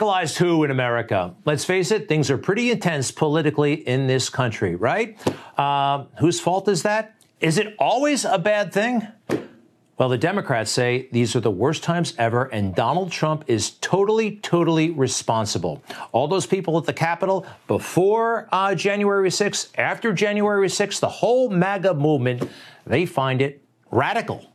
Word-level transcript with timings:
Radicalized 0.00 0.38
who 0.38 0.64
in 0.64 0.70
America? 0.70 1.34
Let's 1.44 1.66
face 1.66 1.90
it, 1.90 2.08
things 2.08 2.30
are 2.30 2.38
pretty 2.38 2.70
intense 2.70 3.10
politically 3.10 3.74
in 3.74 4.06
this 4.06 4.30
country, 4.30 4.74
right? 4.74 5.18
Uh, 5.58 6.04
whose 6.18 6.40
fault 6.40 6.68
is 6.68 6.84
that? 6.84 7.16
Is 7.40 7.58
it 7.58 7.74
always 7.78 8.24
a 8.24 8.38
bad 8.38 8.72
thing? 8.72 9.06
Well, 9.98 10.08
the 10.08 10.16
Democrats 10.16 10.70
say 10.70 11.08
these 11.12 11.36
are 11.36 11.40
the 11.40 11.50
worst 11.50 11.82
times 11.82 12.14
ever, 12.16 12.44
and 12.44 12.74
Donald 12.74 13.12
Trump 13.12 13.44
is 13.46 13.72
totally, 13.82 14.36
totally 14.36 14.88
responsible. 14.88 15.82
All 16.12 16.28
those 16.28 16.46
people 16.46 16.78
at 16.78 16.84
the 16.84 16.94
Capitol 16.94 17.44
before 17.66 18.48
uh, 18.52 18.74
January 18.74 19.28
6th, 19.28 19.68
after 19.76 20.14
January 20.14 20.68
6th, 20.68 21.00
the 21.00 21.10
whole 21.10 21.50
MAGA 21.50 21.92
movement, 21.92 22.50
they 22.86 23.04
find 23.04 23.42
it 23.42 23.62
radical. 23.90 24.49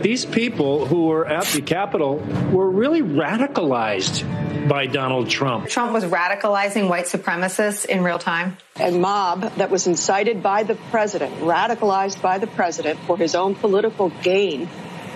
These 0.00 0.24
people 0.24 0.86
who 0.86 1.04
were 1.08 1.26
at 1.26 1.44
the 1.48 1.60
Capitol 1.60 2.16
were 2.50 2.70
really 2.70 3.02
radicalized 3.02 4.26
by 4.66 4.86
Donald 4.86 5.28
Trump. 5.28 5.68
Trump 5.68 5.92
was 5.92 6.04
radicalizing 6.04 6.88
white 6.88 7.04
supremacists 7.04 7.84
in 7.84 8.02
real 8.02 8.18
time. 8.18 8.56
A 8.80 8.90
mob 8.90 9.42
that 9.56 9.70
was 9.70 9.86
incited 9.86 10.42
by 10.42 10.62
the 10.62 10.76
president, 10.90 11.34
radicalized 11.40 12.22
by 12.22 12.38
the 12.38 12.46
president 12.46 13.00
for 13.00 13.18
his 13.18 13.34
own 13.34 13.54
political 13.54 14.08
gain, 14.22 14.66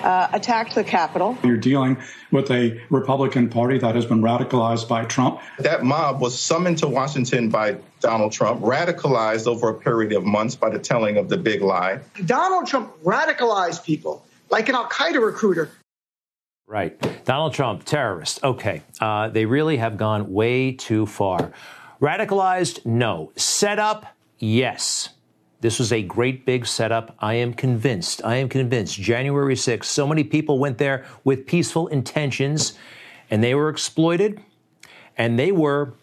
uh, 0.03 0.29
attacked 0.35 0.75
the 0.75 0.85
Capitol. 0.85 1.39
You're 1.43 1.57
dealing 1.57 1.97
with 2.31 2.51
a 2.51 2.79
Republican 2.91 3.49
Party 3.49 3.79
that 3.79 3.95
has 3.95 4.05
been 4.05 4.21
radicalized 4.21 4.89
by 4.89 5.07
Trump. 5.07 5.41
That 5.59 5.85
mob 5.85 6.21
was 6.21 6.39
summoned 6.39 6.79
to 6.79 6.87
Washington 6.87 7.49
by 7.49 7.79
Donald 8.01 8.33
Trump, 8.33 8.61
radicalized 8.61 9.47
over 9.47 9.71
a 9.71 9.75
period 9.75 10.13
of 10.13 10.25
months 10.25 10.55
by 10.55 10.69
the 10.69 10.79
telling 10.79 11.17
of 11.17 11.31
the 11.31 11.39
big 11.39 11.63
lie. 11.63 12.01
Donald 12.27 12.67
Trump 12.67 12.93
radicalized 13.03 13.83
people 13.83 14.26
like 14.51 14.69
an 14.69 14.75
Al 14.75 14.89
Qaeda 14.89 15.25
recruiter. 15.25 15.71
Right. 16.67 17.25
Donald 17.25 17.55
Trump, 17.55 17.85
terrorist. 17.85 18.43
Okay. 18.43 18.83
Uh, 19.01 19.29
they 19.29 19.47
really 19.47 19.77
have 19.77 19.97
gone 19.97 20.33
way 20.33 20.73
too 20.73 21.07
far. 21.07 21.53
Radicalized? 22.01 22.85
No. 22.85 23.31
Set 23.37 23.79
up? 23.79 24.17
Yes. 24.39 25.11
This 25.61 25.79
was 25.79 25.93
a 25.93 26.03
great 26.03 26.45
big 26.45 26.67
setup. 26.67 27.15
I 27.21 27.35
am 27.35 27.55
convinced. 27.55 28.21
I 28.25 28.37
am 28.37 28.49
convinced. 28.49 29.01
January 29.01 29.55
6th, 29.55 29.85
so 29.85 30.07
many 30.07 30.23
people 30.25 30.59
went 30.59 30.79
there 30.79 31.05
with 31.25 31.47
peaceful 31.47 31.87
intentions 31.89 32.75
and 33.31 33.43
they 33.43 33.55
were 33.55 33.69
exploited 33.69 34.41
and 35.17 35.39
they 35.39 35.53
were, 35.53 35.95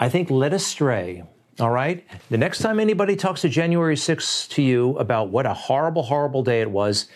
I 0.00 0.08
think, 0.08 0.30
led 0.30 0.52
astray. 0.52 1.22
All 1.60 1.70
right? 1.70 2.04
The 2.28 2.36
next 2.36 2.58
time 2.58 2.80
anybody 2.80 3.14
talks 3.14 3.42
to 3.42 3.48
January 3.48 3.96
6th 3.96 4.48
to 4.50 4.62
you 4.62 4.98
about 4.98 5.28
what 5.30 5.46
a 5.46 5.54
horrible, 5.54 6.02
horrible 6.02 6.42
day 6.42 6.60
it 6.60 6.70
was, 6.70 7.08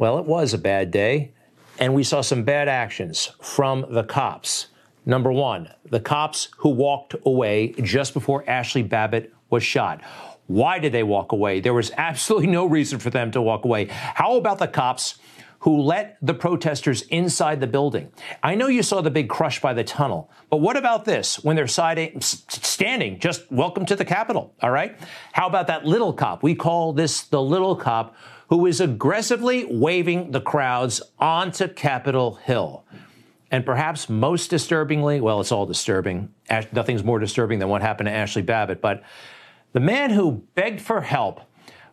well, 0.00 0.18
it 0.18 0.24
was 0.24 0.54
a 0.54 0.58
bad 0.58 0.90
day, 0.90 1.30
and 1.78 1.94
we 1.94 2.02
saw 2.02 2.22
some 2.22 2.42
bad 2.42 2.68
actions 2.68 3.32
from 3.42 3.84
the 3.90 4.02
cops. 4.02 4.68
Number 5.04 5.30
one, 5.30 5.68
the 5.90 6.00
cops 6.00 6.48
who 6.56 6.70
walked 6.70 7.14
away 7.26 7.74
just 7.82 8.14
before 8.14 8.42
Ashley 8.48 8.82
Babbitt 8.82 9.30
was 9.50 9.62
shot. 9.62 10.00
Why 10.46 10.78
did 10.78 10.92
they 10.92 11.02
walk 11.02 11.32
away? 11.32 11.60
There 11.60 11.74
was 11.74 11.92
absolutely 11.98 12.46
no 12.46 12.64
reason 12.64 12.98
for 12.98 13.10
them 13.10 13.30
to 13.32 13.42
walk 13.42 13.66
away. 13.66 13.88
How 13.90 14.38
about 14.38 14.58
the 14.58 14.68
cops 14.68 15.18
who 15.58 15.82
let 15.82 16.16
the 16.22 16.32
protesters 16.32 17.02
inside 17.02 17.60
the 17.60 17.66
building? 17.66 18.10
I 18.42 18.54
know 18.54 18.68
you 18.68 18.82
saw 18.82 19.02
the 19.02 19.10
big 19.10 19.28
crush 19.28 19.60
by 19.60 19.74
the 19.74 19.84
tunnel, 19.84 20.30
but 20.48 20.62
what 20.62 20.78
about 20.78 21.04
this 21.04 21.44
when 21.44 21.56
they're 21.56 21.68
standing, 21.68 23.18
just 23.18 23.52
welcome 23.52 23.84
to 23.84 23.96
the 23.96 24.06
Capitol, 24.06 24.54
all 24.62 24.70
right? 24.70 24.98
How 25.32 25.46
about 25.46 25.66
that 25.66 25.84
little 25.84 26.14
cop? 26.14 26.42
We 26.42 26.54
call 26.54 26.94
this 26.94 27.24
the 27.24 27.42
little 27.42 27.76
cop 27.76 28.16
who 28.50 28.66
is 28.66 28.80
aggressively 28.80 29.64
waving 29.64 30.32
the 30.32 30.40
crowds 30.40 31.00
onto 31.18 31.68
Capitol 31.68 32.34
Hill. 32.34 32.84
And 33.52 33.64
perhaps 33.64 34.08
most 34.08 34.50
disturbingly, 34.50 35.20
well, 35.20 35.40
it's 35.40 35.52
all 35.52 35.66
disturbing. 35.66 36.32
Nothing's 36.72 37.02
more 37.02 37.18
disturbing 37.18 37.60
than 37.60 37.68
what 37.68 37.80
happened 37.80 38.08
to 38.08 38.12
Ashley 38.12 38.42
Babbitt. 38.42 38.80
But 38.80 39.02
the 39.72 39.80
man 39.80 40.10
who 40.10 40.42
begged 40.54 40.80
for 40.80 41.00
help 41.00 41.40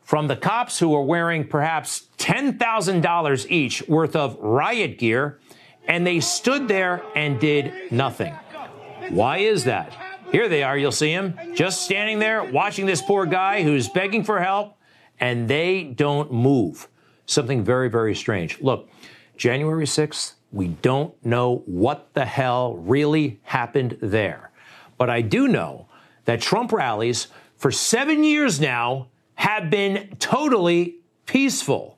from 0.02 0.28
the 0.28 0.36
cops 0.36 0.80
who 0.80 0.90
were 0.90 1.04
wearing 1.04 1.48
perhaps 1.48 2.08
$10,000 2.18 3.52
each 3.52 3.88
worth 3.88 4.16
of 4.16 4.38
riot 4.40 4.98
gear, 4.98 5.40
and 5.88 6.06
they 6.08 6.20
stood 6.20 6.68
there 6.68 7.04
and 7.16 7.40
did 7.40 7.92
nothing. 7.92 8.34
Why 9.10 9.40
is 9.40 9.64
that? 9.66 9.96
Here 10.32 10.50
they 10.50 10.64
are, 10.64 10.78
you'll 10.78 10.92
see 10.92 11.12
him, 11.12 11.38
just 11.54 11.84
standing 11.84 12.20
there 12.20 12.44
watching 12.44 12.86
this 12.86 13.02
poor 13.02 13.26
guy 13.26 13.64
who's 13.64 13.90
begging 13.90 14.24
for 14.24 14.40
help 14.40 14.77
and 15.20 15.48
they 15.48 15.84
don't 15.84 16.32
move. 16.32 16.88
Something 17.26 17.64
very, 17.64 17.90
very 17.90 18.16
strange. 18.16 18.62
Look, 18.62 18.90
January 19.36 19.86
6th, 19.86 20.34
we 20.52 20.68
don't 20.68 21.14
know 21.26 21.64
what 21.66 22.14
the 22.14 22.26
hell 22.26 22.76
really 22.78 23.40
happened 23.44 23.98
there. 24.02 24.52
But 24.98 25.10
I 25.10 25.22
do 25.22 25.48
know 25.48 25.88
that 26.26 26.42
Trump 26.42 26.72
rallies 26.72 27.28
for 27.58 27.72
seven 27.72 28.24
years 28.24 28.60
now 28.60 29.08
have 29.36 29.70
been 29.70 30.16
totally 30.20 30.98
peaceful. 31.26 31.98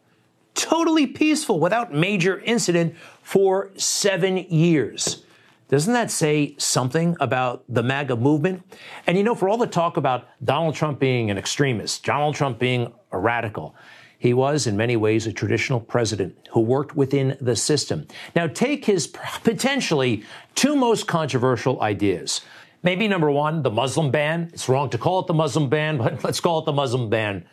Totally 0.56 1.08
peaceful 1.08 1.60
without 1.60 1.94
major 1.94 2.40
incident 2.40 2.96
for 3.22 3.72
seven 3.78 4.38
years. 4.38 5.24
Doesn't 5.70 5.94
that 5.94 6.10
say 6.10 6.56
something 6.58 7.16
about 7.20 7.64
the 7.70 7.84
MAGA 7.84 8.16
movement? 8.16 8.64
And 9.06 9.18
you 9.18 9.24
know, 9.24 9.36
for 9.36 9.48
all 9.48 9.58
the 9.58 9.68
talk 9.68 9.98
about 9.98 10.28
Donald 10.44 10.74
Trump 10.74 11.00
being 11.00 11.30
an 11.30 11.38
extremist, 11.38 12.04
Donald 12.04 12.34
Trump 12.34 12.58
being 12.58 12.92
a 13.12 13.20
radical, 13.20 13.76
he 14.18 14.34
was 14.34 14.66
in 14.66 14.76
many 14.76 14.98
ways 14.98 15.28
a 15.28 15.32
traditional 15.32 15.80
president 15.80 16.50
who 16.52 16.60
worked 16.60 16.96
within 16.96 17.38
the 17.40 17.56
system. 17.56 18.08
Now, 18.36 18.48
take 18.48 18.86
his 18.86 19.06
potentially 19.44 20.24
two 20.56 20.76
most 20.76 21.06
controversial 21.06 21.80
ideas. 21.84 22.42
Maybe 22.82 23.08
number 23.08 23.30
one, 23.30 23.62
the 23.62 23.70
Muslim 23.70 24.10
ban. 24.10 24.50
It's 24.52 24.68
wrong 24.70 24.90
to 24.90 24.98
call 24.98 25.20
it 25.20 25.28
the 25.28 25.34
Muslim 25.36 25.70
ban, 25.70 26.00
but 26.00 26.24
let's 26.24 26.40
call 26.40 26.60
it 26.60 26.66
the 26.66 26.74
Muslim 26.74 27.12
ban. 27.12 27.46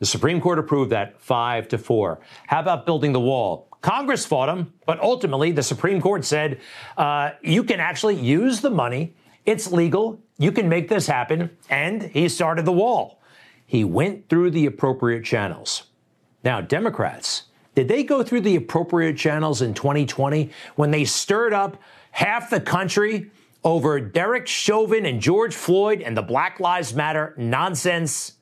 The 0.00 0.06
Supreme 0.06 0.40
Court 0.40 0.58
approved 0.58 0.90
that 0.90 1.20
five 1.20 1.68
to 1.68 1.78
four. 1.78 2.18
How 2.48 2.58
about 2.58 2.86
building 2.86 3.12
the 3.12 3.20
wall? 3.20 3.68
Congress 3.82 4.24
fought 4.24 4.48
him, 4.48 4.72
but 4.86 5.00
ultimately 5.00 5.52
the 5.52 5.62
Supreme 5.62 6.00
Court 6.00 6.24
said 6.24 6.60
uh, 6.96 7.32
you 7.42 7.64
can 7.64 7.80
actually 7.80 8.14
use 8.14 8.60
the 8.60 8.70
money. 8.70 9.14
It's 9.44 9.70
legal. 9.70 10.20
You 10.38 10.52
can 10.52 10.68
make 10.68 10.88
this 10.88 11.08
happen. 11.08 11.50
And 11.68 12.02
he 12.02 12.28
started 12.28 12.64
the 12.64 12.72
wall. 12.72 13.20
He 13.66 13.84
went 13.84 14.28
through 14.28 14.52
the 14.52 14.66
appropriate 14.66 15.24
channels. 15.24 15.84
Now, 16.44 16.60
Democrats, 16.60 17.44
did 17.74 17.88
they 17.88 18.04
go 18.04 18.22
through 18.22 18.42
the 18.42 18.56
appropriate 18.56 19.16
channels 19.16 19.62
in 19.62 19.74
2020 19.74 20.50
when 20.76 20.90
they 20.90 21.04
stirred 21.04 21.52
up 21.52 21.76
half 22.12 22.50
the 22.50 22.60
country 22.60 23.30
over 23.64 24.00
Derek 24.00 24.46
Chauvin 24.46 25.06
and 25.06 25.20
George 25.20 25.54
Floyd 25.54 26.02
and 26.02 26.16
the 26.16 26.22
Black 26.22 26.60
Lives 26.60 26.94
Matter 26.94 27.34
nonsense? 27.36 28.34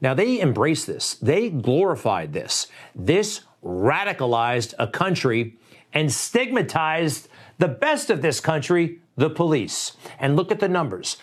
Now, 0.00 0.12
they 0.12 0.40
embraced 0.40 0.86
this. 0.86 1.14
They 1.14 1.48
glorified 1.48 2.32
this. 2.32 2.66
This 2.94 3.42
radicalized 3.66 4.74
a 4.78 4.86
country 4.86 5.56
and 5.92 6.12
stigmatized 6.12 7.28
the 7.58 7.68
best 7.68 8.10
of 8.10 8.22
this 8.22 8.38
country, 8.40 9.00
the 9.16 9.30
police. 9.30 9.96
And 10.18 10.36
look 10.36 10.52
at 10.52 10.60
the 10.60 10.68
numbers. 10.68 11.16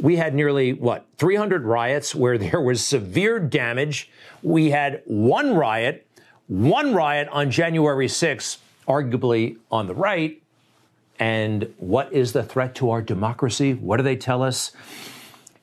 We 0.00 0.16
had 0.16 0.34
nearly, 0.34 0.72
what, 0.72 1.04
300 1.18 1.64
riots 1.64 2.14
where 2.14 2.38
there 2.46 2.60
was 2.60 2.84
severe 2.84 3.38
damage. 3.38 4.10
We 4.42 4.70
had 4.70 5.02
one 5.04 5.54
riot, 5.54 6.06
one 6.46 6.94
riot 6.94 7.28
on 7.28 7.50
January 7.50 8.06
6th, 8.06 8.58
arguably 8.88 9.58
on 9.70 9.86
the 9.86 9.94
right. 9.94 10.42
And 11.18 11.74
what 11.76 12.12
is 12.12 12.32
the 12.32 12.42
threat 12.42 12.74
to 12.76 12.90
our 12.90 13.02
democracy? 13.02 13.74
What 13.74 13.98
do 13.98 14.02
they 14.02 14.16
tell 14.16 14.42
us? 14.42 14.72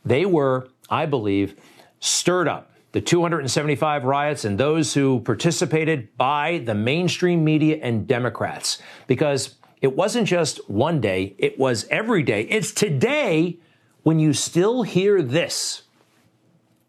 They 0.06 0.26
were, 0.26 0.70
I 0.90 1.08
believe, 1.08 1.56
stirred 2.00 2.48
up 2.48 2.70
the 2.98 3.02
275 3.02 4.06
riots 4.06 4.44
and 4.44 4.58
those 4.58 4.96
who 4.96 5.20
participated 5.20 6.18
by 6.18 6.58
the 6.66 6.74
mainstream 6.74 7.44
media 7.44 7.78
and 7.84 8.08
Democrats. 8.08 8.82
Because 9.06 9.54
it 9.84 9.96
wasn't 9.96 10.28
just 10.28 10.68
one 10.68 11.00
day, 11.00 11.36
it 11.38 11.60
was 11.60 11.86
every 11.92 12.24
day. 12.24 12.42
It's 12.50 12.72
today 12.72 13.60
when 14.02 14.18
you 14.18 14.34
still 14.34 14.82
hear 14.82 15.22
this. 15.22 15.84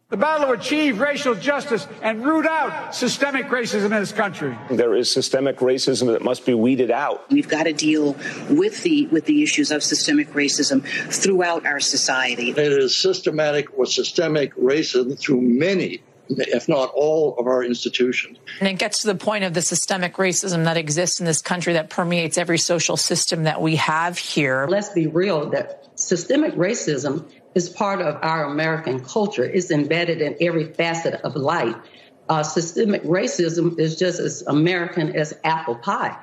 The 0.09 0.17
battle 0.17 0.47
to 0.47 0.53
achieve 0.53 0.99
racial 0.99 1.35
justice 1.35 1.87
and 2.01 2.25
root 2.25 2.47
out 2.47 2.95
systemic 2.95 3.45
racism 3.49 3.85
in 3.85 3.91
this 3.91 4.11
country. 4.11 4.57
There 4.71 4.95
is 4.95 5.11
systemic 5.11 5.57
racism 5.57 6.07
that 6.07 6.23
must 6.23 6.47
be 6.47 6.55
weeded 6.55 6.89
out. 6.89 7.29
We've 7.29 7.47
got 7.47 7.63
to 7.63 7.73
deal 7.73 8.15
with 8.49 8.81
the 8.81 9.05
with 9.07 9.25
the 9.25 9.43
issues 9.43 9.69
of 9.69 9.83
systemic 9.83 10.33
racism 10.33 10.83
throughout 11.13 11.67
our 11.67 11.79
society. 11.79 12.49
It 12.49 12.57
is 12.57 12.97
systematic 12.97 13.77
or 13.77 13.85
systemic 13.85 14.55
racism 14.55 15.19
through 15.19 15.41
many 15.41 16.01
if 16.29 16.69
not 16.69 16.91
all 16.93 17.35
of 17.37 17.47
our 17.47 17.63
institutions. 17.63 18.37
And 18.59 18.69
it 18.69 18.77
gets 18.77 19.01
to 19.01 19.07
the 19.07 19.15
point 19.15 19.43
of 19.43 19.53
the 19.53 19.61
systemic 19.61 20.15
racism 20.15 20.65
that 20.65 20.77
exists 20.77 21.19
in 21.19 21.25
this 21.25 21.41
country 21.41 21.73
that 21.73 21.89
permeates 21.89 22.37
every 22.37 22.57
social 22.57 22.97
system 22.97 23.43
that 23.43 23.61
we 23.61 23.77
have 23.77 24.17
here. 24.17 24.67
Let's 24.69 24.89
be 24.89 25.07
real 25.07 25.49
that 25.51 25.87
systemic 25.95 26.53
racism 26.53 27.25
is 27.55 27.69
part 27.69 28.01
of 28.01 28.17
our 28.21 28.45
American 28.45 29.03
culture. 29.03 29.43
It's 29.43 29.71
embedded 29.71 30.21
in 30.21 30.35
every 30.41 30.73
facet 30.73 31.15
of 31.21 31.35
life. 31.35 31.75
Uh, 32.27 32.43
systemic 32.43 33.03
racism 33.03 33.79
is 33.79 33.97
just 33.97 34.19
as 34.19 34.43
American 34.43 35.15
as 35.15 35.33
apple 35.43 35.75
pie. 35.75 36.15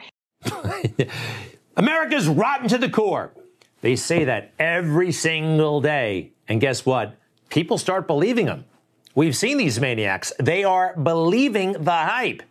America's 1.76 2.28
rotten 2.28 2.68
to 2.68 2.78
the 2.78 2.88
core. 2.88 3.32
They 3.80 3.96
say 3.96 4.24
that 4.24 4.52
every 4.58 5.12
single 5.12 5.80
day. 5.80 6.32
And 6.48 6.60
guess 6.60 6.86
what? 6.86 7.16
People 7.48 7.78
start 7.78 8.06
believing 8.06 8.46
them. 8.46 8.64
We've 9.14 9.36
seen 9.36 9.58
these 9.58 9.80
maniacs. 9.80 10.32
They 10.38 10.64
are 10.64 10.94
believing 10.96 11.72
the 11.72 11.90
hype. 11.90 12.42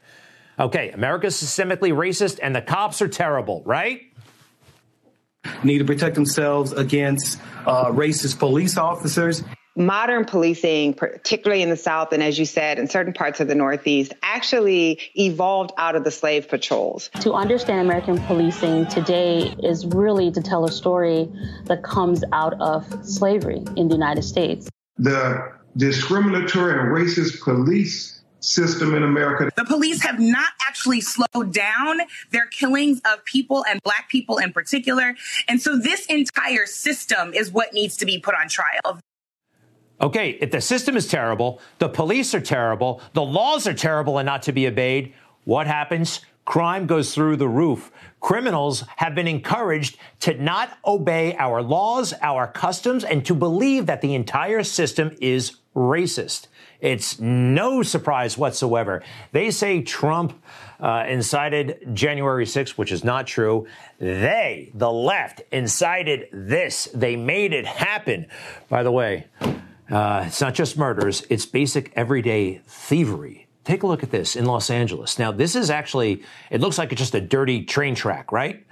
Okay, 0.59 0.91
America's 0.91 1.35
systemically 1.35 1.91
racist 1.91 2.39
and 2.41 2.55
the 2.55 2.61
cops 2.61 3.01
are 3.01 3.07
terrible, 3.07 3.61
right? 3.65 4.01
Need 5.63 5.79
to 5.79 5.85
protect 5.85 6.15
themselves 6.15 6.71
against 6.71 7.39
uh, 7.65 7.85
racist 7.91 8.39
police 8.39 8.77
officers 8.77 9.43
modern 9.75 10.25
policing, 10.25 10.93
particularly 10.93 11.61
in 11.61 11.69
the 11.69 11.77
South 11.77 12.13
and 12.13 12.23
as 12.23 12.39
you 12.39 12.45
said, 12.45 12.79
in 12.79 12.87
certain 12.87 13.13
parts 13.13 13.39
of 13.39 13.47
the 13.47 13.55
Northeast, 13.55 14.13
actually 14.21 14.99
evolved 15.15 15.71
out 15.77 15.95
of 15.95 16.03
the 16.03 16.11
slave 16.11 16.47
patrols. 16.47 17.09
To 17.21 17.33
understand 17.33 17.81
American 17.81 18.17
policing 18.19 18.87
today 18.87 19.53
is 19.63 19.85
really 19.85 20.31
to 20.31 20.41
tell 20.41 20.65
a 20.65 20.71
story 20.71 21.29
that 21.65 21.83
comes 21.83 22.23
out 22.31 22.53
of 22.61 22.85
slavery 23.05 23.63
in 23.75 23.87
the 23.87 23.95
United 23.95 24.23
States. 24.23 24.69
The 24.97 25.51
discriminatory 25.75 26.79
and 26.79 26.95
racist 26.95 27.41
police 27.41 28.14
system 28.45 28.93
in 28.95 29.03
America. 29.03 29.51
The 29.55 29.65
police 29.65 30.01
have 30.03 30.19
not 30.19 30.49
actually 30.67 31.01
slowed 31.01 31.53
down 31.53 31.99
their 32.31 32.47
killings 32.47 33.01
of 33.05 33.23
people 33.25 33.65
and 33.69 33.81
black 33.83 34.09
people 34.09 34.37
in 34.37 34.53
particular. 34.53 35.15
And 35.47 35.61
so 35.61 35.77
this 35.77 36.05
entire 36.05 36.65
system 36.65 37.33
is 37.33 37.51
what 37.51 37.73
needs 37.73 37.97
to 37.97 38.05
be 38.05 38.19
put 38.19 38.35
on 38.35 38.47
trial. 38.47 38.99
Okay, 40.01 40.31
if 40.41 40.51
the 40.51 40.61
system 40.61 40.97
is 40.97 41.07
terrible, 41.07 41.61
the 41.79 41.87
police 41.87 42.33
are 42.35 42.41
terrible, 42.41 43.01
the 43.13 43.23
laws 43.23 43.65
are 43.65 43.73
terrible 43.73 44.17
and 44.17 44.25
not 44.25 44.43
to 44.43 44.51
be 44.51 44.67
obeyed, 44.67 45.13
what 45.45 45.67
happens? 45.67 46.21
Crime 46.43 46.85
goes 46.85 47.15
through 47.15 47.37
the 47.37 47.47
roof. 47.47 47.91
Criminals 48.19 48.83
have 48.97 49.15
been 49.15 49.27
encouraged 49.27 49.97
to 50.19 50.33
not 50.35 50.77
obey 50.85 51.35
our 51.37 51.61
laws, 51.61 52.13
our 52.21 52.47
customs, 52.47 53.03
and 53.03 53.25
to 53.25 53.33
believe 53.33 53.85
that 53.85 54.01
the 54.01 54.13
entire 54.13 54.63
system 54.63 55.15
is 55.21 55.57
racist. 55.75 56.47
It's 56.79 57.19
no 57.19 57.83
surprise 57.83 58.37
whatsoever. 58.37 59.03
They 59.31 59.51
say 59.51 59.81
Trump 59.81 60.41
uh, 60.79 61.05
incited 61.07 61.89
January 61.93 62.45
6th, 62.45 62.71
which 62.71 62.91
is 62.91 63.03
not 63.03 63.27
true. 63.27 63.67
They, 63.99 64.71
the 64.73 64.91
left, 64.91 65.41
incited 65.51 66.27
this. 66.31 66.89
They 66.93 67.15
made 67.15 67.53
it 67.53 67.65
happen. 67.65 68.27
By 68.69 68.83
the 68.83 68.91
way, 68.91 69.27
uh, 69.89 70.23
it's 70.27 70.41
not 70.41 70.53
just 70.53 70.77
murders, 70.77 71.25
it's 71.29 71.45
basic 71.45 71.93
everyday 71.95 72.61
thievery. 72.65 73.44
Take 73.65 73.81
a 73.81 73.87
look 73.87 74.03
at 74.03 74.11
this 74.11 74.35
in 74.35 74.45
Los 74.45 74.69
Angeles. 74.69 75.17
Now, 75.17 75.31
this 75.31 75.55
is 75.55 75.71
actually, 75.71 76.23
it 76.51 76.61
looks 76.61 76.77
like 76.77 76.91
it's 76.91 77.01
just 77.01 77.15
a 77.15 77.21
dirty 77.21 77.65
train 77.65 77.95
track, 77.95 78.31
right? 78.31 78.63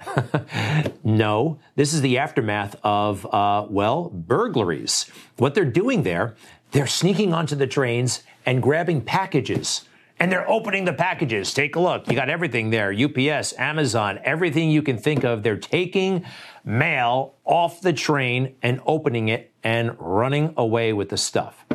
no, 1.04 1.58
this 1.74 1.92
is 1.92 2.00
the 2.00 2.18
aftermath 2.18 2.76
of, 2.84 3.26
uh, 3.26 3.66
well, 3.68 4.08
burglaries. 4.10 5.10
What 5.36 5.56
they're 5.56 5.64
doing 5.64 6.04
there, 6.04 6.36
they're 6.70 6.86
sneaking 6.86 7.34
onto 7.34 7.56
the 7.56 7.66
trains 7.66 8.22
and 8.46 8.62
grabbing 8.62 9.00
packages. 9.00 9.84
And 10.20 10.30
they're 10.30 10.48
opening 10.48 10.84
the 10.84 10.92
packages. 10.92 11.52
Take 11.52 11.74
a 11.74 11.80
look. 11.80 12.06
You 12.08 12.14
got 12.14 12.30
everything 12.30 12.70
there 12.70 12.92
UPS, 12.92 13.52
Amazon, 13.58 14.20
everything 14.22 14.70
you 14.70 14.80
can 14.80 14.96
think 14.96 15.24
of. 15.24 15.42
They're 15.42 15.56
taking 15.56 16.24
mail 16.64 17.34
off 17.44 17.80
the 17.80 17.92
train 17.92 18.54
and 18.62 18.80
opening 18.86 19.26
it 19.28 19.52
and 19.64 19.96
running 19.98 20.54
away 20.56 20.92
with 20.92 21.08
the 21.08 21.16
stuff. 21.16 21.66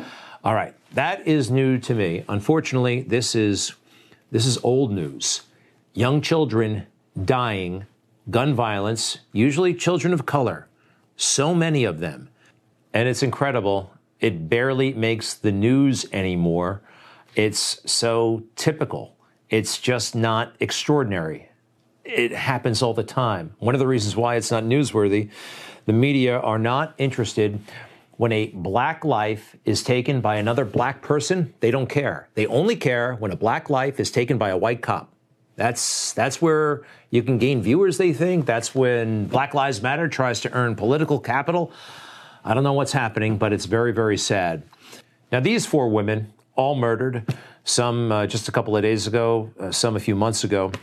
All 0.41 0.55
right, 0.55 0.73
that 0.93 1.27
is 1.27 1.51
new 1.51 1.77
to 1.79 1.93
me. 1.93 2.23
Unfortunately, 2.27 3.01
this 3.01 3.35
is 3.35 3.73
this 4.31 4.45
is 4.45 4.57
old 4.63 4.91
news. 4.91 5.41
Young 5.93 6.21
children 6.21 6.85
dying, 7.25 7.85
gun 8.29 8.53
violence, 8.53 9.19
usually 9.33 9.73
children 9.73 10.13
of 10.13 10.25
color. 10.25 10.67
So 11.15 11.55
many 11.55 11.83
of 11.83 11.99
them. 11.99 12.29
And 12.93 13.07
it's 13.07 13.23
incredible. 13.23 13.91
It 14.19 14.49
barely 14.49 14.93
makes 14.93 15.33
the 15.33 15.51
news 15.51 16.05
anymore. 16.13 16.81
It's 17.35 17.81
so 17.91 18.43
typical. 18.55 19.15
It's 19.49 19.79
just 19.79 20.15
not 20.15 20.55
extraordinary 20.59 21.49
it 22.09 22.31
happens 22.31 22.81
all 22.81 22.93
the 22.93 23.03
time. 23.03 23.53
One 23.59 23.75
of 23.75 23.79
the 23.79 23.87
reasons 23.87 24.15
why 24.15 24.35
it's 24.35 24.51
not 24.51 24.63
newsworthy, 24.63 25.29
the 25.85 25.93
media 25.93 26.39
are 26.39 26.59
not 26.59 26.93
interested 26.97 27.59
when 28.19 28.33
a 28.33 28.47
black 28.47 29.05
life 29.05 29.55
is 29.63 29.81
taken 29.81 30.19
by 30.19 30.35
another 30.35 30.65
black 30.65 31.01
person, 31.01 31.53
they 31.61 31.71
don't 31.71 31.87
care. 31.87 32.27
They 32.33 32.45
only 32.47 32.75
care 32.75 33.15
when 33.15 33.31
a 33.31 33.37
black 33.37 33.69
life 33.69 33.97
is 33.97 34.11
taken 34.11 34.37
by 34.37 34.49
a 34.49 34.57
white 34.57 34.81
cop. 34.81 35.13
That's 35.55 36.11
that's 36.11 36.41
where 36.41 36.81
you 37.11 37.23
can 37.23 37.37
gain 37.37 37.61
viewers, 37.61 37.97
they 37.97 38.11
think. 38.11 38.45
That's 38.45 38.75
when 38.75 39.27
Black 39.27 39.53
Lives 39.53 39.81
Matter 39.81 40.09
tries 40.09 40.41
to 40.41 40.51
earn 40.51 40.75
political 40.75 41.17
capital. 41.17 41.71
I 42.43 42.53
don't 42.53 42.63
know 42.65 42.73
what's 42.73 42.91
happening, 42.91 43.37
but 43.37 43.53
it's 43.53 43.63
very, 43.63 43.93
very 43.93 44.17
sad. 44.17 44.63
Now, 45.31 45.39
these 45.39 45.65
four 45.65 45.87
women, 45.87 46.33
all 46.57 46.75
murdered, 46.75 47.23
some 47.63 48.11
uh, 48.11 48.27
just 48.27 48.49
a 48.49 48.51
couple 48.51 48.75
of 48.75 48.81
days 48.81 49.07
ago, 49.07 49.49
uh, 49.57 49.71
some 49.71 49.95
a 49.95 49.99
few 50.01 50.17
months 50.17 50.43
ago 50.43 50.73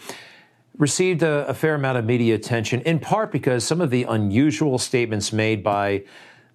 received 0.79 1.23
a, 1.23 1.47
a, 1.49 1.55
fair 1.55 1.75
amount 1.75 1.99
of 1.99 2.07
media 2.07 2.35
attention, 2.35 2.81
in 2.83 2.99
part 2.99 3.31
because 3.31 3.63
some 3.63 3.83
of 3.83 3.91
the 3.91 4.05
unusual 4.05 4.79
statements 4.79 5.35
made 5.35 5.63
by 5.63 6.03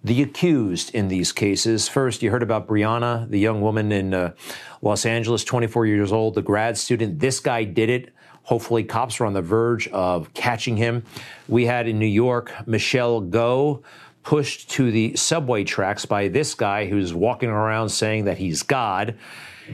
the 0.04 0.22
accused 0.22 0.94
in 0.94 1.08
these 1.08 1.32
cases. 1.32 1.88
First, 1.88 2.22
you 2.22 2.30
heard 2.30 2.42
about 2.42 2.66
Brianna, 2.66 3.28
the 3.28 3.38
young 3.38 3.60
woman 3.60 3.92
in 3.92 4.14
uh, 4.14 4.32
Los 4.80 5.06
Angeles, 5.06 5.44
24 5.44 5.86
years 5.86 6.12
old, 6.12 6.34
the 6.34 6.42
grad 6.42 6.76
student. 6.76 7.20
This 7.20 7.40
guy 7.40 7.64
did 7.64 7.88
it. 7.88 8.12
Hopefully, 8.44 8.82
cops 8.82 9.20
are 9.20 9.26
on 9.26 9.32
the 9.32 9.42
verge 9.42 9.86
of 9.88 10.34
catching 10.34 10.76
him. 10.76 11.04
We 11.46 11.66
had 11.66 11.86
in 11.86 11.98
New 11.98 12.06
York 12.06 12.52
Michelle 12.66 13.20
Go 13.20 13.82
pushed 14.24 14.70
to 14.70 14.90
the 14.90 15.14
subway 15.16 15.64
tracks 15.64 16.06
by 16.06 16.28
this 16.28 16.54
guy 16.54 16.86
who's 16.86 17.14
walking 17.14 17.48
around 17.48 17.88
saying 17.88 18.24
that 18.24 18.38
he's 18.38 18.62
God. 18.62 19.16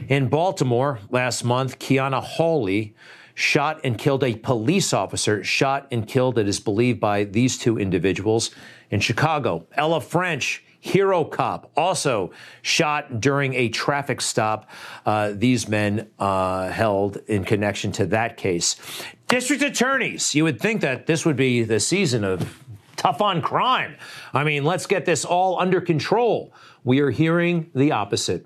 In 0.07 0.27
Baltimore 0.27 0.99
last 1.09 1.43
month, 1.43 1.79
Keona 1.79 2.23
Holley 2.23 2.95
shot 3.33 3.79
and 3.83 3.97
killed 3.97 4.23
a 4.23 4.35
police 4.35 4.93
officer, 4.93 5.43
shot 5.43 5.87
and 5.91 6.07
killed, 6.07 6.37
it 6.37 6.47
is 6.47 6.59
believed, 6.59 6.99
by 6.99 7.23
these 7.23 7.57
two 7.57 7.77
individuals. 7.77 8.51
In 8.91 8.99
Chicago, 8.99 9.67
Ella 9.73 10.01
French, 10.01 10.63
hero 10.79 11.23
cop, 11.23 11.71
also 11.75 12.31
shot 12.61 13.19
during 13.19 13.53
a 13.53 13.69
traffic 13.69 14.21
stop. 14.21 14.69
Uh, 15.05 15.33
these 15.35 15.67
men 15.67 16.09
uh, 16.17 16.69
held 16.69 17.17
in 17.27 17.43
connection 17.43 17.91
to 17.91 18.05
that 18.07 18.37
case. 18.37 18.75
District 19.27 19.61
attorneys, 19.61 20.33
you 20.33 20.43
would 20.43 20.59
think 20.59 20.81
that 20.81 21.05
this 21.05 21.25
would 21.25 21.35
be 21.35 21.63
the 21.63 21.79
season 21.79 22.23
of 22.23 22.63
tough 22.95 23.21
on 23.21 23.41
crime. 23.41 23.95
I 24.33 24.43
mean, 24.43 24.63
let's 24.63 24.85
get 24.85 25.05
this 25.05 25.23
all 25.23 25.59
under 25.59 25.81
control. 25.81 26.53
We 26.83 26.99
are 27.01 27.11
hearing 27.11 27.69
the 27.75 27.91
opposite. 27.91 28.45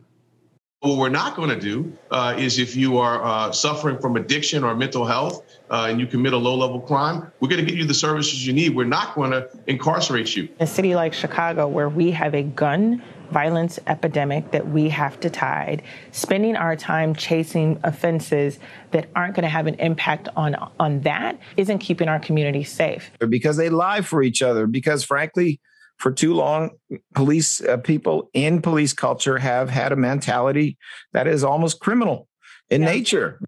What 0.84 0.98
we're 0.98 1.08
not 1.08 1.38
going 1.38 1.48
to 1.48 1.58
do 1.58 1.98
uh, 2.12 2.36
is 2.38 2.60
if 2.60 2.76
you 2.76 2.98
are 2.98 3.24
uh, 3.24 3.54
suffering 3.54 4.00
from 4.00 4.18
addiction 4.18 4.66
or 4.66 4.76
mental 4.76 5.06
health 5.06 5.42
uh, 5.70 5.88
and 5.90 5.98
you 5.98 6.06
commit 6.06 6.34
a 6.34 6.38
low 6.38 6.58
level 6.58 6.82
crime, 6.82 7.32
we're 7.40 7.48
going 7.48 7.64
to 7.64 7.66
get 7.66 7.80
you 7.80 7.86
the 7.86 7.94
services 7.94 8.46
you 8.46 8.52
need. 8.52 8.76
We're 8.76 8.84
not 8.84 9.16
going 9.16 9.32
to 9.32 9.50
incarcerate 9.68 10.36
you. 10.36 10.50
A 10.60 10.68
city 10.68 10.94
like 10.94 11.14
Chicago, 11.14 11.70
where 11.70 11.88
we 11.88 12.12
have 12.12 12.36
a 12.36 12.44
gun 12.44 13.02
violence 13.32 13.80
epidemic 13.88 14.52
that 14.52 14.68
we 14.68 14.90
have 14.90 15.18
to 15.22 15.30
tide, 15.30 15.84
spending 16.12 16.58
our 16.58 16.76
time 16.76 17.16
chasing 17.16 17.80
offenses 17.86 18.60
that 18.92 19.08
aren't 19.16 19.36
going 19.36 19.44
to 19.44 19.50
have 19.50 19.68
an 19.68 19.76
impact 19.76 20.28
on 20.36 20.54
on 20.82 21.00
that 21.02 21.40
isn't 21.56 21.80
keeping 21.80 22.10
our 22.10 22.20
community 22.20 22.66
safe. 22.66 23.10
Because 23.30 23.56
they 23.56 23.70
lie 23.70 24.02
for 24.02 24.22
each 24.22 24.42
other. 24.42 24.68
Because 24.68 25.06
frankly, 25.06 25.62
for 25.98 26.12
too 26.12 26.34
long, 26.34 26.72
police 27.14 27.62
uh, 27.62 27.78
people 27.78 28.30
in 28.34 28.62
police 28.62 28.94
culture 28.94 29.38
have 29.38 29.70
had 29.70 29.92
a 29.92 29.96
mentality 29.96 30.78
that 31.14 31.28
is 31.28 31.44
almost 31.44 31.80
criminal 31.80 32.28
in 32.70 32.82
yeah. 32.82 32.92
nature. 32.92 33.40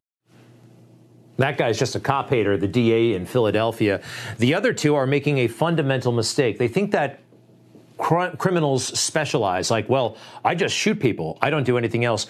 That 1.37 1.57
guy's 1.57 1.77
just 1.77 1.95
a 1.95 1.99
cop 1.99 2.29
hater, 2.29 2.55
the 2.57 2.67
DA 2.67 3.13
in 3.13 3.25
Philadelphia. 3.25 4.01
The 4.37 4.53
other 4.53 4.71
two 4.71 4.95
are 4.95 5.05
making 5.05 5.39
a 5.39 5.47
fundamental 5.47 6.13
mistake. 6.13 6.57
They 6.57 6.69
think 6.69 6.91
that 6.91 7.19
cr- 7.97 8.35
criminals 8.37 8.85
specialize, 8.97 9.69
like, 9.69 9.89
well, 9.89 10.17
I 10.43 10.55
just 10.55 10.75
shoot 10.75 10.99
people, 10.99 11.37
I 11.41 11.49
don't 11.49 11.65
do 11.65 11.77
anything 11.77 12.05
else. 12.05 12.27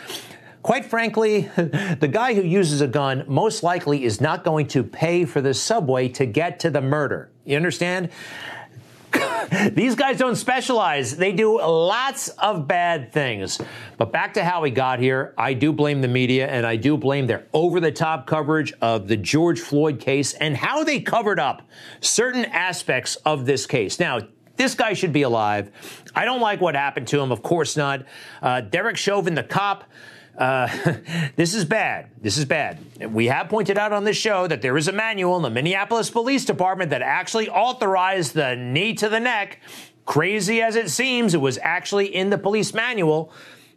Quite 0.64 0.86
frankly, 0.86 1.42
the 1.56 2.10
guy 2.12 2.34
who 2.34 2.42
uses 2.42 2.82
a 2.82 2.88
gun 2.88 3.24
most 3.28 3.62
likely 3.62 4.04
is 4.04 4.20
not 4.20 4.44
going 4.44 4.68
to 4.70 4.84
pay 4.84 5.26
for 5.26 5.40
the 5.40 5.54
subway 5.54 6.10
to 6.10 6.26
get 6.26 6.60
to 6.62 6.72
the 6.72 6.82
murder. 6.82 7.30
You 7.46 7.56
understand? 7.56 8.10
These 9.72 9.96
guys 9.96 10.18
don't 10.18 10.36
specialize. 10.36 11.18
They 11.18 11.32
do 11.32 11.60
lots 11.60 12.30
of 12.30 12.68
bad 12.68 13.12
things. 13.12 13.60
But 13.98 14.12
back 14.12 14.34
to 14.36 14.44
how 14.44 14.62
we 14.62 14.72
got 14.72 15.00
here, 15.00 15.34
I 15.38 15.54
do 15.54 15.72
blame 15.72 16.02
the 16.02 16.08
media 16.08 16.48
and 16.48 16.66
I 16.66 16.76
do 16.76 16.98
blame 16.98 17.28
their 17.28 17.48
over 17.54 17.80
the 17.80 17.92
top 17.92 18.28
coverage 18.28 18.74
of 18.82 19.08
the 19.08 19.18
George 19.18 19.60
Floyd 19.60 20.00
case 20.00 20.34
and 20.34 20.56
how 20.56 20.84
they 20.84 21.00
covered 21.00 21.40
up 21.40 21.62
certain 22.02 22.46
aspects 22.46 23.16
of 23.18 23.46
this 23.46 23.66
case. 23.66 24.00
Now, 24.00 24.20
this 24.58 24.74
guy 24.74 24.94
should 24.94 25.14
be 25.14 25.24
alive. 25.24 25.72
I 26.16 26.26
don't 26.26 26.40
like 26.40 26.62
what 26.62 26.76
happened 26.76 27.08
to 27.10 27.20
him, 27.20 27.32
of 27.32 27.44
course 27.44 27.76
not. 27.76 28.06
Uh, 28.42 28.62
Derek 28.62 28.98
Chauvin, 28.98 29.36
the 29.36 29.44
cop, 29.44 29.84
Uh, 30.38 30.68
this 31.36 31.54
is 31.54 31.66
bad. 31.66 32.10
This 32.22 32.38
is 32.38 32.46
bad. 32.46 32.80
We 33.14 33.28
have 33.28 33.50
pointed 33.50 33.78
out 33.78 33.94
on 33.94 34.04
this 34.04 34.18
show 34.18 34.48
that 34.48 34.62
there 34.62 34.78
is 34.78 34.88
a 34.88 34.92
manual 34.92 35.38
in 35.38 35.44
the 35.44 35.50
Minneapolis 35.50 36.10
Police 36.10 36.46
Department 36.46 36.90
that 36.92 37.02
actually 37.02 37.50
authorized 37.50 38.34
the 38.34 38.56
knee 38.56 38.94
to 38.96 39.10
the 39.10 39.20
neck. 39.20 39.60
Crazy 40.06 40.62
as 40.62 40.76
it 40.76 40.90
seems, 40.90 41.34
it 41.34 41.42
was 41.42 41.58
actually 41.62 42.14
in 42.14 42.30
the 42.30 42.38
police 42.38 42.74
manual. 42.74 43.32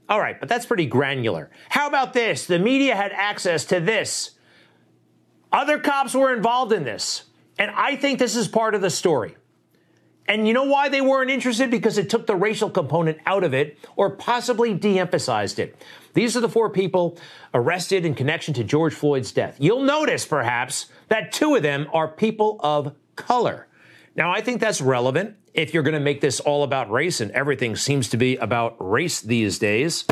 All 0.09 0.21
right, 0.21 0.39
but 0.39 0.49
that's 0.49 0.67
pretty 0.67 0.87
granular. 0.87 1.51
How 1.69 1.87
about 1.87 2.13
this? 2.13 2.47
The 2.47 2.59
media 2.59 2.97
had 2.97 3.13
access 3.13 3.65
to 3.67 3.81
this. 3.81 4.33
Other 5.53 5.79
cops 5.79 6.15
were 6.15 6.35
involved 6.35 6.73
in 6.73 6.85
this. 6.85 7.25
And 7.59 7.71
I 7.73 7.97
think 7.97 8.19
this 8.19 8.37
is 8.37 8.49
part 8.49 8.75
of 8.75 8.81
the 8.81 8.91
story. 8.91 9.37
And 10.27 10.47
you 10.47 10.53
know 10.53 10.65
why 10.65 10.91
they 10.91 11.01
weren't 11.01 11.31
interested? 11.31 11.71
Because 11.71 11.97
it 11.97 12.11
took 12.11 12.27
the 12.27 12.37
racial 12.37 12.69
component 12.69 13.19
out 13.25 13.45
of 13.45 13.55
it 13.55 13.79
or 13.97 14.11
possibly 14.11 14.75
de 14.75 14.99
emphasized 14.99 15.59
it. 15.59 15.75
These 16.19 16.37
are 16.37 16.41
the 16.41 16.49
four 16.49 16.69
people 16.69 17.17
arrested 17.55 18.05
in 18.05 18.17
connection 18.17 18.53
to 18.55 18.65
George 18.65 18.93
Floyd's 18.93 19.31
death. 19.31 19.55
You'll 19.61 19.85
notice, 19.85 20.27
perhaps, 20.27 20.87
that 21.07 21.31
two 21.31 21.55
of 21.55 21.63
them 21.63 21.87
are 21.93 22.09
people 22.09 22.59
of 22.59 22.97
color. 23.15 23.69
Now, 24.17 24.33
I 24.33 24.41
think 24.41 24.61
that's 24.61 24.81
relevant 24.81 25.37
if 25.55 25.73
you're 25.73 25.85
going 25.85 25.95
to 25.95 26.01
make 26.01 26.21
this 26.21 26.41
all 26.41 26.65
about 26.65 26.91
race, 26.91 27.21
and 27.21 27.31
everything 27.31 27.77
seems 27.77 28.09
to 28.09 28.17
be 28.17 28.35
about 28.39 28.75
race 28.81 29.21
these 29.21 29.61
days. 29.61 30.07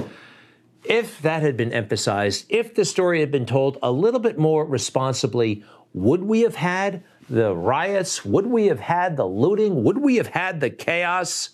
If 0.85 1.21
that 1.23 1.43
had 1.43 1.57
been 1.57 1.73
emphasized, 1.73 2.47
if 2.51 2.73
the 2.73 2.85
story 2.85 3.19
had 3.19 3.33
been 3.33 3.45
told 3.45 3.77
a 3.83 3.91
little 3.91 4.21
bit 4.21 4.39
more 4.39 4.65
responsibly, 4.65 5.65
would 5.93 6.23
we 6.23 6.43
have 6.43 6.55
had 6.55 7.03
the 7.29 7.53
riots? 7.53 8.25
Would 8.25 8.47
we 8.47 8.67
have 8.67 8.79
had 8.79 9.17
the 9.17 9.27
looting? 9.27 9.83
Would 9.83 9.99
we 9.99 10.19
have 10.19 10.29
had 10.29 10.61
the 10.61 10.71
chaos? 10.71 11.51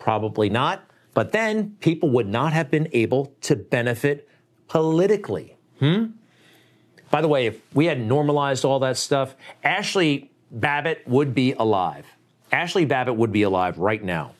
Probably 0.00 0.50
not. 0.50 0.82
But 1.16 1.32
then 1.32 1.78
people 1.80 2.10
would 2.10 2.28
not 2.28 2.52
have 2.52 2.70
been 2.70 2.88
able 2.92 3.32
to 3.40 3.56
benefit 3.56 4.28
politically. 4.68 5.56
Hmm? 5.78 6.08
By 7.10 7.22
the 7.22 7.28
way, 7.28 7.46
if 7.46 7.58
we 7.72 7.86
had 7.86 7.98
normalized 7.98 8.66
all 8.66 8.80
that 8.80 8.98
stuff, 8.98 9.34
Ashley 9.64 10.30
Babbitt 10.50 11.08
would 11.08 11.34
be 11.34 11.54
alive. 11.54 12.04
Ashley 12.52 12.84
Babbitt 12.84 13.16
would 13.16 13.32
be 13.32 13.44
alive 13.44 13.78
right 13.78 14.04
now. 14.04 14.34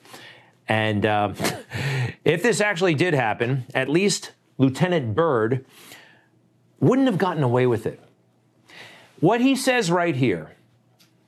And 0.69 1.07
uh, 1.07 1.33
if 2.27 2.43
this 2.43 2.61
actually 2.61 2.93
did 2.93 3.15
happen, 3.15 3.65
at 3.75 3.89
least 3.89 4.33
Lieutenant 4.59 5.15
Byrd 5.15 5.65
wouldn't 6.79 7.07
have 7.07 7.17
gotten 7.17 7.43
away 7.43 7.67
with 7.67 7.87
it. 7.87 8.03
What 9.21 9.41
he 9.41 9.57
says 9.57 9.91
right 9.91 10.15
here 10.15 10.53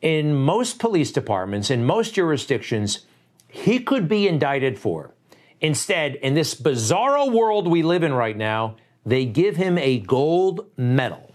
in 0.03 0.35
most 0.35 0.79
police 0.79 1.11
departments, 1.11 1.71
in 1.71 1.87
most 1.87 2.13
jurisdictions, 2.13 3.07
he 3.49 3.81
could 3.81 4.11
be 4.11 4.29
indicted 4.29 4.79
for. 4.79 5.15
Instead, 5.61 6.15
in 6.17 6.35
this 6.35 6.55
bizarro 6.55 7.31
world 7.33 7.67
we 7.67 7.83
live 7.83 8.03
in 8.03 8.13
right 8.13 8.37
now, 8.37 8.77
they 9.05 9.25
give 9.25 9.57
him 9.57 9.79
a 9.79 9.99
gold 9.99 10.67
medal. 10.77 11.35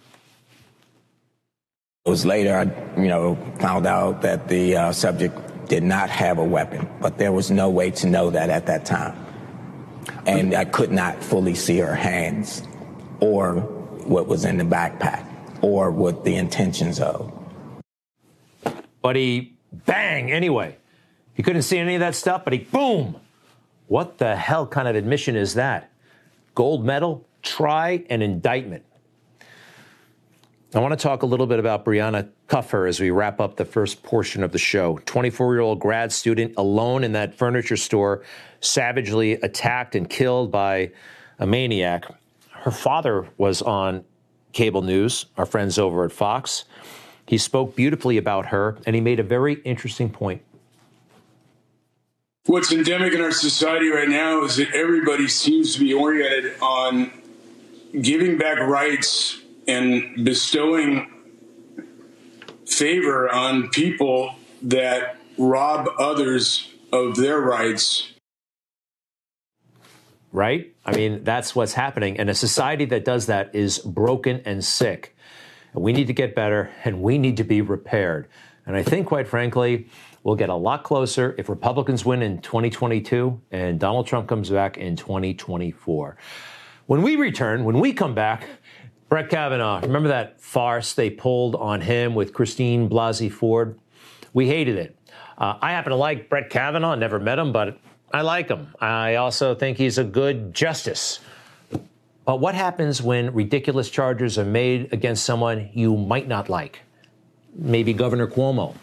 It 2.05 2.09
was 2.09 2.25
later, 2.25 2.55
I, 2.55 3.01
you 3.01 3.07
know, 3.07 3.35
found 3.59 3.85
out 3.85 4.21
that 4.21 4.47
the 4.47 4.75
uh, 4.75 4.91
subject 4.91 5.67
did 5.67 5.83
not 5.83 6.09
have 6.09 6.37
a 6.37 6.43
weapon, 6.43 6.89
but 7.01 7.17
there 7.17 7.31
was 7.31 7.49
no 7.49 7.69
way 7.69 7.91
to 7.91 8.07
know 8.07 8.29
that 8.29 8.49
at 8.49 8.65
that 8.67 8.85
time. 8.85 9.17
And 10.25 10.53
I 10.53 10.65
could 10.65 10.91
not 10.91 11.23
fully 11.23 11.55
see 11.55 11.79
her 11.79 11.95
hands 11.95 12.61
or 13.19 13.55
what 13.55 14.27
was 14.27 14.45
in 14.45 14.57
the 14.57 14.63
backpack 14.63 15.25
or 15.61 15.91
what 15.91 16.25
the 16.25 16.35
intentions 16.35 16.99
of. 16.99 17.31
But 19.01 19.15
he 19.15 19.57
bang 19.71 20.31
anyway. 20.31 20.77
He 21.33 21.43
couldn't 21.43 21.63
see 21.63 21.77
any 21.77 21.95
of 21.95 22.01
that 22.01 22.15
stuff, 22.15 22.43
but 22.43 22.53
he 22.53 22.59
boom 22.59 23.15
what 23.93 24.17
the 24.17 24.35
hell 24.35 24.65
kind 24.65 24.87
of 24.87 24.95
admission 24.95 25.35
is 25.35 25.53
that? 25.53 25.91
Gold 26.55 26.83
medal, 26.83 27.27
try 27.43 28.03
an 28.09 28.23
indictment. 28.23 28.83
I 30.73 30.79
want 30.79 30.93
to 30.93 31.03
talk 31.03 31.21
a 31.21 31.27
little 31.27 31.45
bit 31.45 31.59
about 31.59 31.85
Brianna 31.85 32.27
Kupfer 32.47 32.89
as 32.89 32.99
we 32.99 33.11
wrap 33.11 33.39
up 33.39 33.55
the 33.55 33.65
first 33.65 34.01
portion 34.01 34.41
of 34.41 34.51
the 34.51 34.57
show. 34.57 34.97
24 35.05 35.53
year 35.53 35.61
old 35.61 35.79
grad 35.79 36.11
student 36.11 36.55
alone 36.57 37.03
in 37.03 37.11
that 37.11 37.35
furniture 37.35 37.77
store, 37.77 38.23
savagely 38.61 39.33
attacked 39.33 39.93
and 39.93 40.09
killed 40.09 40.51
by 40.51 40.91
a 41.37 41.45
maniac. 41.45 42.05
Her 42.49 42.71
father 42.71 43.27
was 43.37 43.61
on 43.61 44.05
cable 44.53 44.81
news, 44.81 45.27
our 45.37 45.45
friends 45.45 45.77
over 45.77 46.03
at 46.03 46.11
Fox. 46.11 46.65
He 47.27 47.37
spoke 47.37 47.75
beautifully 47.75 48.17
about 48.17 48.47
her, 48.47 48.75
and 48.87 48.95
he 48.95 49.01
made 49.03 49.19
a 49.19 49.23
very 49.23 49.61
interesting 49.61 50.09
point 50.09 50.41
what's 52.45 52.71
endemic 52.71 53.13
in 53.13 53.21
our 53.21 53.31
society 53.31 53.89
right 53.89 54.09
now 54.09 54.43
is 54.43 54.57
that 54.57 54.73
everybody 54.73 55.27
seems 55.27 55.73
to 55.73 55.79
be 55.79 55.93
oriented 55.93 56.59
on 56.61 57.11
giving 58.01 58.37
back 58.37 58.59
rights 58.59 59.39
and 59.67 60.25
bestowing 60.25 61.09
favor 62.65 63.31
on 63.31 63.69
people 63.69 64.35
that 64.61 65.17
rob 65.37 65.87
others 65.97 66.69
of 66.91 67.15
their 67.15 67.39
rights. 67.39 68.11
Right? 70.31 70.75
I 70.85 70.95
mean, 70.95 71.23
that's 71.23 71.55
what's 71.55 71.73
happening. 71.73 72.19
And 72.19 72.29
a 72.29 72.35
society 72.35 72.85
that 72.85 73.05
does 73.05 73.27
that 73.27 73.53
is 73.53 73.79
broken 73.79 74.41
and 74.45 74.65
sick. 74.65 75.15
We 75.73 75.93
need 75.93 76.07
to 76.07 76.13
get 76.13 76.35
better 76.35 76.71
and 76.83 77.01
we 77.01 77.17
need 77.17 77.37
to 77.37 77.43
be 77.43 77.61
repaired. 77.61 78.27
And 78.65 78.75
I 78.75 78.83
think, 78.83 79.07
quite 79.07 79.27
frankly, 79.27 79.87
We'll 80.23 80.35
get 80.35 80.49
a 80.49 80.55
lot 80.55 80.83
closer 80.83 81.35
if 81.37 81.49
Republicans 81.49 82.05
win 82.05 82.21
in 82.21 82.39
2022 82.39 83.41
and 83.51 83.79
Donald 83.79 84.07
Trump 84.07 84.27
comes 84.27 84.49
back 84.49 84.77
in 84.77 84.95
2024. 84.95 86.17
When 86.85 87.01
we 87.01 87.17
return, 87.17 87.65
when 87.65 87.79
we 87.79 87.93
come 87.93 88.15
back, 88.15 88.47
Brett 89.09 89.29
Kavanaugh, 89.29 89.81
remember 89.81 90.09
that 90.09 90.39
farce 90.39 90.93
they 90.93 91.09
pulled 91.09 91.55
on 91.55 91.81
him 91.81 92.15
with 92.15 92.33
Christine 92.33 92.89
Blasey 92.89 93.31
Ford? 93.31 93.77
We 94.33 94.47
hated 94.47 94.77
it. 94.77 94.97
Uh, 95.37 95.57
I 95.61 95.71
happen 95.71 95.91
to 95.91 95.97
like 95.97 96.29
Brett 96.29 96.49
Kavanaugh, 96.49 96.95
never 96.95 97.19
met 97.19 97.37
him, 97.37 97.51
but 97.51 97.77
I 98.13 98.21
like 98.21 98.47
him. 98.47 98.73
I 98.79 99.15
also 99.15 99.55
think 99.55 99.77
he's 99.77 99.97
a 99.97 100.03
good 100.03 100.53
justice. 100.53 101.19
But 102.25 102.39
what 102.39 102.55
happens 102.55 103.01
when 103.01 103.33
ridiculous 103.33 103.89
charges 103.89 104.37
are 104.39 104.45
made 104.45 104.93
against 104.93 105.25
someone 105.25 105.69
you 105.73 105.97
might 105.97 106.27
not 106.27 106.47
like? 106.47 106.79
Maybe 107.55 107.93
Governor 107.93 108.27
Cuomo. 108.27 108.75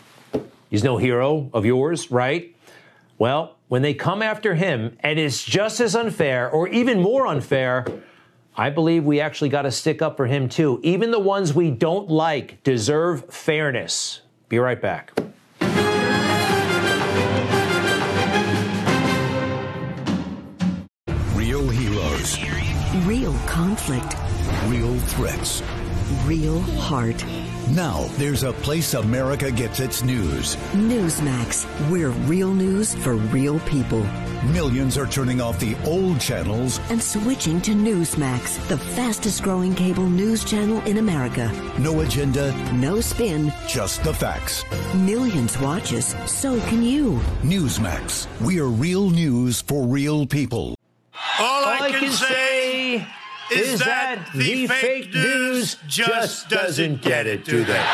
He's 0.70 0.84
no 0.84 0.96
hero 0.98 1.50
of 1.52 1.66
yours, 1.66 2.12
right? 2.12 2.54
Well, 3.18 3.56
when 3.66 3.82
they 3.82 3.92
come 3.92 4.22
after 4.22 4.54
him 4.54 4.96
and 5.00 5.18
it's 5.18 5.44
just 5.44 5.80
as 5.80 5.96
unfair 5.96 6.48
or 6.48 6.68
even 6.68 7.00
more 7.00 7.26
unfair, 7.26 7.84
I 8.56 8.70
believe 8.70 9.04
we 9.04 9.20
actually 9.20 9.48
got 9.48 9.62
to 9.62 9.72
stick 9.72 10.00
up 10.00 10.16
for 10.16 10.26
him 10.26 10.48
too. 10.48 10.80
Even 10.84 11.10
the 11.10 11.18
ones 11.18 11.52
we 11.52 11.72
don't 11.72 12.08
like 12.08 12.62
deserve 12.62 13.32
fairness. 13.32 14.20
Be 14.48 14.58
right 14.58 14.80
back. 14.80 15.12
Real 21.34 21.68
heroes. 21.68 22.38
Real 23.04 23.34
conflict. 23.46 24.14
Real 24.66 24.96
threats. 25.00 25.62
Real 26.26 26.60
heart. 26.60 27.24
Now 27.74 28.08
there's 28.18 28.42
a 28.42 28.52
place 28.52 28.94
America 28.94 29.52
gets 29.52 29.78
its 29.78 30.02
news. 30.02 30.56
Newsmax. 30.72 31.66
We're 31.88 32.10
real 32.26 32.52
news 32.52 32.96
for 32.96 33.14
real 33.14 33.60
people. 33.60 34.02
Millions 34.52 34.98
are 34.98 35.06
turning 35.06 35.40
off 35.40 35.60
the 35.60 35.76
old 35.84 36.18
channels 36.18 36.80
and 36.90 37.00
switching 37.00 37.60
to 37.60 37.70
Newsmax, 37.70 38.66
the 38.66 38.78
fastest 38.78 39.44
growing 39.44 39.74
cable 39.74 40.08
news 40.08 40.42
channel 40.42 40.82
in 40.82 40.98
America. 40.98 41.52
No 41.78 42.00
agenda, 42.00 42.52
no 42.72 43.00
spin, 43.00 43.52
just 43.68 44.02
the 44.02 44.14
facts. 44.14 44.64
Millions 44.94 45.56
watch 45.60 45.92
us, 45.92 46.16
so 46.28 46.58
can 46.62 46.82
you. 46.82 47.20
Newsmax. 47.42 48.26
We 48.40 48.58
are 48.58 48.66
real 48.68 49.10
news 49.10 49.60
for 49.60 49.86
real 49.86 50.26
people. 50.26 50.74
All 51.38 51.64
I, 51.64 51.76
All 51.76 51.82
I 51.84 51.90
can, 51.90 52.00
can, 52.00 52.12
say 52.12 53.06
is, 53.52 53.74
is 53.74 53.80
that, 53.80 54.26
that, 54.26 54.38
the 54.38 54.66
fake, 54.66 54.80
fake 54.80 55.14
news 55.14 55.76
just 55.86 56.48
doesn't 56.48 57.02
get 57.02 57.26
it, 57.26 57.44
do 57.44 57.64
they? 57.64 57.84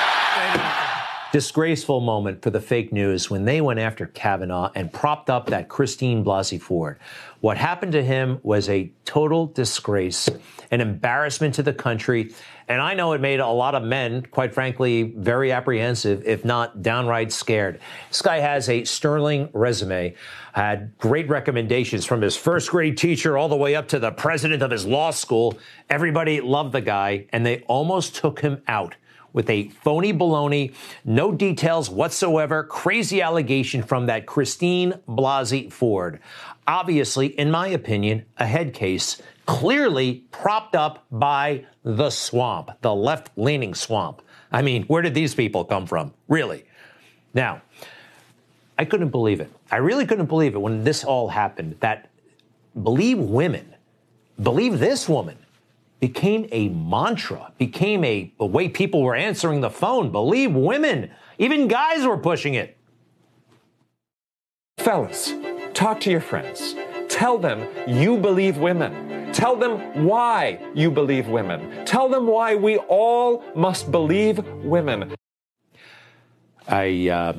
Disgraceful 1.33 2.01
moment 2.01 2.43
for 2.43 2.51
the 2.51 2.61
fake 2.61 2.93
news 2.93 3.31
when 3.31 3.45
they 3.45 3.61
went 3.61 3.79
after 3.81 4.07
Kavanaugh 4.07 4.71
and 4.75 4.93
propped 4.93 5.29
up 5.29 5.47
that 5.47 5.69
Christine 5.69 6.25
Blasey 6.25 6.61
Ford. 6.61 6.99
What 7.41 7.59
happened 7.59 7.93
to 7.93 8.03
him 8.03 8.39
was 8.43 8.69
a 8.69 8.91
total 9.05 9.47
disgrace, 9.47 10.29
an 10.71 10.81
embarrassment 10.81 11.55
to 11.57 11.63
the 11.63 11.75
country. 11.75 12.33
And 12.69 12.81
I 12.81 12.95
know 12.95 13.13
it 13.13 13.21
made 13.21 13.39
a 13.39 13.47
lot 13.47 13.77
of 13.77 13.85
men, 13.85 14.23
quite 14.23 14.53
frankly, 14.53 15.15
very 15.17 15.53
apprehensive, 15.53 16.23
if 16.27 16.45
not 16.45 16.83
downright 16.83 17.31
scared. 17.31 17.79
This 18.09 18.23
guy 18.23 18.39
has 18.39 18.69
a 18.69 18.85
sterling 18.85 19.49
resume, 19.53 20.15
had 20.53 20.97
great 20.99 21.29
recommendations 21.29 22.05
from 22.05 22.23
his 22.23 22.37
first 22.37 22.71
grade 22.71 22.99
teacher 22.99 23.39
all 23.39 23.49
the 23.49 23.57
way 23.57 23.77
up 23.77 23.87
to 23.89 24.01
the 24.01 24.11
president 24.11 24.63
of 24.63 24.73
his 24.73 24.85
law 24.85 25.13
school. 25.13 25.57
Everybody 25.89 26.41
loved 26.41 26.73
the 26.73 26.81
guy, 26.81 27.27
and 27.31 27.47
they 27.47 27.61
almost 27.69 28.17
took 28.17 28.41
him 28.41 28.63
out 28.67 28.97
with 29.33 29.51
a 29.51 29.69
phony 29.69 30.15
baloney, 30.15 30.75
no 31.05 31.31
details 31.31 31.91
whatsoever, 31.91 32.65
crazy 32.65 33.21
allegation 33.21 33.83
from 33.83 34.07
that 34.07 34.25
Christine 34.25 34.95
Blasey 35.07 35.71
Ford. 35.71 36.21
Obviously, 36.67 37.27
in 37.39 37.51
my 37.51 37.69
opinion, 37.69 38.25
a 38.39 38.47
head 38.47 38.73
case 38.73 39.21
clearly 39.47 40.25
propped 40.31 40.77
up 40.77 41.07
by 41.11 41.65
the 41.85 42.11
swamp, 42.11 42.71
the 42.83 42.95
left 42.95 43.31
leaning 43.37 43.75
swamp. 43.75 44.23
I 44.53 44.63
mean, 44.63 44.85
where 44.85 45.03
did 45.03 45.15
these 45.15 45.35
people 45.35 45.65
come 45.65 45.87
from? 45.87 46.13
Really? 46.29 46.65
Now, 47.33 47.63
I 48.79 48.85
couldn't 48.85 49.11
believe 49.11 49.41
it. 49.41 49.51
I 49.71 49.77
really 49.77 50.07
couldn't 50.07 50.27
believe 50.27 50.55
it 50.55 50.59
when 50.59 50.85
this 50.85 51.05
all 51.05 51.29
happened 51.29 51.77
that 51.81 52.11
believe 52.83 53.19
women, 53.19 53.75
believe 54.43 54.79
this 54.79 55.09
woman 55.09 55.39
became 56.01 56.47
a 56.53 56.69
mantra, 56.69 57.53
became 57.59 58.05
a, 58.05 58.31
way 58.39 58.69
people 58.69 59.03
were 59.03 59.15
answering 59.15 59.61
the 59.61 59.71
phone. 59.71 60.11
Believe 60.11 60.53
women. 60.53 61.11
Even 61.39 61.69
guys 61.69 62.07
were 62.07 62.19
pushing 62.19 62.55
it. 62.55 62.77
Fellas, 64.79 65.35
talk 65.73 66.01
to 66.01 66.11
your 66.11 66.21
friends. 66.21 66.75
Tell 67.09 67.39
them 67.39 67.67
you 67.87 68.19
believe 68.19 68.59
women. 68.59 69.06
Tell 69.37 69.55
them 69.55 70.07
why 70.07 70.59
you 70.73 70.91
believe 70.91 71.29
women. 71.29 71.85
Tell 71.85 72.09
them 72.09 72.27
why 72.27 72.55
we 72.55 72.79
all 72.79 73.45
must 73.55 73.91
believe 73.91 74.39
women. 74.65 75.15
I 76.67 77.11
uh, 77.11 77.35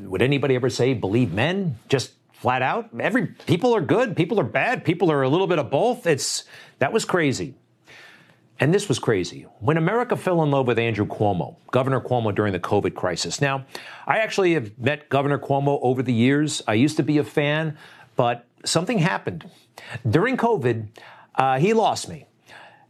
would 0.00 0.22
anybody 0.22 0.54
ever 0.54 0.70
say 0.70 0.94
believe 0.94 1.30
men? 1.30 1.76
Just 1.90 2.12
flat 2.32 2.62
out. 2.62 2.88
Every 2.98 3.26
people 3.26 3.76
are 3.76 3.82
good, 3.82 4.16
people 4.16 4.40
are 4.40 4.44
bad, 4.44 4.82
people 4.82 5.12
are 5.12 5.22
a 5.22 5.28
little 5.28 5.46
bit 5.46 5.58
of 5.58 5.70
both. 5.70 6.06
It's 6.06 6.44
that 6.78 6.90
was 6.90 7.04
crazy. 7.04 7.52
And 8.58 8.72
this 8.72 8.88
was 8.88 8.98
crazy. 8.98 9.42
When 9.60 9.76
America 9.76 10.16
fell 10.16 10.42
in 10.42 10.50
love 10.50 10.66
with 10.66 10.78
Andrew 10.78 11.06
Cuomo, 11.06 11.56
Governor 11.70 12.00
Cuomo 12.00 12.34
during 12.34 12.54
the 12.54 12.60
COVID 12.60 12.94
crisis. 12.94 13.42
Now, 13.42 13.66
I 14.06 14.20
actually 14.20 14.54
have 14.54 14.78
met 14.78 15.10
Governor 15.10 15.38
Cuomo 15.38 15.80
over 15.82 16.02
the 16.02 16.14
years. 16.14 16.62
I 16.66 16.72
used 16.72 16.96
to 16.96 17.02
be 17.02 17.18
a 17.18 17.24
fan, 17.24 17.76
but 18.16 18.46
something 18.64 18.98
happened. 18.98 19.50
During 20.08 20.36
COVID, 20.36 20.86
uh, 21.34 21.58
he 21.58 21.72
lost 21.72 22.08
me. 22.08 22.26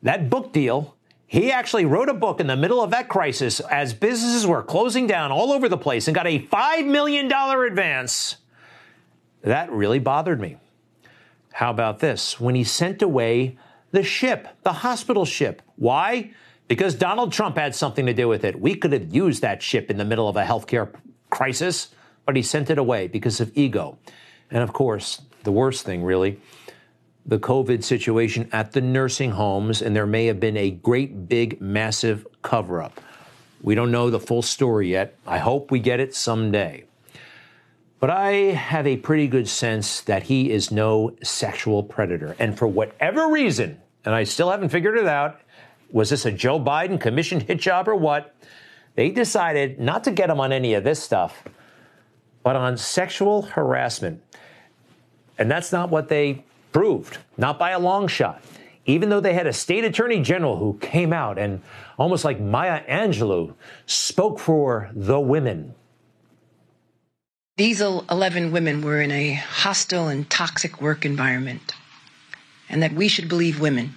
That 0.02 0.30
book 0.30 0.52
deal, 0.52 0.97
he 1.26 1.52
actually 1.52 1.85
wrote 1.85 2.09
a 2.09 2.14
book 2.14 2.40
in 2.40 2.47
the 2.47 2.57
middle 2.57 2.83
of 2.83 2.90
that 2.90 3.09
crisis 3.09 3.61
as 3.61 3.92
businesses 3.92 4.47
were 4.47 4.62
closing 4.62 5.07
down 5.07 5.30
all 5.30 5.52
over 5.52 5.68
the 5.68 5.76
place 5.76 6.09
and 6.09 6.14
got 6.14 6.26
a 6.26 6.40
$5 6.40 6.87
million 6.87 7.30
advance. 7.30 8.37
That 9.42 9.71
really 9.71 9.99
bothered 9.99 10.40
me. 10.40 10.57
How 11.52 11.71
about 11.71 11.99
this? 11.99 12.40
When 12.40 12.54
he 12.54 12.64
sent 12.64 13.02
away 13.02 13.59
the 13.90 14.02
ship, 14.02 14.49
the 14.62 14.73
hospital 14.73 15.25
ship. 15.25 15.62
Why? 15.76 16.33
Because 16.66 16.95
Donald 16.95 17.33
Trump 17.33 17.57
had 17.57 17.75
something 17.75 18.07
to 18.07 18.14
do 18.14 18.28
with 18.28 18.45
it. 18.45 18.61
We 18.61 18.75
could 18.75 18.92
have 18.92 19.14
used 19.14 19.42
that 19.42 19.62
ship 19.62 19.90
in 19.90 19.97
the 19.97 20.04
middle 20.04 20.28
of 20.28 20.37
a 20.37 20.45
healthcare 20.45 20.92
crisis, 21.30 21.88
but 22.26 22.37
he 22.37 22.42
sent 22.42 22.71
it 22.71 22.78
away 22.78 23.09
because 23.09 23.40
of 23.40 23.50
ego. 23.57 23.99
And 24.50 24.62
of 24.62 24.73
course, 24.73 25.23
the 25.45 25.52
worst 25.52 25.85
thing, 25.85 26.02
really, 26.02 26.38
the 27.27 27.39
COVID 27.39 27.85
situation 27.85 28.49
at 28.53 28.73
the 28.73 28.81
nursing 28.81 29.33
homes, 29.33 29.83
and 29.83 29.95
there 29.95 30.07
may 30.07 30.27
have 30.27 30.41
been 30.41 30.57
a 30.57 30.71
great, 30.71 31.29
big, 31.29 31.61
massive 31.61 32.27
cover 32.43 32.83
up. 32.83 33.01
We 33.63 33.75
don't 33.75 33.91
know 33.91 34.11
the 34.11 34.21
full 34.21 34.43
story 34.43 34.91
yet. 34.91 35.17
I 35.27 35.39
hope 35.39 35.71
we 35.71 35.81
get 35.81 36.01
it 36.01 36.15
someday. 36.15 36.85
But 38.01 38.11
I 38.11 38.31
have 38.53 38.87
a 38.87 38.97
pretty 38.97 39.27
good 39.27 39.49
sense 39.49 40.03
that 40.03 40.23
he 40.25 40.51
is 40.51 40.71
no 40.71 41.17
sexual 41.23 41.83
predator. 41.83 42.37
And 42.39 42.57
for 42.57 42.69
whatever 42.69 43.29
reason, 43.29 43.81
and 44.05 44.15
I 44.15 44.25
still 44.25 44.51
haven't 44.51 44.69
figured 44.69 44.97
it 44.97 45.07
out, 45.07 45.41
was 45.91 46.11
this 46.11 46.25
a 46.25 46.31
Joe 46.31 46.61
Biden 46.61 47.01
commissioned 47.01 47.43
hit 47.43 47.59
job 47.59 47.89
or 47.89 47.97
what? 47.97 48.35
They 48.95 49.11
decided 49.11 49.81
not 49.81 50.05
to 50.05 50.13
get 50.13 50.31
him 50.31 50.41
on 50.41 50.53
any 50.53 50.75
of 50.75 50.85
this 50.85 51.03
stuff, 51.03 51.45
but 52.43 52.57
on 52.57 52.77
sexual 52.77 53.43
harassment. 53.43 54.23
And 55.37 55.51
that's 55.51 55.73
not 55.73 55.90
what 55.90 56.09
they 56.09 56.45
not 57.37 57.59
by 57.59 57.71
a 57.71 57.79
long 57.79 58.09
shot. 58.09 58.43
Even 58.87 59.11
though 59.11 59.21
they 59.21 59.35
had 59.35 59.47
a 59.47 59.53
state 59.53 59.85
attorney 59.85 60.23
general 60.23 60.57
who 60.57 60.79
came 60.81 61.12
out 61.12 61.38
and 61.38 61.61
almost 61.99 62.25
like 62.25 62.41
Maya 62.41 62.83
Angelou 62.88 63.55
spoke 63.87 64.38
for 64.38 64.91
the 64.95 65.21
women. 65.21 65.75
These 67.59 67.81
11 67.81 68.53
women 68.53 68.83
were 68.83 69.01
in 69.01 69.11
a 69.11 69.35
hostile 69.35 70.09
and 70.09 70.31
toxic 70.31 70.81
work 70.81 71.05
environment, 71.05 71.75
and 72.69 72.83
that 72.83 72.93
we 72.93 73.09
should 73.09 73.29
believe 73.29 73.61
women, 73.61 73.95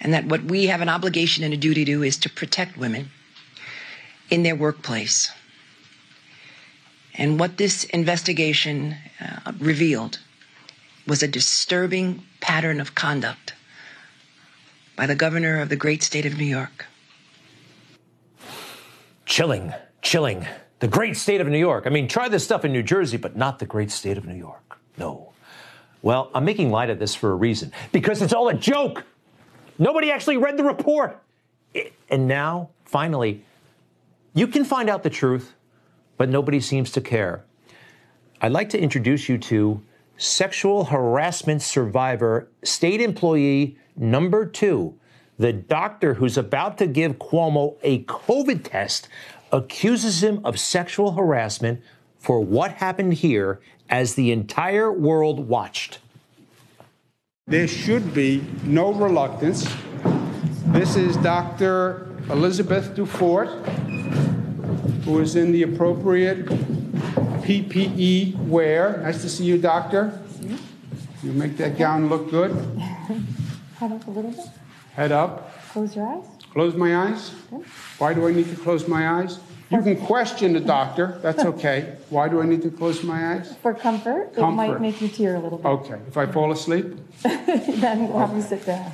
and 0.00 0.12
that 0.12 0.26
what 0.26 0.42
we 0.42 0.66
have 0.66 0.80
an 0.80 0.88
obligation 0.88 1.44
and 1.44 1.54
a 1.54 1.56
duty 1.56 1.84
to 1.84 1.92
do 1.92 2.02
is 2.02 2.18
to 2.18 2.28
protect 2.28 2.76
women 2.76 3.10
in 4.28 4.42
their 4.42 4.56
workplace. 4.56 5.30
And 7.14 7.38
what 7.38 7.58
this 7.58 7.84
investigation 7.84 8.96
uh, 9.20 9.52
revealed 9.60 10.18
was 11.06 11.22
a 11.22 11.28
disturbing 11.28 12.22
pattern 12.40 12.80
of 12.80 12.94
conduct 12.94 13.54
by 14.96 15.06
the 15.06 15.14
governor 15.14 15.60
of 15.60 15.68
the 15.68 15.76
great 15.76 16.02
state 16.02 16.26
of 16.26 16.38
New 16.38 16.44
York. 16.44 16.86
Chilling, 19.24 19.72
chilling 20.02 20.46
the 20.82 20.88
great 20.88 21.16
state 21.16 21.40
of 21.40 21.46
New 21.46 21.60
York. 21.60 21.86
I 21.86 21.90
mean, 21.90 22.08
try 22.08 22.28
this 22.28 22.42
stuff 22.42 22.64
in 22.64 22.72
New 22.72 22.82
Jersey, 22.82 23.16
but 23.16 23.36
not 23.36 23.60
the 23.60 23.66
great 23.66 23.92
state 23.92 24.18
of 24.18 24.26
New 24.26 24.34
York. 24.34 24.80
No. 24.98 25.32
Well, 26.02 26.28
I'm 26.34 26.44
making 26.44 26.72
light 26.72 26.90
of 26.90 26.98
this 26.98 27.14
for 27.14 27.30
a 27.30 27.36
reason 27.36 27.70
because 27.92 28.20
it's 28.20 28.32
all 28.32 28.48
a 28.48 28.54
joke. 28.54 29.04
Nobody 29.78 30.10
actually 30.10 30.38
read 30.38 30.56
the 30.56 30.64
report. 30.64 31.22
and 32.10 32.26
now, 32.26 32.70
finally, 32.84 33.44
you 34.34 34.48
can 34.48 34.64
find 34.64 34.90
out 34.90 35.04
the 35.04 35.10
truth, 35.10 35.54
but 36.16 36.28
nobody 36.28 36.58
seems 36.58 36.90
to 36.92 37.00
care. 37.00 37.44
I'd 38.40 38.50
like 38.50 38.70
to 38.70 38.80
introduce 38.80 39.28
you 39.28 39.38
to 39.38 39.80
sexual 40.16 40.84
harassment 40.84 41.62
survivor, 41.62 42.48
state 42.62 43.00
employee 43.00 43.76
number 43.96 44.46
two, 44.46 44.94
the 45.38 45.52
doctor 45.52 46.14
who's 46.14 46.36
about 46.36 46.78
to 46.78 46.86
give 46.86 47.18
Cuomo 47.18 47.76
a 47.82 48.04
COVID 48.04 48.62
test 48.64 49.08
accuses 49.50 50.22
him 50.22 50.40
of 50.44 50.58
sexual 50.58 51.12
harassment 51.12 51.80
for 52.18 52.40
what 52.40 52.72
happened 52.72 53.14
here 53.14 53.60
as 53.90 54.14
the 54.14 54.30
entire 54.30 54.92
world 54.92 55.48
watched. 55.48 55.98
There 57.46 57.66
should 57.66 58.14
be 58.14 58.44
no 58.64 58.92
reluctance. 58.92 59.68
This 60.66 60.96
is 60.96 61.16
Dr. 61.16 62.08
Elizabeth 62.30 62.94
Dufort, 62.94 63.48
who 65.04 65.20
is 65.20 65.34
in 65.34 65.50
the 65.50 65.64
appropriate 65.64 66.48
PPE 67.42 68.36
wear. 68.46 68.98
Nice 69.02 69.22
to 69.22 69.28
see 69.28 69.44
you, 69.44 69.58
doctor. 69.58 70.20
You 71.22 71.32
make 71.32 71.56
that 71.58 71.78
gown 71.78 72.08
look 72.08 72.30
good. 72.30 72.52
Head 73.78 73.92
up 73.92 74.06
a 74.06 74.10
little 74.10 74.30
bit. 74.30 74.46
Head 74.94 75.12
up. 75.12 75.52
Close 75.70 75.96
your 75.96 76.06
eyes. 76.06 76.24
Close 76.52 76.74
my 76.74 76.96
eyes? 76.96 77.30
Why 77.98 78.12
do 78.12 78.28
I 78.28 78.32
need 78.32 78.48
to 78.50 78.56
close 78.56 78.86
my 78.86 79.20
eyes? 79.20 79.38
You 79.70 79.80
can 79.80 79.96
question 80.04 80.52
the 80.52 80.60
doctor. 80.60 81.18
That's 81.22 81.44
okay. 81.52 81.96
Why 82.10 82.28
do 82.28 82.42
I 82.42 82.46
need 82.46 82.62
to 82.62 82.70
close 82.70 83.02
my 83.02 83.34
eyes? 83.34 83.56
For 83.62 83.72
comfort. 83.72 84.34
Comfort. 84.34 84.48
It 84.48 84.52
might 84.52 84.80
make 84.80 85.00
you 85.00 85.08
tear 85.08 85.36
a 85.36 85.40
little 85.40 85.58
bit. 85.58 85.66
Okay. 85.66 85.98
If 86.08 86.16
I 86.16 86.26
fall 86.26 86.52
asleep? 86.52 86.86
then 87.22 88.08
we'll 88.08 88.18
have 88.18 88.36
you 88.36 88.42
sit 88.42 88.66
down. 88.66 88.90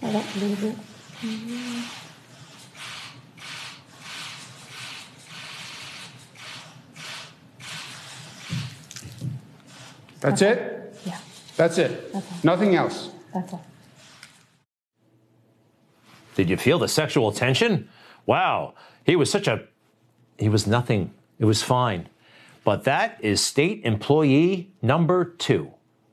Head 0.00 0.16
up 0.16 0.24
a 0.34 0.38
little 0.38 0.70
bit. 0.70 0.76
That's 10.20 10.42
okay. 10.42 10.60
it? 10.60 10.96
Yeah. 11.06 11.18
That's 11.56 11.78
it? 11.78 12.10
Okay. 12.14 12.36
Nothing 12.42 12.74
else? 12.74 13.10
That's 13.34 13.52
all. 13.52 13.64
Did 16.36 16.48
you 16.48 16.56
feel 16.56 16.78
the 16.78 16.88
sexual 16.88 17.32
tension? 17.32 17.88
Wow, 18.26 18.74
he 19.04 19.16
was 19.16 19.30
such 19.30 19.48
a, 19.48 19.64
he 20.38 20.48
was 20.48 20.66
nothing. 20.66 21.12
It 21.38 21.44
was 21.44 21.62
fine. 21.62 22.08
But 22.64 22.84
that 22.84 23.18
is 23.22 23.40
state 23.40 23.82
employee 23.84 24.70
number 24.82 25.24
two. 25.24 25.72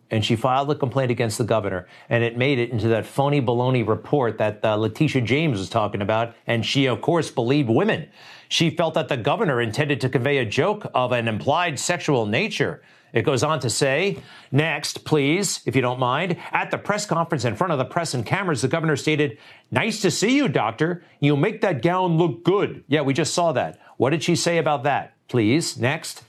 And 0.10 0.24
she 0.24 0.38
filed 0.38 0.72
a 0.72 0.76
complaint 0.76 1.12
against 1.12 1.38
the 1.38 1.44
governor, 1.44 1.86
and 2.08 2.24
it 2.24 2.38
made 2.38 2.60
it 2.60 2.70
into 2.70 2.88
that 2.88 3.06
phony 3.06 3.42
baloney 3.42 3.86
report 3.86 4.38
that 4.38 4.64
uh, 4.64 4.76
Letitia 4.78 5.22
James 5.22 5.60
was 5.60 5.70
talking 5.70 6.02
about. 6.02 6.34
And 6.48 6.66
she, 6.66 6.86
of 6.86 7.02
course, 7.02 7.30
believed 7.30 7.70
women. 7.70 8.08
She 8.48 8.70
felt 8.70 8.94
that 8.94 9.10
the 9.10 9.18
governor 9.18 9.60
intended 9.60 10.00
to 10.02 10.10
convey 10.10 10.38
a 10.38 10.46
joke 10.46 10.90
of 10.94 11.12
an 11.12 11.28
implied 11.28 11.78
sexual 11.78 12.26
nature. 12.26 12.82
It 13.18 13.26
goes 13.26 13.42
on 13.42 13.60
to 13.62 13.70
say, 13.72 14.20
next, 14.52 15.04
please, 15.04 15.62
if 15.66 15.76
you 15.76 15.82
don't 15.82 15.98
mind. 15.98 16.38
At 16.52 16.70
the 16.70 16.78
press 16.78 17.08
conference 17.08 17.46
in 17.46 17.56
front 17.56 17.74
of 17.74 17.80
the 17.80 17.86
press 17.86 18.14
and 18.14 18.24
cameras, 18.24 18.62
the 18.62 18.68
governor 18.68 18.96
stated, 18.96 19.40
Nice 19.72 20.04
to 20.04 20.12
see 20.12 20.36
you, 20.36 20.48
doctor. 20.48 21.04
You 21.20 21.36
make 21.36 21.62
that 21.62 21.82
gown 21.82 22.20
look 22.20 22.44
good. 22.44 22.84
Yeah, 22.88 23.02
we 23.02 23.16
just 23.16 23.34
saw 23.34 23.54
that. 23.54 23.80
What 23.98 24.12
did 24.12 24.22
she 24.22 24.36
say 24.36 24.60
about 24.60 24.84
that? 24.84 25.16
Please, 25.30 25.80
next. 25.80 26.26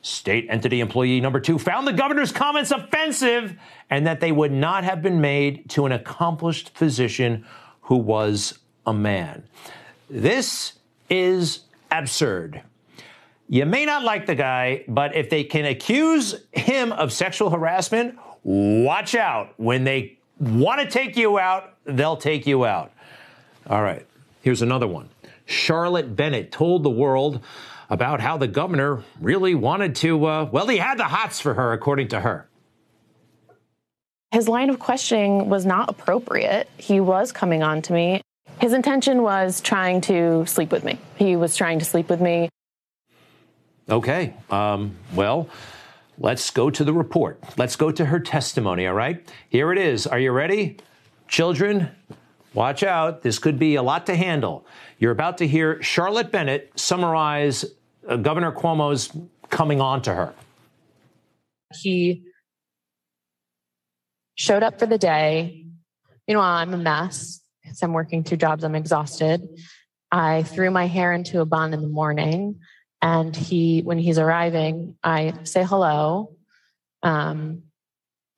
State 0.00 0.46
entity 0.48 0.78
employee 0.78 1.20
number 1.20 1.40
two 1.40 1.58
found 1.58 1.88
the 1.88 1.92
governor's 1.92 2.30
comments 2.30 2.70
offensive 2.70 3.58
and 3.90 4.06
that 4.06 4.20
they 4.20 4.30
would 4.30 4.52
not 4.52 4.84
have 4.84 5.02
been 5.02 5.20
made 5.20 5.68
to 5.70 5.86
an 5.86 5.92
accomplished 5.92 6.70
physician 6.72 7.44
who 7.80 7.96
was 7.96 8.60
a 8.86 8.94
man. 8.94 9.42
This 10.08 10.74
is 11.10 11.64
absurd. 11.90 12.62
You 13.48 13.64
may 13.64 13.86
not 13.86 14.04
like 14.04 14.26
the 14.26 14.34
guy, 14.34 14.84
but 14.88 15.16
if 15.16 15.30
they 15.30 15.42
can 15.42 15.64
accuse 15.64 16.34
him 16.52 16.92
of 16.92 17.12
sexual 17.12 17.48
harassment, 17.48 18.18
watch 18.42 19.14
out 19.14 19.54
when 19.56 19.84
they 19.84 20.18
want 20.38 20.82
to 20.82 20.86
take 20.88 21.16
you 21.16 21.38
out, 21.38 21.74
they'll 21.84 22.18
take 22.18 22.46
you 22.46 22.66
out. 22.66 22.92
All 23.68 23.82
right, 23.82 24.06
here's 24.42 24.60
another 24.60 24.86
one. 24.86 25.08
Charlotte 25.46 26.14
Bennett 26.14 26.52
told 26.52 26.82
the 26.82 26.90
world 26.90 27.40
about 27.88 28.20
how 28.20 28.36
the 28.36 28.48
governor 28.48 29.02
really 29.18 29.54
wanted 29.54 29.94
to, 29.96 30.26
uh, 30.26 30.48
well, 30.52 30.66
he 30.66 30.76
had 30.76 30.98
the 30.98 31.04
hots 31.04 31.40
for 31.40 31.54
her, 31.54 31.72
according 31.72 32.08
to 32.08 32.20
her. 32.20 32.46
His 34.30 34.46
line 34.46 34.68
of 34.68 34.78
questioning 34.78 35.48
was 35.48 35.64
not 35.64 35.88
appropriate. 35.88 36.68
He 36.76 37.00
was 37.00 37.32
coming 37.32 37.62
on 37.62 37.80
to 37.82 37.94
me. 37.94 38.20
His 38.60 38.74
intention 38.74 39.22
was 39.22 39.62
trying 39.62 40.02
to 40.02 40.44
sleep 40.44 40.70
with 40.70 40.84
me. 40.84 40.98
He 41.16 41.36
was 41.36 41.56
trying 41.56 41.78
to 41.78 41.86
sleep 41.86 42.10
with 42.10 42.20
me. 42.20 42.50
Okay, 43.90 44.34
um, 44.50 44.94
well, 45.14 45.48
let's 46.18 46.50
go 46.50 46.68
to 46.68 46.84
the 46.84 46.92
report. 46.92 47.42
Let's 47.56 47.74
go 47.74 47.90
to 47.90 48.04
her 48.04 48.20
testimony, 48.20 48.86
all 48.86 48.92
right? 48.92 49.26
Here 49.48 49.72
it 49.72 49.78
is. 49.78 50.06
Are 50.06 50.18
you 50.18 50.30
ready? 50.30 50.76
Children, 51.26 51.88
watch 52.52 52.82
out. 52.82 53.22
This 53.22 53.38
could 53.38 53.58
be 53.58 53.76
a 53.76 53.82
lot 53.82 54.04
to 54.06 54.14
handle. 54.14 54.66
You're 54.98 55.12
about 55.12 55.38
to 55.38 55.46
hear 55.46 55.82
Charlotte 55.82 56.30
Bennett 56.30 56.70
summarize 56.76 57.64
uh, 58.06 58.16
Governor 58.16 58.52
Cuomo's 58.52 59.10
coming 59.48 59.80
on 59.80 60.02
to 60.02 60.14
her. 60.14 60.34
He 61.80 62.24
showed 64.34 64.62
up 64.62 64.78
for 64.78 64.86
the 64.86 64.98
day. 64.98 65.64
You 66.26 66.34
know, 66.34 66.40
I'm 66.40 66.74
a 66.74 66.78
mess 66.78 67.40
because 67.62 67.82
I'm 67.82 67.94
working 67.94 68.22
two 68.22 68.36
jobs. 68.36 68.64
I'm 68.64 68.74
exhausted. 68.74 69.48
I 70.12 70.42
threw 70.42 70.70
my 70.70 70.86
hair 70.86 71.12
into 71.14 71.40
a 71.40 71.46
bun 71.46 71.72
in 71.72 71.80
the 71.80 71.88
morning. 71.88 72.60
And 73.00 73.34
he, 73.34 73.82
when 73.82 73.98
he's 73.98 74.18
arriving, 74.18 74.96
I 75.04 75.34
say 75.44 75.64
hello. 75.64 76.36
Um, 77.02 77.62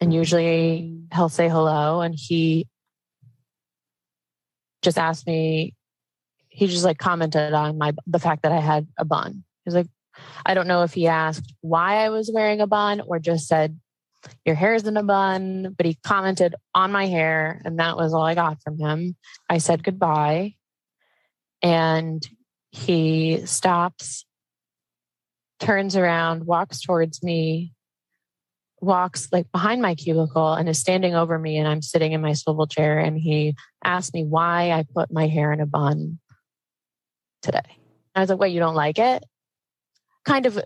and 0.00 0.12
usually 0.12 0.98
he'll 1.14 1.28
say 1.28 1.48
hello. 1.48 2.00
And 2.00 2.14
he 2.14 2.68
just 4.82 4.98
asked 4.98 5.26
me, 5.26 5.74
he 6.48 6.66
just 6.66 6.84
like 6.84 6.98
commented 6.98 7.52
on 7.52 7.78
my, 7.78 7.94
the 8.06 8.18
fact 8.18 8.42
that 8.42 8.52
I 8.52 8.60
had 8.60 8.86
a 8.98 9.04
bun. 9.04 9.44
He's 9.64 9.74
like, 9.74 9.88
I 10.44 10.54
don't 10.54 10.66
know 10.66 10.82
if 10.82 10.92
he 10.92 11.06
asked 11.06 11.54
why 11.60 12.04
I 12.04 12.10
was 12.10 12.30
wearing 12.32 12.60
a 12.60 12.66
bun 12.66 13.00
or 13.00 13.18
just 13.18 13.46
said, 13.46 13.78
your 14.44 14.54
hair's 14.54 14.86
in 14.86 14.98
a 14.98 15.02
bun, 15.02 15.74
but 15.76 15.86
he 15.86 15.96
commented 16.04 16.54
on 16.74 16.92
my 16.92 17.06
hair, 17.06 17.62
and 17.64 17.78
that 17.78 17.96
was 17.96 18.12
all 18.12 18.22
I 18.22 18.34
got 18.34 18.60
from 18.62 18.78
him. 18.78 19.16
I 19.48 19.58
said 19.58 19.82
goodbye, 19.82 20.56
and 21.62 22.22
he 22.70 23.46
stops, 23.46 24.26
turns 25.60 25.96
around, 25.96 26.46
walks 26.46 26.80
towards 26.80 27.22
me, 27.22 27.72
walks 28.80 29.28
like 29.30 29.50
behind 29.52 29.82
my 29.82 29.94
cubicle, 29.94 30.54
and 30.54 30.68
is 30.68 30.78
standing 30.78 31.14
over 31.14 31.38
me. 31.38 31.58
And 31.58 31.68
I'm 31.68 31.82
sitting 31.82 32.12
in 32.12 32.20
my 32.20 32.32
swivel 32.32 32.66
chair, 32.66 32.98
and 32.98 33.16
he 33.18 33.54
asked 33.84 34.14
me 34.14 34.24
why 34.24 34.72
I 34.72 34.84
put 34.94 35.12
my 35.12 35.28
hair 35.28 35.52
in 35.52 35.60
a 35.60 35.66
bun 35.66 36.18
today. 37.42 37.60
I 38.14 38.20
was 38.20 38.30
like, 38.30 38.38
"Wait, 38.38 38.52
you 38.52 38.60
don't 38.60 38.74
like 38.74 38.98
it?" 38.98 39.24
Kind 40.24 40.46
of 40.46 40.58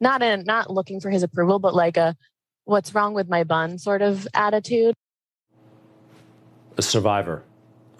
not 0.00 0.22
in 0.22 0.44
not 0.44 0.70
looking 0.70 1.00
for 1.00 1.10
his 1.10 1.22
approval, 1.22 1.58
but 1.58 1.74
like 1.74 1.96
a 1.96 2.16
what's 2.64 2.94
wrong 2.94 3.14
with 3.14 3.28
my 3.28 3.44
bun 3.44 3.78
sort 3.78 4.02
of 4.02 4.26
attitude. 4.34 4.94
A 6.76 6.82
survivor. 6.82 7.42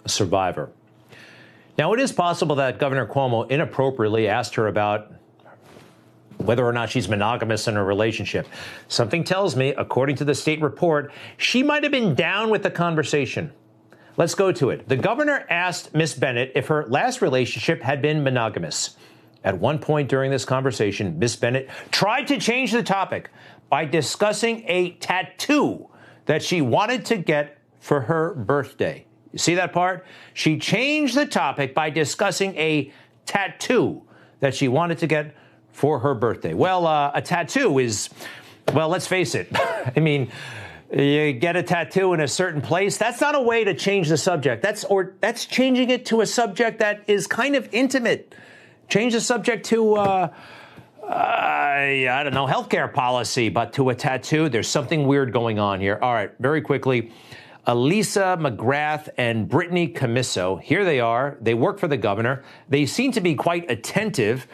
A 0.03 0.09
survivor. 0.09 0.71
Now, 1.77 1.93
it 1.93 1.99
is 1.99 2.11
possible 2.11 2.55
that 2.55 2.79
Governor 2.79 3.05
Cuomo 3.05 3.49
inappropriately 3.49 4.27
asked 4.27 4.55
her 4.55 4.67
about 4.67 5.11
whether 6.45 6.65
or 6.65 6.73
not 6.73 6.89
she's 6.89 7.09
monogamous 7.09 7.67
in 7.67 7.75
her 7.75 7.85
relationship. 7.85 8.47
Something 8.87 9.23
tells 9.23 9.55
me, 9.55 9.69
according 9.69 10.15
to 10.17 10.25
the 10.25 10.35
state 10.35 10.61
report, 10.61 11.11
she 11.37 11.63
might 11.63 11.83
have 11.83 11.91
been 11.91 12.15
down 12.15 12.49
with 12.49 12.63
the 12.63 12.71
conversation. 12.71 13.51
Let's 14.17 14.35
go 14.35 14.51
to 14.53 14.69
it. 14.69 14.87
The 14.87 14.95
governor 14.95 15.45
asked 15.49 15.93
Miss 15.93 16.13
Bennett 16.13 16.53
if 16.55 16.67
her 16.67 16.85
last 16.87 17.21
relationship 17.21 17.81
had 17.81 18.01
been 18.01 18.23
monogamous. 18.23 18.95
At 19.43 19.59
one 19.59 19.77
point 19.77 20.09
during 20.09 20.31
this 20.31 20.45
conversation, 20.45 21.19
Miss 21.19 21.35
Bennett 21.35 21.69
tried 21.91 22.27
to 22.27 22.39
change 22.39 22.71
the 22.71 22.81
topic 22.81 23.29
by 23.69 23.85
discussing 23.85 24.63
a 24.67 24.91
tattoo 24.93 25.89
that 26.25 26.41
she 26.41 26.61
wanted 26.61 27.05
to 27.05 27.17
get 27.17 27.57
for 27.79 28.01
her 28.01 28.33
birthday. 28.33 29.05
You 29.31 29.39
see 29.39 29.55
that 29.55 29.73
part? 29.73 30.05
She 30.33 30.57
changed 30.57 31.15
the 31.15 31.25
topic 31.25 31.75
by 31.75 31.89
discussing 31.89 32.55
a 32.55 32.91
tattoo 33.25 34.01
that 34.39 34.55
she 34.55 34.67
wanted 34.67 34.97
to 34.99 35.07
get 35.07 35.35
for 35.75 35.99
her 35.99 36.15
birthday. 36.15 36.53
Well, 36.53 36.87
uh, 36.87 37.11
a 37.13 37.21
tattoo 37.21 37.79
is, 37.79 38.09
well, 38.73 38.87
let's 38.87 39.07
face 39.07 39.35
it. 39.35 39.49
I 39.95 39.99
mean, 39.99 40.31
you 40.91 41.33
get 41.33 41.57
a 41.57 41.63
tattoo 41.63 42.13
in 42.13 42.21
a 42.21 42.29
certain 42.29 42.61
place. 42.61 42.97
That's 42.97 43.19
not 43.19 43.35
a 43.35 43.41
way 43.41 43.65
to 43.65 43.73
change 43.73 44.07
the 44.07 44.15
subject. 44.15 44.63
That's 44.63 44.85
or 44.85 45.15
that's 45.19 45.45
changing 45.45 45.89
it 45.89 46.05
to 46.07 46.21
a 46.21 46.25
subject 46.25 46.79
that 46.79 47.03
is 47.07 47.27
kind 47.27 47.57
of 47.57 47.67
intimate. 47.73 48.33
Change 48.87 49.13
the 49.13 49.21
subject 49.21 49.65
to. 49.67 49.95
Uh, 49.95 50.33
uh, 51.03 51.07
I 51.07 52.21
don't 52.23 52.33
know, 52.33 52.47
healthcare 52.47 52.91
policy, 52.91 53.49
but 53.49 53.73
to 53.73 53.89
a 53.91 53.95
tattoo, 53.95 54.49
there's 54.49 54.67
something 54.67 55.05
weird 55.05 55.31
going 55.31 55.59
on 55.59 55.79
here. 55.79 55.99
All 56.01 56.13
right, 56.13 56.31
very 56.39 56.61
quickly. 56.61 57.11
Alyssa 57.67 58.39
McGrath 58.39 59.09
and 59.17 59.47
Brittany 59.47 59.87
Commisso, 59.87 60.59
here 60.59 60.83
they 60.83 60.99
are. 60.99 61.37
They 61.41 61.53
work 61.53 61.77
for 61.77 61.87
the 61.87 61.97
governor. 61.97 62.43
They 62.69 62.87
seem 62.87 63.11
to 63.11 63.21
be 63.21 63.35
quite 63.35 63.69
attentive. 63.69 64.47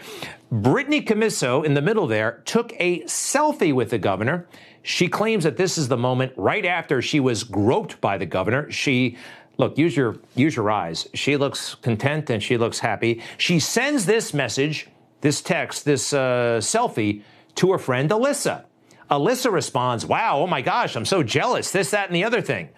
Brittany 0.52 1.02
Commisso, 1.02 1.64
in 1.64 1.74
the 1.74 1.82
middle 1.82 2.08
there, 2.08 2.42
took 2.46 2.74
a 2.78 3.02
selfie 3.04 3.74
with 3.74 3.90
the 3.90 3.98
governor. 3.98 4.48
She 4.84 5.08
claims 5.08 5.46
that 5.46 5.58
this 5.58 5.78
is 5.78 5.88
the 5.88 5.98
moment 5.98 6.34
right 6.36 6.66
after 6.66 7.02
she 7.02 7.20
was 7.20 7.44
groped 7.44 8.02
by 8.02 8.18
the 8.18 8.26
governor. 8.26 8.70
She 8.70 9.18
look 9.58 9.78
use 9.78 9.96
your 9.96 10.18
use 10.34 10.56
your 10.56 10.72
eyes 10.72 11.08
she 11.14 11.38
looks 11.38 11.76
content 11.76 12.30
and 12.32 12.42
she 12.42 12.58
looks 12.58 12.80
happy 12.80 13.22
she 13.38 13.60
sends 13.60 14.06
this 14.06 14.34
message 14.34 14.88
this 15.22 15.42
text, 15.42 15.86
this 15.86 16.14
uh, 16.14 16.60
selfie 16.62 17.24
to 17.56 17.72
her 17.72 17.78
friend 17.78 18.10
Alyssa. 18.10 18.66
Alyssa 19.10 19.52
responds, 19.52 20.06
Wow, 20.06 20.40
oh 20.40 20.48
my 20.48 20.62
gosh, 20.62 20.96
I'm 20.96 21.06
so 21.06 21.24
jealous, 21.24 21.72
this, 21.72 21.92
that, 21.92 22.08
and 22.08 22.16
the 22.16 22.24
other 22.24 22.42
thing. 22.42 22.70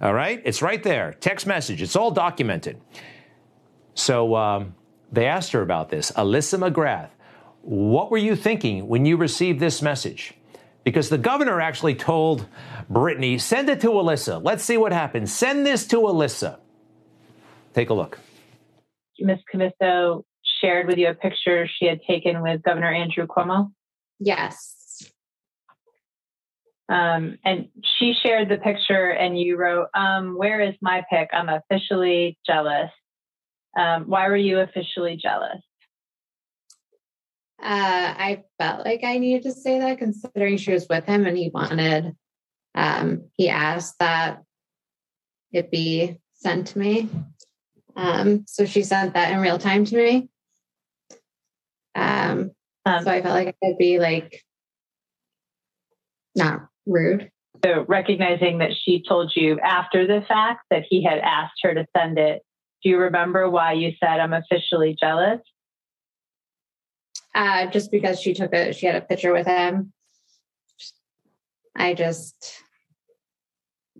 All 0.00 0.12
right, 0.12 0.42
it's 0.44 0.60
right 0.60 0.82
there, 0.82 1.14
text 1.14 1.46
message, 1.46 1.80
it's 1.80 1.96
all 1.96 2.10
documented. 2.10 2.80
So 3.94 4.34
um, 4.34 4.74
they 5.12 5.26
asked 5.26 5.52
her 5.52 5.62
about 5.62 5.90
this. 5.90 6.10
Alyssa 6.12 6.58
McGrath, 6.58 7.10
what 7.62 8.10
were 8.10 8.18
you 8.18 8.36
thinking 8.36 8.88
when 8.88 9.06
you 9.06 9.16
received 9.16 9.60
this 9.60 9.80
message? 9.80 10.34
Because 10.84 11.08
the 11.08 11.18
governor 11.18 11.60
actually 11.60 11.94
told 11.94 12.46
Brittany, 12.90 13.38
send 13.38 13.70
it 13.70 13.80
to 13.80 13.88
Alyssa. 13.88 14.42
Let's 14.42 14.62
see 14.62 14.76
what 14.76 14.92
happens. 14.92 15.32
Send 15.32 15.66
this 15.66 15.86
to 15.88 15.96
Alyssa. 15.96 16.58
Take 17.72 17.90
a 17.90 17.94
look. 17.94 18.18
Ms. 19.18 19.38
Commisso 19.52 20.24
shared 20.60 20.86
with 20.86 20.98
you 20.98 21.08
a 21.08 21.14
picture 21.14 21.66
she 21.78 21.86
had 21.86 22.00
taken 22.06 22.42
with 22.42 22.62
Governor 22.62 22.92
Andrew 22.92 23.26
Cuomo? 23.26 23.72
Yes. 24.18 25.10
Um, 26.88 27.38
and 27.44 27.68
she 27.98 28.14
shared 28.22 28.50
the 28.50 28.58
picture, 28.58 29.10
and 29.10 29.38
you 29.38 29.56
wrote, 29.56 29.88
um, 29.94 30.36
Where 30.36 30.60
is 30.60 30.74
my 30.82 31.02
pic? 31.10 31.30
I'm 31.32 31.48
officially 31.48 32.36
jealous. 32.46 32.90
Um, 33.76 34.04
why 34.04 34.28
were 34.28 34.36
you 34.36 34.60
officially 34.60 35.16
jealous? 35.20 35.62
Uh, 37.62 38.14
I 38.18 38.44
felt 38.58 38.84
like 38.84 39.04
I 39.04 39.18
needed 39.18 39.44
to 39.44 39.52
say 39.52 39.78
that 39.78 39.98
considering 39.98 40.58
she 40.58 40.72
was 40.72 40.86
with 40.88 41.04
him 41.06 41.26
and 41.26 41.36
he 41.36 41.50
wanted, 41.52 42.14
um, 42.74 43.28
he 43.34 43.48
asked 43.48 43.98
that 44.00 44.42
it 45.52 45.70
be 45.70 46.20
sent 46.34 46.68
to 46.68 46.78
me. 46.78 47.08
Um, 47.96 48.44
so 48.46 48.66
she 48.66 48.82
sent 48.82 49.14
that 49.14 49.32
in 49.32 49.40
real 49.40 49.58
time 49.58 49.84
to 49.86 49.96
me. 49.96 50.28
Um, 51.94 52.50
um, 52.84 53.04
so 53.04 53.10
I 53.10 53.22
felt 53.22 53.34
like 53.34 53.48
I 53.48 53.66
could 53.66 53.78
be 53.78 53.98
like 53.98 54.42
not 56.34 56.66
rude. 56.86 57.30
So 57.64 57.84
recognizing 57.88 58.58
that 58.58 58.72
she 58.74 59.02
told 59.08 59.32
you 59.34 59.58
after 59.60 60.06
the 60.06 60.24
fact 60.26 60.64
that 60.70 60.84
he 60.88 61.02
had 61.02 61.18
asked 61.18 61.60
her 61.62 61.72
to 61.72 61.86
send 61.96 62.18
it, 62.18 62.42
do 62.84 62.90
you 62.90 62.98
remember 62.98 63.48
why 63.48 63.72
you 63.72 63.92
said 63.98 64.20
I'm 64.20 64.34
officially 64.34 64.94
jealous? 65.00 65.40
Uh, 67.34 67.66
just 67.66 67.90
because 67.90 68.20
she 68.20 68.34
took 68.34 68.52
a 68.52 68.72
she 68.72 68.86
had 68.86 68.94
a 68.94 69.00
picture 69.00 69.32
with 69.32 69.46
him. 69.46 69.92
I 71.74 71.94
just 71.94 72.62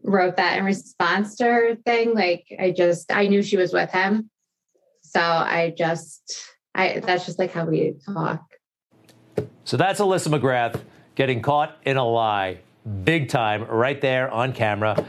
wrote 0.04 0.36
that 0.36 0.58
in 0.58 0.64
response 0.64 1.36
to 1.36 1.44
her 1.44 1.74
thing. 1.74 2.14
Like 2.14 2.44
I 2.60 2.70
just 2.70 3.10
I 3.10 3.26
knew 3.26 3.42
she 3.42 3.56
was 3.56 3.72
with 3.72 3.90
him. 3.90 4.30
So 5.00 5.20
I 5.20 5.74
just 5.76 6.38
I 6.74 7.00
that's 7.00 7.24
just 7.24 7.38
like 7.38 7.52
how 7.52 7.64
we 7.64 7.94
talk. 8.04 8.44
So 9.64 9.78
that's 9.78 9.98
Alyssa 9.98 10.38
McGrath 10.38 10.80
getting 11.14 11.40
caught 11.40 11.76
in 11.86 11.96
a 11.96 12.06
lie, 12.06 12.58
big 13.04 13.30
time, 13.30 13.64
right 13.64 14.00
there 14.00 14.30
on 14.30 14.52
camera. 14.52 15.04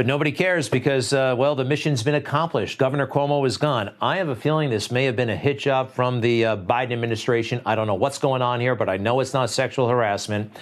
But 0.00 0.06
nobody 0.06 0.32
cares 0.32 0.70
because, 0.70 1.12
uh, 1.12 1.34
well, 1.36 1.54
the 1.54 1.62
mission's 1.66 2.02
been 2.02 2.14
accomplished. 2.14 2.78
Governor 2.78 3.06
Cuomo 3.06 3.46
is 3.46 3.58
gone. 3.58 3.92
I 4.00 4.16
have 4.16 4.30
a 4.30 4.34
feeling 4.34 4.70
this 4.70 4.90
may 4.90 5.04
have 5.04 5.14
been 5.14 5.28
a 5.28 5.36
hit 5.36 5.58
job 5.58 5.90
from 5.90 6.22
the 6.22 6.46
uh, 6.46 6.56
Biden 6.56 6.92
administration. 6.92 7.60
I 7.66 7.74
don't 7.74 7.86
know 7.86 7.96
what's 7.96 8.16
going 8.16 8.40
on 8.40 8.60
here, 8.60 8.74
but 8.74 8.88
I 8.88 8.96
know 8.96 9.20
it's 9.20 9.34
not 9.34 9.50
sexual 9.50 9.90
harassment 9.90 10.56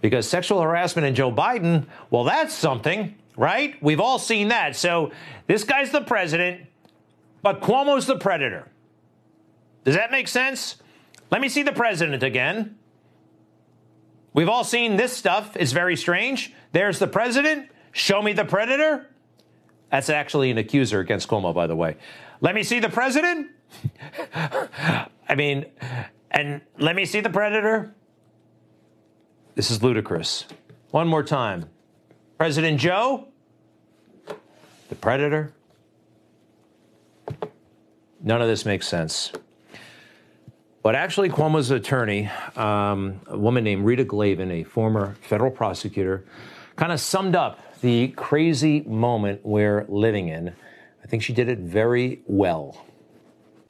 because 0.00 0.28
sexual 0.28 0.62
harassment 0.62 1.08
and 1.08 1.16
Joe 1.16 1.32
Biden, 1.32 1.86
well, 2.10 2.22
that's 2.22 2.54
something. 2.54 3.16
right? 3.36 3.74
We've 3.82 3.98
all 3.98 4.20
seen 4.20 4.46
that. 4.50 4.76
So 4.76 5.10
this 5.48 5.64
guy's 5.64 5.90
the 5.90 6.02
president, 6.02 6.60
but 7.42 7.60
Cuomo's 7.60 8.06
the 8.06 8.16
predator. 8.16 8.68
Does 9.82 9.96
that 9.96 10.12
make 10.12 10.28
sense? 10.28 10.76
Let 11.32 11.40
me 11.40 11.48
see 11.48 11.64
the 11.64 11.72
president 11.72 12.22
again. 12.22 12.78
We've 14.34 14.48
all 14.48 14.62
seen 14.62 14.94
this 14.94 15.16
stuff. 15.16 15.56
It's 15.56 15.72
very 15.72 15.96
strange. 15.96 16.52
There's 16.70 17.00
the 17.00 17.08
president. 17.08 17.70
Show 17.92 18.22
me 18.22 18.32
the 18.32 18.44
predator. 18.44 19.08
That's 19.90 20.10
actually 20.10 20.50
an 20.50 20.58
accuser 20.58 21.00
against 21.00 21.28
Cuomo, 21.28 21.54
by 21.54 21.66
the 21.66 21.76
way. 21.76 21.96
Let 22.40 22.54
me 22.54 22.62
see 22.62 22.78
the 22.78 22.88
president. 22.88 23.50
I 24.34 25.34
mean, 25.36 25.66
and 26.30 26.60
let 26.78 26.94
me 26.94 27.04
see 27.04 27.20
the 27.20 27.30
predator. 27.30 27.94
This 29.54 29.70
is 29.70 29.82
ludicrous. 29.82 30.44
One 30.90 31.08
more 31.08 31.22
time. 31.22 31.68
President 32.36 32.78
Joe, 32.78 33.28
the 34.88 34.94
predator. 34.94 35.52
None 38.20 38.42
of 38.42 38.48
this 38.48 38.64
makes 38.64 38.86
sense. 38.86 39.32
But 40.82 40.94
actually, 40.94 41.28
Cuomo's 41.28 41.70
attorney, 41.70 42.30
um, 42.56 43.20
a 43.26 43.36
woman 43.36 43.64
named 43.64 43.84
Rita 43.84 44.04
Glavin, 44.04 44.50
a 44.50 44.64
former 44.64 45.16
federal 45.20 45.50
prosecutor, 45.50 46.24
kind 46.76 46.92
of 46.92 47.00
summed 47.00 47.34
up 47.34 47.60
the 47.80 48.08
crazy 48.08 48.82
moment 48.82 49.40
we're 49.44 49.84
living 49.88 50.28
in. 50.28 50.54
I 51.02 51.06
think 51.06 51.22
she 51.22 51.32
did 51.32 51.48
it 51.48 51.58
very 51.58 52.20
well. 52.26 52.84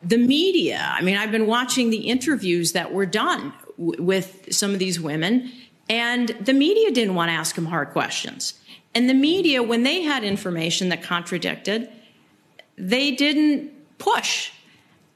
The 0.03 0.19
media, 0.19 0.93
I 0.93 1.03
mean, 1.03 1.17
I've 1.17 1.33
been 1.33 1.47
watching 1.47 1.91
the 1.91 2.09
interviews 2.09 2.73
that 2.73 2.93
were 2.93 3.07
done 3.07 3.53
w- 3.77 4.03
with 4.03 4.49
some 4.53 4.73
of 4.73 4.79
these 4.79 5.01
women, 5.01 5.51
and 5.89 6.29
the 6.41 6.53
media 6.53 6.91
didn't 6.93 7.15
want 7.15 7.31
to 7.31 7.33
ask 7.33 7.55
them 7.55 7.67
hard 7.67 7.91
questions. 7.91 8.55
And 8.95 9.09
the 9.09 9.15
media, 9.15 9.63
when 9.63 9.83
they 9.83 10.03
had 10.03 10.25
information 10.25 10.89
that 10.91 11.03
contradicted, 11.03 11.91
they 12.77 13.11
didn't 13.11 13.73
push. 13.99 14.53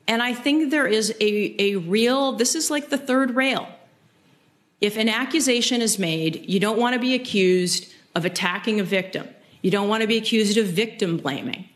And 0.09 0.23
I 0.23 0.35
think 0.35 0.71
there 0.71 0.87
is 0.87 1.15
a, 1.21 1.55
a 1.61 1.77
real, 1.77 2.33
this 2.33 2.55
is 2.55 2.71
like 2.71 2.91
the 2.91 2.99
third 2.99 3.37
rail. 3.37 3.69
If 4.81 4.97
an 4.97 5.09
accusation 5.09 5.81
is 5.81 5.99
made, 5.99 6.45
you 6.49 6.59
don't 6.59 6.79
want 6.79 6.95
to 6.95 7.01
be 7.01 7.15
accused 7.15 7.93
of 8.15 8.25
attacking 8.25 8.81
a 8.81 8.85
victim. 8.85 9.29
You 9.63 9.71
don't 9.71 9.89
want 9.89 10.03
to 10.03 10.07
be 10.07 10.17
accused 10.17 10.59
of 10.59 10.67
victim 10.67 11.17
blaming. 11.17 11.69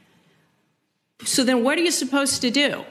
So 1.24 1.44
then 1.44 1.64
what 1.64 1.78
are 1.78 1.82
you 1.82 1.90
supposed 1.90 2.42
to 2.42 2.50
do? 2.50 2.84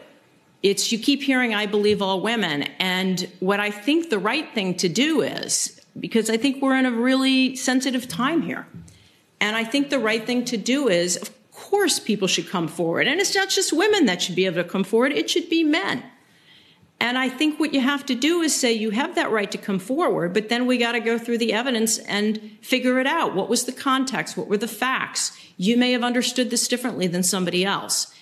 It's 0.63 0.91
you 0.91 0.97
keep 0.97 1.21
hearing, 1.21 1.53
I 1.53 1.67
believe 1.67 2.01
all 2.01 2.21
women. 2.21 2.63
And 2.79 3.29
what 3.39 3.59
I 3.59 3.69
think 3.69 4.09
the 4.09 4.17
right 4.17 4.51
thing 4.53 4.75
to 4.77 4.89
do 4.89 5.21
is, 5.21 5.79
because 5.99 6.29
I 6.29 6.37
think 6.37 6.61
we're 6.61 6.75
in 6.75 6.85
a 6.85 6.91
really 6.91 7.55
sensitive 7.55 8.07
time 8.07 8.41
here. 8.41 8.65
And 9.39 9.55
I 9.55 9.63
think 9.63 9.89
the 9.89 9.99
right 9.99 10.25
thing 10.25 10.43
to 10.45 10.57
do 10.57 10.87
is, 10.87 11.17
of 11.17 11.29
course, 11.51 11.99
people 11.99 12.27
should 12.27 12.49
come 12.49 12.67
forward. 12.67 13.07
And 13.07 13.19
it's 13.19 13.35
not 13.35 13.49
just 13.49 13.73
women 13.73 14.05
that 14.07 14.21
should 14.21 14.35
be 14.35 14.45
able 14.45 14.63
to 14.63 14.67
come 14.67 14.83
forward, 14.83 15.11
it 15.11 15.29
should 15.29 15.49
be 15.49 15.63
men. 15.63 16.03
And 16.99 17.17
I 17.17 17.27
think 17.27 17.59
what 17.59 17.73
you 17.73 17.81
have 17.81 18.05
to 18.05 18.15
do 18.15 18.41
is 18.41 18.55
say 18.55 18.71
you 18.71 18.91
have 18.91 19.15
that 19.15 19.29
right 19.29 19.51
to 19.51 19.57
come 19.57 19.79
forward, 19.79 20.33
but 20.33 20.49
then 20.49 20.65
we 20.65 20.77
got 20.77 20.93
to 20.93 20.99
go 20.99 21.17
through 21.17 21.39
the 21.39 21.51
evidence 21.51 21.97
and 21.99 22.57
figure 22.61 22.99
it 22.99 23.07
out. 23.07 23.35
What 23.35 23.49
was 23.49 23.65
the 23.65 23.73
context? 23.73 24.37
What 24.37 24.47
were 24.47 24.57
the 24.57 24.67
facts? 24.67 25.37
You 25.57 25.77
may 25.77 25.91
have 25.91 26.03
understood 26.03 26.49
this 26.49 26.67
differently 26.67 27.07
than 27.07 27.21
somebody 27.21 27.65
else. 27.65 28.13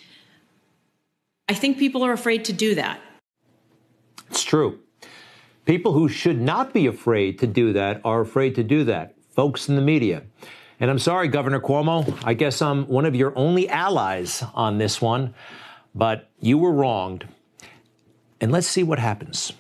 I 1.48 1.54
think 1.54 1.78
people 1.78 2.04
are 2.04 2.14
afraid 2.14 2.46
to 2.46 2.54
do 2.54 2.74
that. 2.76 3.00
It's 4.30 4.44
true. 4.44 4.80
People 5.66 5.94
who 5.94 6.10
should 6.10 6.42
not 6.42 6.74
be 6.74 6.88
afraid 6.88 7.40
to 7.40 7.48
do 7.48 7.74
that 7.74 8.02
are 8.04 8.22
afraid 8.22 8.56
to 8.56 8.64
do 8.64 8.84
that. 8.86 9.16
Folks 9.30 9.70
in 9.70 9.76
the 9.76 9.82
media. 9.82 10.24
And 10.80 10.90
I'm 10.90 11.00
sorry, 11.00 11.28
Governor 11.28 11.60
Cuomo. 11.60 12.20
I 12.24 12.34
guess 12.34 12.62
I'm 12.62 12.88
one 12.88 13.06
of 13.06 13.16
your 13.16 13.38
only 13.38 13.70
allies 13.70 14.44
on 14.54 14.78
this 14.78 15.02
one, 15.02 15.34
but 15.94 16.30
you 16.40 16.58
were 16.58 16.72
wronged. 16.72 17.28
And 18.44 18.52
let's 18.52 18.68
see 18.68 18.84
what 18.84 19.00
happens. 19.00 19.54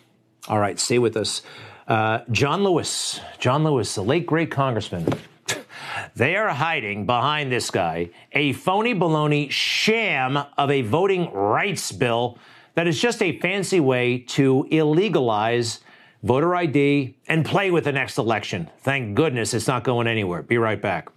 All 0.49 0.59
right, 0.59 0.77
stay 0.77 0.99
with 0.99 1.15
us. 1.15 1.41
Uh, 1.87 2.19
John 2.31 2.65
Lewis, 2.65 3.21
John 3.39 3.63
Lewis, 3.63 3.95
the 3.95 4.03
late 4.03 4.25
great 4.25 4.51
congressman. 4.51 5.07
They 6.15 6.35
are 6.35 6.49
hiding 6.49 7.05
behind 7.05 7.51
this 7.51 7.69
guy, 7.69 8.09
a 8.31 8.53
phony 8.53 8.93
baloney 8.93 9.49
sham 9.49 10.37
of 10.37 10.69
a 10.69 10.81
voting 10.81 11.31
rights 11.31 11.91
bill 11.91 12.37
that 12.75 12.87
is 12.87 12.99
just 13.01 13.21
a 13.21 13.39
fancy 13.39 13.79
way 13.79 14.19
to 14.19 14.67
illegalize 14.71 15.79
voter 16.21 16.55
ID 16.55 17.15
and 17.27 17.45
play 17.45 17.71
with 17.71 17.85
the 17.85 17.91
next 17.91 18.17
election. 18.17 18.69
Thank 18.79 19.15
goodness 19.15 19.53
it's 19.53 19.67
not 19.67 19.83
going 19.83 20.07
anywhere. 20.07 20.41
Be 20.41 20.57
right 20.57 20.81
back. 20.81 21.09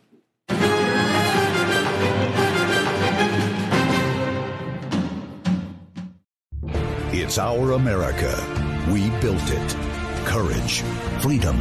It's 7.26 7.38
our 7.38 7.72
America. 7.72 8.32
We 8.88 9.10
built 9.20 9.42
it. 9.50 9.76
Courage, 10.26 10.82
freedom. 11.20 11.56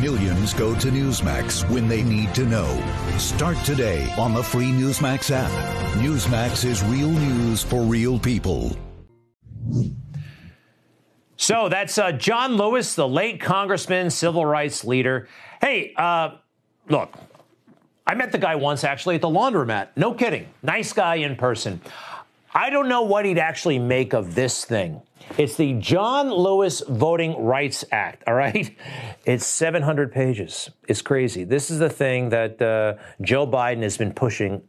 Millions 0.00 0.54
go 0.54 0.74
to 0.74 0.88
Newsmax 0.88 1.68
when 1.68 1.86
they 1.86 2.02
need 2.02 2.34
to 2.34 2.46
know. 2.46 2.82
Start 3.18 3.58
today 3.58 4.10
on 4.16 4.32
the 4.32 4.42
free 4.42 4.70
Newsmax 4.70 5.30
app. 5.30 5.50
Newsmax 5.98 6.64
is 6.64 6.82
real 6.84 7.10
news 7.10 7.62
for 7.62 7.82
real 7.82 8.18
people. 8.18 8.74
So 11.36 11.68
that's 11.68 11.98
uh, 11.98 12.12
John 12.12 12.56
Lewis, 12.56 12.94
the 12.94 13.06
late 13.06 13.38
congressman, 13.38 14.08
civil 14.08 14.46
rights 14.46 14.82
leader. 14.82 15.28
Hey, 15.60 15.92
uh, 15.98 16.38
look, 16.88 17.12
I 18.06 18.14
met 18.14 18.32
the 18.32 18.38
guy 18.38 18.54
once 18.54 18.82
actually 18.82 19.16
at 19.16 19.20
the 19.20 19.28
laundromat. 19.28 19.88
No 19.94 20.14
kidding. 20.14 20.48
Nice 20.62 20.94
guy 20.94 21.16
in 21.16 21.36
person. 21.36 21.82
I 22.56 22.70
don't 22.70 22.88
know 22.88 23.02
what 23.02 23.26
he'd 23.26 23.36
actually 23.36 23.78
make 23.78 24.14
of 24.14 24.34
this 24.34 24.64
thing. 24.64 25.02
It's 25.36 25.56
the 25.56 25.74
John 25.74 26.30
Lewis 26.30 26.82
Voting 26.88 27.36
Rights 27.44 27.84
Act, 27.92 28.24
all 28.26 28.32
right? 28.32 28.74
It's 29.26 29.44
700 29.44 30.10
pages. 30.10 30.70
It's 30.88 31.02
crazy. 31.02 31.44
This 31.44 31.70
is 31.70 31.80
the 31.80 31.90
thing 31.90 32.30
that 32.30 32.62
uh, 32.62 32.94
Joe 33.20 33.46
Biden 33.46 33.82
has 33.82 33.98
been 33.98 34.14
pushing 34.14 34.62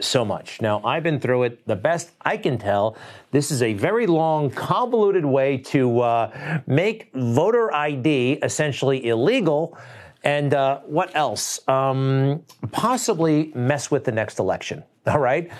so 0.00 0.24
much. 0.24 0.60
Now, 0.60 0.82
I've 0.82 1.04
been 1.04 1.20
through 1.20 1.44
it. 1.44 1.64
The 1.64 1.76
best 1.76 2.10
I 2.22 2.38
can 2.38 2.58
tell, 2.58 2.96
this 3.30 3.52
is 3.52 3.62
a 3.62 3.72
very 3.74 4.08
long, 4.08 4.50
convoluted 4.50 5.24
way 5.24 5.58
to 5.58 6.00
uh, 6.00 6.60
make 6.66 7.12
voter 7.14 7.72
ID 7.72 8.40
essentially 8.42 9.06
illegal. 9.06 9.78
And 10.24 10.54
uh, 10.54 10.80
what 10.86 11.14
else? 11.14 11.60
Um, 11.68 12.42
possibly 12.72 13.52
mess 13.54 13.92
with 13.92 14.02
the 14.04 14.12
next 14.12 14.40
election. 14.40 14.82
All 15.06 15.20
right. 15.20 15.50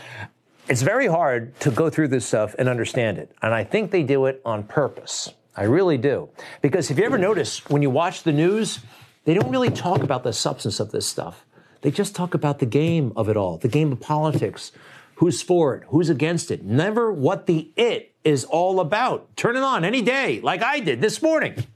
It's 0.69 0.83
very 0.83 1.07
hard 1.07 1.59
to 1.61 1.71
go 1.71 1.89
through 1.89 2.09
this 2.09 2.27
stuff 2.27 2.55
and 2.59 2.69
understand 2.69 3.17
it. 3.17 3.33
And 3.41 3.55
I 3.55 3.65
think 3.65 3.91
they 3.91 4.03
do 4.03 4.27
it 4.27 4.43
on 4.45 4.65
purpose. 4.65 5.33
I 5.57 5.63
really 5.63 5.97
do. 5.97 6.29
Because 6.61 6.91
if 6.91 6.99
you 6.99 7.05
ever 7.05 7.17
notice, 7.17 7.65
when 7.71 7.81
you 7.81 7.89
watch 7.89 8.23
the 8.23 8.33
news, 8.33 8.81
they 9.25 9.33
don't 9.33 9.51
really 9.51 9.71
talk 9.71 10.03
about 10.03 10.25
the 10.25 10.33
substance 10.33 10.79
of 10.79 10.93
this 10.93 11.07
stuff. 11.07 11.47
They 11.81 11.91
just 11.91 12.15
talk 12.15 12.35
about 12.35 12.59
the 12.59 12.67
game 12.67 13.15
of 13.17 13.31
it 13.31 13.37
all, 13.37 13.57
the 13.57 13.69
game 13.69 13.93
of 13.93 14.01
politics. 14.01 14.71
Who's 15.17 15.41
for 15.41 15.75
it? 15.75 15.85
Who's 15.89 16.11
against 16.11 16.51
it? 16.51 16.63
Never 16.63 17.11
what 17.11 17.47
the 17.47 17.71
it 17.75 18.13
is 18.23 18.45
all 18.45 18.79
about. 18.79 19.35
Turn 19.37 19.57
it 19.57 19.63
on 19.63 19.85
any 19.87 20.03
day, 20.03 20.41
like 20.43 20.63
I 20.63 20.81
did 20.81 21.01
this 21.01 21.23
morning. 21.23 21.67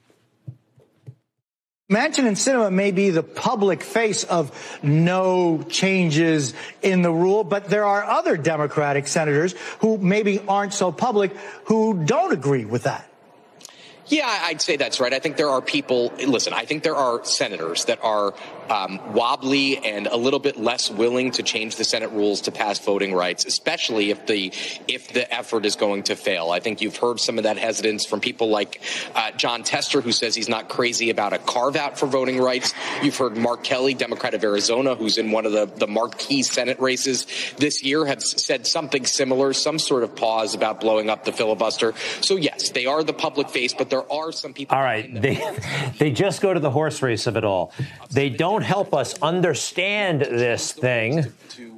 Manchin 1.92 2.26
and 2.26 2.36
Sinema 2.38 2.72
may 2.72 2.90
be 2.90 3.10
the 3.10 3.22
public 3.22 3.82
face 3.82 4.24
of 4.24 4.50
no 4.82 5.62
changes 5.68 6.54
in 6.80 7.02
the 7.02 7.12
rule, 7.12 7.44
but 7.44 7.66
there 7.66 7.84
are 7.84 8.02
other 8.02 8.38
Democratic 8.38 9.06
senators 9.06 9.54
who 9.80 9.98
maybe 9.98 10.40
aren't 10.48 10.72
so 10.72 10.90
public 10.90 11.36
who 11.64 12.02
don't 12.04 12.32
agree 12.32 12.64
with 12.64 12.84
that. 12.84 13.06
Yeah, 14.06 14.26
I'd 14.26 14.60
say 14.60 14.76
that's 14.76 15.00
right. 15.00 15.12
I 15.12 15.20
think 15.20 15.36
there 15.36 15.50
are 15.50 15.60
people, 15.60 16.12
listen, 16.26 16.52
I 16.52 16.64
think 16.64 16.82
there 16.82 16.96
are 16.96 17.24
senators 17.24 17.84
that 17.84 18.02
are 18.02 18.34
um, 18.72 19.12
wobbly 19.12 19.76
and 19.78 20.06
a 20.06 20.16
little 20.16 20.38
bit 20.38 20.56
less 20.58 20.90
willing 20.90 21.30
to 21.32 21.42
change 21.42 21.76
the 21.76 21.84
Senate 21.84 22.10
rules 22.10 22.42
to 22.42 22.52
pass 22.52 22.78
voting 22.78 23.12
rights, 23.12 23.44
especially 23.44 24.10
if 24.10 24.26
the 24.26 24.50
if 24.88 25.12
the 25.12 25.32
effort 25.32 25.66
is 25.66 25.76
going 25.76 26.04
to 26.04 26.16
fail. 26.16 26.50
I 26.50 26.60
think 26.60 26.80
you've 26.80 26.96
heard 26.96 27.20
some 27.20 27.36
of 27.36 27.44
that 27.44 27.58
hesitance 27.58 28.06
from 28.06 28.20
people 28.20 28.48
like 28.48 28.80
uh, 29.14 29.30
Jon 29.32 29.62
Tester, 29.62 30.00
who 30.00 30.10
says 30.10 30.34
he's 30.34 30.48
not 30.48 30.70
crazy 30.70 31.10
about 31.10 31.34
a 31.34 31.38
carve 31.38 31.76
out 31.76 31.98
for 31.98 32.06
voting 32.06 32.40
rights. 32.40 32.72
You've 33.02 33.16
heard 33.16 33.36
Mark 33.36 33.62
Kelly, 33.62 33.92
Democrat 33.92 34.32
of 34.32 34.42
Arizona, 34.42 34.94
who's 34.94 35.18
in 35.18 35.30
one 35.30 35.44
of 35.44 35.52
the, 35.52 35.66
the 35.66 35.86
marquee 35.86 36.42
Senate 36.42 36.80
races 36.80 37.26
this 37.58 37.82
year, 37.82 38.06
have 38.06 38.22
said 38.22 38.66
something 38.66 39.04
similar, 39.04 39.52
some 39.52 39.78
sort 39.78 40.02
of 40.02 40.16
pause 40.16 40.54
about 40.54 40.80
blowing 40.80 41.10
up 41.10 41.24
the 41.24 41.32
filibuster. 41.32 41.92
So, 42.22 42.36
yes, 42.36 42.70
they 42.70 42.86
are 42.86 43.04
the 43.04 43.12
public 43.12 43.50
face, 43.50 43.74
but 43.74 43.90
there 43.90 44.10
are 44.10 44.32
some 44.32 44.54
people. 44.54 44.76
All 44.76 44.82
right. 44.82 45.12
They, 45.12 45.42
they 45.98 46.10
just 46.10 46.40
go 46.40 46.54
to 46.54 46.60
the 46.60 46.70
horse 46.70 47.02
race 47.02 47.26
of 47.26 47.36
it 47.36 47.44
all. 47.44 47.72
They 48.10 48.30
don't 48.30 48.61
help 48.62 48.94
us 48.94 49.14
understand 49.22 50.22
this 50.22 50.72
thing. 50.72 51.32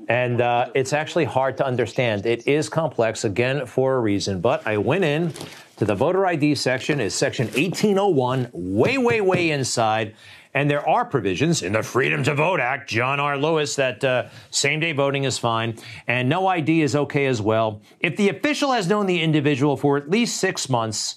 And 0.08 0.40
uh, 0.40 0.70
it's 0.74 0.92
actually 0.92 1.24
hard 1.24 1.56
to 1.58 1.66
understand. 1.66 2.26
It 2.26 2.46
is 2.46 2.68
complex, 2.68 3.24
again, 3.24 3.66
for 3.66 3.96
a 3.96 4.00
reason. 4.00 4.40
But 4.40 4.66
I 4.66 4.76
went 4.76 5.04
in 5.04 5.32
to 5.76 5.84
the 5.84 5.94
voter 5.94 6.26
ID 6.26 6.54
section 6.54 7.00
is 7.00 7.14
section 7.14 7.46
1801, 7.46 8.50
way, 8.52 8.98
way, 8.98 9.20
way 9.20 9.50
inside. 9.50 10.14
And 10.56 10.70
there 10.70 10.88
are 10.88 11.04
provisions 11.04 11.62
in 11.62 11.72
the 11.72 11.82
Freedom 11.82 12.22
to 12.24 12.34
Vote 12.34 12.60
Act, 12.60 12.88
John 12.88 13.18
R. 13.18 13.36
Lewis, 13.36 13.74
that 13.74 14.04
uh, 14.04 14.28
same 14.50 14.78
day 14.78 14.92
voting 14.92 15.24
is 15.24 15.36
fine 15.36 15.76
and 16.06 16.28
no 16.28 16.46
ID 16.46 16.82
is 16.82 16.94
okay 16.94 17.26
as 17.26 17.42
well. 17.42 17.82
If 17.98 18.16
the 18.16 18.28
official 18.28 18.70
has 18.70 18.86
known 18.86 19.06
the 19.06 19.20
individual 19.20 19.76
for 19.76 19.96
at 19.96 20.08
least 20.08 20.36
six 20.36 20.68
months, 20.68 21.16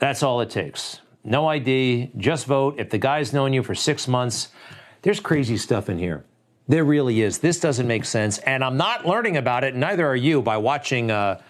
that's 0.00 0.24
all 0.24 0.40
it 0.40 0.50
takes. 0.50 1.01
No 1.24 1.46
ID, 1.46 2.10
just 2.16 2.46
vote. 2.46 2.76
If 2.78 2.90
the 2.90 2.98
guy's 2.98 3.32
known 3.32 3.52
you 3.52 3.62
for 3.62 3.74
six 3.74 4.08
months, 4.08 4.48
there's 5.02 5.20
crazy 5.20 5.56
stuff 5.56 5.88
in 5.88 5.98
here. 5.98 6.24
There 6.68 6.84
really 6.84 7.22
is. 7.22 7.38
This 7.38 7.60
doesn't 7.60 7.86
make 7.86 8.04
sense. 8.04 8.38
And 8.38 8.64
I'm 8.64 8.76
not 8.76 9.06
learning 9.06 9.36
about 9.36 9.64
it, 9.64 9.74
neither 9.74 10.06
are 10.06 10.16
you, 10.16 10.42
by 10.42 10.56
watching 10.56 11.10
uh, 11.10 11.40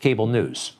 cable 0.00 0.26
news, 0.26 0.76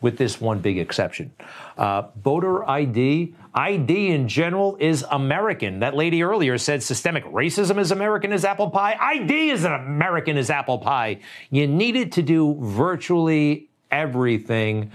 with 0.00 0.18
this 0.18 0.40
one 0.40 0.60
big 0.60 0.78
exception. 0.78 1.32
Uh, 1.76 2.02
voter 2.22 2.68
ID, 2.68 3.34
ID 3.54 4.10
in 4.10 4.28
general 4.28 4.76
is 4.78 5.04
American. 5.10 5.80
That 5.80 5.94
lady 5.94 6.22
earlier 6.22 6.58
said 6.58 6.82
systemic 6.82 7.24
racism 7.26 7.78
is 7.78 7.90
American 7.90 8.32
as 8.32 8.44
apple 8.44 8.70
pie. 8.70 8.96
ID 9.00 9.50
is 9.50 9.64
an 9.64 9.72
American 9.72 10.36
as 10.36 10.50
apple 10.50 10.78
pie. 10.78 11.20
You 11.50 11.66
need 11.66 11.96
it 11.96 12.12
to 12.12 12.22
do 12.22 12.56
virtually 12.60 13.68
everything. 13.90 14.90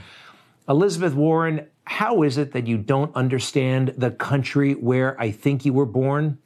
Elizabeth 0.67 1.15
Warren, 1.15 1.67
how 1.89 2.21
is 2.21 2.37
it 2.37 2.51
that 2.51 2.67
you 2.67 2.77
don't 2.77 3.13
understand 3.15 3.95
the 3.97 4.11
country 4.11 4.73
where 4.73 5.19
I 5.19 5.31
think 5.31 5.65
you 5.65 5.73
were 5.73 5.87
born? 5.87 6.37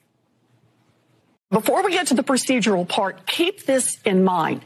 Before 1.51 1.84
we 1.84 1.91
get 1.91 2.08
to 2.08 2.13
the 2.13 2.23
procedural 2.23 2.88
part, 2.88 3.27
keep 3.27 3.65
this 3.65 3.99
in 4.06 4.23
mind 4.23 4.63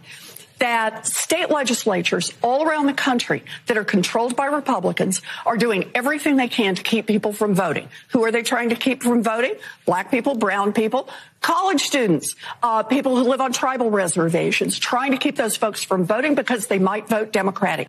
that 0.59 1.07
state 1.07 1.49
legislatures 1.49 2.31
all 2.43 2.63
around 2.63 2.85
the 2.85 2.93
country 2.93 3.43
that 3.65 3.75
are 3.75 3.83
controlled 3.83 4.35
by 4.35 4.45
Republicans 4.45 5.23
are 5.47 5.57
doing 5.57 5.89
everything 5.95 6.35
they 6.35 6.47
can 6.47 6.75
to 6.75 6.83
keep 6.83 7.07
people 7.07 7.33
from 7.33 7.55
voting. 7.55 7.89
Who 8.09 8.23
are 8.23 8.31
they 8.31 8.43
trying 8.43 8.69
to 8.69 8.75
keep 8.75 9.01
from 9.01 9.23
voting? 9.23 9.55
Black 9.87 10.11
people, 10.11 10.35
brown 10.35 10.73
people, 10.73 11.09
college 11.41 11.81
students, 11.81 12.35
uh, 12.61 12.83
people 12.83 13.17
who 13.17 13.23
live 13.23 13.41
on 13.41 13.51
tribal 13.51 13.89
reservations, 13.89 14.77
trying 14.77 15.11
to 15.11 15.17
keep 15.17 15.37
those 15.37 15.57
folks 15.57 15.83
from 15.83 16.05
voting 16.05 16.35
because 16.35 16.67
they 16.67 16.79
might 16.79 17.09
vote 17.09 17.33
Democratic. 17.33 17.87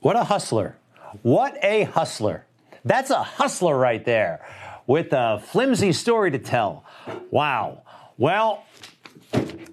What 0.00 0.16
a 0.16 0.24
hustler. 0.24 0.76
What 1.20 1.62
a 1.62 1.84
hustler. 1.84 2.46
That's 2.84 3.10
a 3.10 3.22
hustler 3.22 3.76
right 3.76 4.04
there 4.04 4.44
with 4.86 5.12
a 5.12 5.42
flimsy 5.46 5.92
story 5.92 6.30
to 6.30 6.38
tell. 6.38 6.84
Wow. 7.30 7.82
Well, 8.16 8.64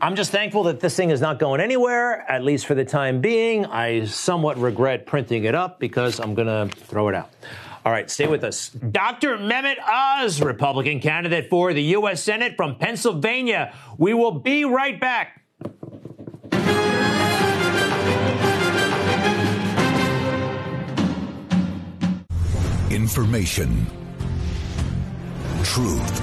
I'm 0.02 0.16
just 0.16 0.32
thankful 0.32 0.64
that 0.64 0.80
this 0.80 0.96
thing 0.96 1.10
is 1.10 1.22
not 1.22 1.40
going 1.40 1.62
anywhere, 1.62 2.30
at 2.30 2.44
least 2.44 2.66
for 2.66 2.76
the 2.76 2.86
time 2.86 3.22
being. 3.22 3.66
I 3.66 4.06
somewhat 4.06 4.58
regret 4.58 5.06
printing 5.06 5.46
it 5.46 5.56
up 5.56 5.80
because 5.80 6.20
I'm 6.20 6.36
going 6.36 6.48
to 6.48 6.74
throw 6.76 7.10
it 7.10 7.16
out. 7.16 7.32
All 7.86 7.92
right, 7.92 8.10
stay 8.10 8.28
with 8.28 8.44
us. 8.44 8.70
Dr. 8.70 9.38
Mehmet 9.38 9.78
Oz, 9.82 10.42
Republican 10.42 11.00
candidate 11.00 11.50
for 11.50 11.74
the 11.74 11.82
U.S. 11.84 12.22
Senate 12.22 12.56
from 12.56 12.76
Pennsylvania. 12.76 13.74
We 13.98 14.14
will 14.14 14.32
be 14.32 14.66
right 14.66 15.00
back. 15.00 15.39
Information. 23.00 23.88
Truth 25.64 26.22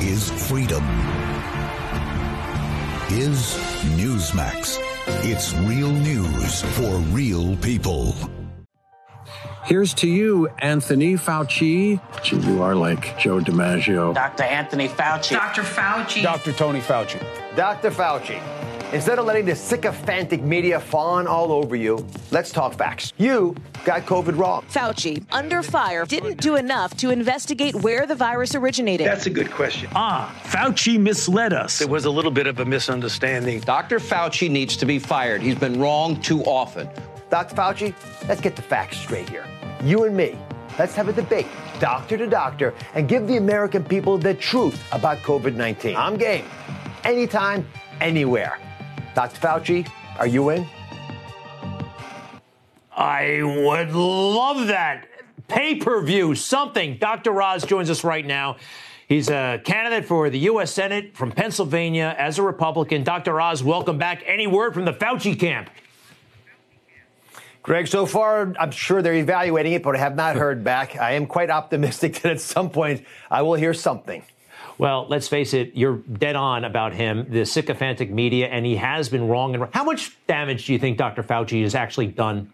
is 0.00 0.30
freedom. 0.48 0.82
Is 3.10 3.58
Newsmax. 4.00 4.78
It's 5.30 5.52
real 5.68 5.90
news 5.90 6.62
for 6.62 6.96
real 7.12 7.56
people. 7.56 8.14
Here's 9.66 9.92
to 9.94 10.08
you, 10.08 10.48
Anthony 10.60 11.16
Fauci. 11.16 12.00
Gee, 12.22 12.36
you 12.38 12.62
are 12.62 12.74
like 12.74 13.18
Joe 13.18 13.40
DiMaggio. 13.40 14.14
Dr. 14.14 14.44
Anthony 14.44 14.88
Fauci. 14.88 15.32
Dr. 15.32 15.62
Fauci. 15.62 16.22
Dr. 16.22 16.52
Tony 16.54 16.80
Fauci. 16.80 17.22
Dr. 17.54 17.90
Fauci. 17.90 18.57
Instead 18.92 19.18
of 19.18 19.26
letting 19.26 19.44
the 19.44 19.54
sycophantic 19.54 20.40
media 20.40 20.80
fawn 20.80 21.26
all 21.26 21.52
over 21.52 21.76
you, 21.76 22.06
let's 22.30 22.50
talk 22.50 22.72
facts. 22.72 23.12
You 23.18 23.54
got 23.84 24.06
COVID 24.06 24.38
wrong. 24.38 24.64
Fauci, 24.70 25.22
under 25.30 25.62
fire, 25.62 26.06
didn't 26.06 26.40
do 26.40 26.56
enough 26.56 26.96
to 26.96 27.10
investigate 27.10 27.74
where 27.74 28.06
the 28.06 28.14
virus 28.14 28.54
originated. 28.54 29.06
That's 29.06 29.26
a 29.26 29.30
good 29.30 29.50
question. 29.50 29.90
Ah, 29.94 30.34
Fauci 30.44 30.98
misled 30.98 31.52
us. 31.52 31.82
It 31.82 31.88
was 31.90 32.06
a 32.06 32.10
little 32.10 32.30
bit 32.30 32.46
of 32.46 32.60
a 32.60 32.64
misunderstanding. 32.64 33.60
Dr. 33.60 33.98
Fauci 33.98 34.50
needs 34.50 34.74
to 34.78 34.86
be 34.86 34.98
fired. 34.98 35.42
He's 35.42 35.58
been 35.58 35.78
wrong 35.78 36.18
too 36.22 36.42
often. 36.44 36.88
Dr. 37.28 37.54
Fauci, 37.54 37.94
let's 38.26 38.40
get 38.40 38.56
the 38.56 38.62
facts 38.62 38.96
straight 38.96 39.28
here. 39.28 39.44
You 39.84 40.04
and 40.04 40.16
me, 40.16 40.34
let's 40.78 40.94
have 40.94 41.08
a 41.08 41.12
debate, 41.12 41.46
doctor 41.78 42.16
to 42.16 42.26
doctor, 42.26 42.72
and 42.94 43.06
give 43.06 43.26
the 43.26 43.36
American 43.36 43.84
people 43.84 44.16
the 44.16 44.32
truth 44.32 44.82
about 44.92 45.18
COVID 45.18 45.56
19. 45.56 45.94
I'm 45.94 46.16
game. 46.16 46.46
Anytime, 47.04 47.68
anywhere. 48.00 48.58
Dr. 49.18 49.40
Fauci, 49.40 49.90
are 50.16 50.28
you 50.28 50.50
in? 50.50 50.64
I 52.96 53.42
would 53.42 53.92
love 53.92 54.68
that. 54.68 55.08
Pay 55.48 55.74
per 55.74 56.00
view, 56.02 56.36
something. 56.36 56.98
Dr. 56.98 57.42
Oz 57.42 57.64
joins 57.64 57.90
us 57.90 58.04
right 58.04 58.24
now. 58.24 58.58
He's 59.08 59.28
a 59.28 59.60
candidate 59.64 60.04
for 60.04 60.30
the 60.30 60.38
U.S. 60.50 60.72
Senate 60.72 61.16
from 61.16 61.32
Pennsylvania 61.32 62.14
as 62.16 62.38
a 62.38 62.44
Republican. 62.44 63.02
Dr. 63.02 63.40
Oz, 63.40 63.60
welcome 63.60 63.98
back. 63.98 64.22
Any 64.24 64.46
word 64.46 64.72
from 64.72 64.84
the 64.84 64.92
Fauci 64.92 65.36
camp? 65.36 65.68
Greg, 67.64 67.88
so 67.88 68.06
far, 68.06 68.54
I'm 68.56 68.70
sure 68.70 69.02
they're 69.02 69.14
evaluating 69.14 69.72
it, 69.72 69.82
but 69.82 69.96
I 69.96 69.98
have 69.98 70.14
not 70.14 70.36
heard 70.36 70.62
back. 70.62 70.96
I 70.96 71.14
am 71.14 71.26
quite 71.26 71.50
optimistic 71.50 72.14
that 72.22 72.30
at 72.30 72.40
some 72.40 72.70
point 72.70 73.04
I 73.28 73.42
will 73.42 73.54
hear 73.54 73.74
something. 73.74 74.22
Well, 74.78 75.06
let's 75.08 75.26
face 75.26 75.54
it, 75.54 75.72
you're 75.74 75.96
dead 75.96 76.36
on 76.36 76.64
about 76.64 76.94
him, 76.94 77.26
the 77.28 77.44
sycophantic 77.44 78.10
media, 78.10 78.46
and 78.46 78.64
he 78.64 78.76
has 78.76 79.08
been 79.08 79.26
wrong. 79.26 79.54
And 79.56 79.66
how 79.74 79.82
much 79.82 80.16
damage 80.28 80.66
do 80.66 80.72
you 80.72 80.78
think 80.78 80.96
Dr. 80.96 81.24
Fauci 81.24 81.62
has 81.62 81.74
actually 81.74 82.06
done? 82.06 82.52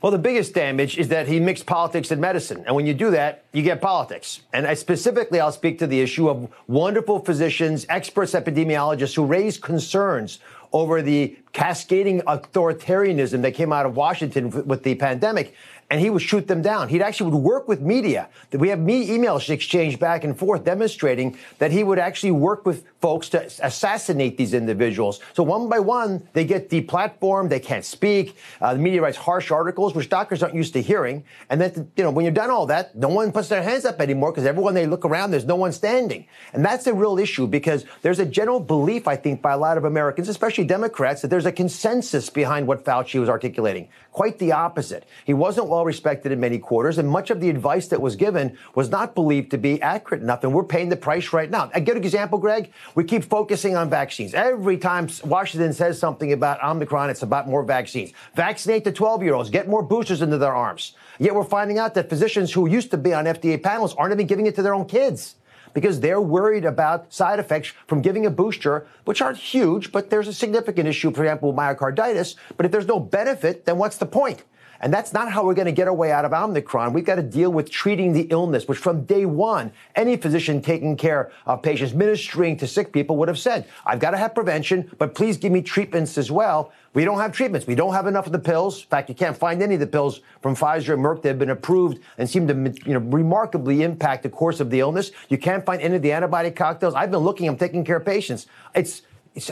Well, 0.00 0.12
the 0.12 0.18
biggest 0.18 0.54
damage 0.54 0.98
is 0.98 1.08
that 1.08 1.26
he 1.26 1.40
mixed 1.40 1.66
politics 1.66 2.10
and 2.10 2.20
medicine. 2.20 2.62
And 2.66 2.74
when 2.76 2.86
you 2.86 2.94
do 2.94 3.10
that, 3.10 3.44
you 3.52 3.62
get 3.62 3.80
politics. 3.80 4.40
And 4.52 4.66
I 4.66 4.74
specifically, 4.74 5.40
I'll 5.40 5.52
speak 5.52 5.78
to 5.80 5.86
the 5.86 6.00
issue 6.00 6.28
of 6.28 6.48
wonderful 6.66 7.18
physicians, 7.18 7.84
experts, 7.88 8.32
epidemiologists 8.32 9.14
who 9.14 9.24
raised 9.24 9.62
concerns 9.62 10.38
over 10.72 11.02
the 11.02 11.36
cascading 11.52 12.20
authoritarianism 12.22 13.42
that 13.42 13.52
came 13.52 13.72
out 13.72 13.86
of 13.86 13.96
Washington 13.96 14.50
with 14.66 14.82
the 14.82 14.94
pandemic 14.94 15.54
and 15.90 16.00
he 16.00 16.10
would 16.10 16.22
shoot 16.22 16.48
them 16.48 16.62
down. 16.62 16.88
He'd 16.88 17.02
actually 17.02 17.30
would 17.30 17.42
work 17.42 17.68
with 17.68 17.80
media. 17.80 18.28
We 18.52 18.68
have 18.70 18.80
me 18.80 19.08
emails 19.08 19.48
exchanged 19.48 20.00
back 20.00 20.24
and 20.24 20.36
forth 20.36 20.64
demonstrating 20.64 21.38
that 21.58 21.70
he 21.70 21.84
would 21.84 21.98
actually 21.98 22.32
work 22.32 22.66
with 22.66 22.84
folks 23.00 23.28
to 23.30 23.44
assassinate 23.62 24.36
these 24.36 24.52
individuals. 24.52 25.20
So 25.32 25.42
one 25.42 25.68
by 25.68 25.78
one, 25.78 26.28
they 26.32 26.44
get 26.44 26.70
deplatformed. 26.70 27.50
They 27.50 27.60
can't 27.60 27.84
speak. 27.84 28.36
Uh, 28.60 28.74
the 28.74 28.80
media 28.80 29.00
writes 29.00 29.16
harsh 29.16 29.50
articles, 29.50 29.94
which 29.94 30.08
doctors 30.08 30.42
aren't 30.42 30.56
used 30.56 30.72
to 30.72 30.82
hearing. 30.82 31.24
And 31.50 31.60
then, 31.60 31.90
you 31.96 32.02
know, 32.02 32.10
when 32.10 32.24
you're 32.24 32.34
done 32.34 32.50
all 32.50 32.66
that, 32.66 32.96
no 32.96 33.08
one 33.08 33.30
puts 33.30 33.48
their 33.48 33.62
hands 33.62 33.84
up 33.84 34.00
anymore 34.00 34.32
because 34.32 34.44
everyone 34.44 34.74
they 34.74 34.86
look 34.86 35.04
around, 35.04 35.30
there's 35.30 35.44
no 35.44 35.56
one 35.56 35.72
standing. 35.72 36.26
And 36.52 36.64
that's 36.64 36.86
a 36.88 36.94
real 36.94 37.18
issue 37.18 37.46
because 37.46 37.84
there's 38.02 38.18
a 38.18 38.26
general 38.26 38.58
belief, 38.58 39.06
I 39.06 39.14
think, 39.14 39.40
by 39.40 39.52
a 39.52 39.58
lot 39.58 39.78
of 39.78 39.84
Americans, 39.84 40.28
especially 40.28 40.64
Democrats, 40.64 41.22
that 41.22 41.28
there's 41.28 41.46
a 41.46 41.52
consensus 41.52 42.28
behind 42.28 42.66
what 42.66 42.84
Fauci 42.84 43.20
was 43.20 43.28
articulating. 43.28 43.88
Quite 44.16 44.38
the 44.38 44.52
opposite. 44.52 45.04
He 45.26 45.34
wasn't 45.34 45.68
well 45.68 45.84
respected 45.84 46.32
in 46.32 46.40
many 46.40 46.58
quarters, 46.58 46.96
and 46.96 47.06
much 47.06 47.28
of 47.28 47.38
the 47.38 47.50
advice 47.50 47.86
that 47.88 48.00
was 48.00 48.16
given 48.16 48.56
was 48.74 48.88
not 48.88 49.14
believed 49.14 49.50
to 49.50 49.58
be 49.58 49.82
accurate 49.82 50.22
enough, 50.22 50.42
and 50.42 50.54
we're 50.54 50.64
paying 50.64 50.88
the 50.88 50.96
price 50.96 51.34
right 51.34 51.50
now. 51.50 51.70
A 51.74 51.82
good 51.82 51.98
example, 51.98 52.38
Greg, 52.38 52.72
we 52.94 53.04
keep 53.04 53.22
focusing 53.22 53.76
on 53.76 53.90
vaccines. 53.90 54.32
Every 54.32 54.78
time 54.78 55.10
Washington 55.22 55.74
says 55.74 55.98
something 55.98 56.32
about 56.32 56.64
Omicron, 56.64 57.10
it's 57.10 57.20
about 57.20 57.46
more 57.46 57.62
vaccines. 57.62 58.14
Vaccinate 58.34 58.84
the 58.84 58.92
12 58.92 59.22
year 59.22 59.34
olds, 59.34 59.50
get 59.50 59.68
more 59.68 59.82
boosters 59.82 60.22
into 60.22 60.38
their 60.38 60.54
arms. 60.54 60.94
Yet 61.18 61.34
we're 61.34 61.44
finding 61.44 61.78
out 61.78 61.92
that 61.92 62.08
physicians 62.08 62.50
who 62.50 62.66
used 62.66 62.90
to 62.92 62.96
be 62.96 63.12
on 63.12 63.26
FDA 63.26 63.62
panels 63.62 63.94
aren't 63.96 64.14
even 64.14 64.26
giving 64.26 64.46
it 64.46 64.54
to 64.54 64.62
their 64.62 64.72
own 64.72 64.86
kids 64.86 65.34
because 65.76 66.00
they're 66.00 66.22
worried 66.22 66.64
about 66.64 67.12
side 67.12 67.38
effects 67.38 67.74
from 67.86 68.00
giving 68.00 68.24
a 68.24 68.30
booster, 68.30 68.86
which 69.04 69.20
aren't 69.20 69.36
huge, 69.36 69.92
but 69.92 70.08
there's 70.08 70.26
a 70.26 70.32
significant 70.32 70.88
issue, 70.88 71.12
for 71.12 71.22
example, 71.22 71.52
myocarditis. 71.52 72.34
But 72.56 72.64
if 72.64 72.72
there's 72.72 72.86
no 72.86 72.98
benefit, 72.98 73.66
then 73.66 73.76
what's 73.76 73.98
the 73.98 74.06
point? 74.06 74.42
And 74.80 74.92
that's 74.92 75.12
not 75.12 75.30
how 75.30 75.44
we're 75.44 75.54
going 75.54 75.66
to 75.66 75.72
get 75.72 75.88
our 75.88 75.94
way 75.94 76.12
out 76.12 76.24
of 76.24 76.32
Omicron. 76.32 76.92
We've 76.92 77.04
got 77.04 77.16
to 77.16 77.22
deal 77.22 77.50
with 77.50 77.70
treating 77.70 78.12
the 78.12 78.22
illness, 78.30 78.68
which 78.68 78.78
from 78.78 79.04
day 79.04 79.26
one, 79.26 79.72
any 79.94 80.16
physician 80.16 80.60
taking 80.60 80.96
care 80.96 81.30
of 81.46 81.62
patients, 81.62 81.94
ministering 81.94 82.56
to 82.58 82.66
sick 82.66 82.92
people 82.92 83.16
would 83.16 83.28
have 83.28 83.38
said, 83.38 83.66
I've 83.84 84.00
got 84.00 84.10
to 84.10 84.18
have 84.18 84.34
prevention, 84.34 84.90
but 84.98 85.14
please 85.14 85.36
give 85.36 85.52
me 85.52 85.62
treatments 85.62 86.18
as 86.18 86.30
well. 86.30 86.72
We 86.94 87.04
don't 87.04 87.18
have 87.18 87.32
treatments. 87.32 87.66
We 87.66 87.74
don't 87.74 87.92
have 87.92 88.06
enough 88.06 88.26
of 88.26 88.32
the 88.32 88.38
pills. 88.38 88.82
In 88.82 88.88
fact, 88.88 89.08
you 89.10 89.14
can't 89.14 89.36
find 89.36 89.62
any 89.62 89.74
of 89.74 89.80
the 89.80 89.86
pills 89.86 90.20
from 90.40 90.56
Pfizer 90.56 90.94
and 90.94 91.04
Merck 91.04 91.20
that 91.22 91.28
have 91.28 91.38
been 91.38 91.50
approved 91.50 91.98
and 92.16 92.28
seem 92.28 92.48
to 92.48 92.74
you 92.86 92.94
know, 92.94 93.00
remarkably 93.00 93.82
impact 93.82 94.22
the 94.22 94.30
course 94.30 94.60
of 94.60 94.70
the 94.70 94.80
illness. 94.80 95.10
You 95.28 95.36
can't 95.36 95.64
find 95.64 95.82
any 95.82 95.96
of 95.96 96.02
the 96.02 96.12
antibody 96.12 96.50
cocktails. 96.50 96.94
I've 96.94 97.10
been 97.10 97.20
looking, 97.20 97.48
I'm 97.48 97.58
taking 97.58 97.84
care 97.84 97.96
of 97.96 98.06
patients. 98.06 98.46
It's 98.74 99.02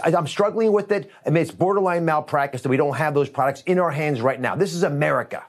I'm 0.02 0.26
struggling 0.26 0.72
with 0.72 0.92
it. 0.92 1.10
I 1.26 1.30
mean, 1.30 1.42
it's 1.42 1.50
borderline 1.50 2.04
malpractice 2.04 2.62
that 2.62 2.68
we 2.68 2.76
don't 2.76 2.96
have 2.96 3.14
those 3.14 3.28
products 3.28 3.62
in 3.66 3.78
our 3.78 3.90
hands 3.90 4.20
right 4.20 4.40
now. 4.40 4.54
This 4.56 4.74
is 4.74 4.82
America. 4.82 5.44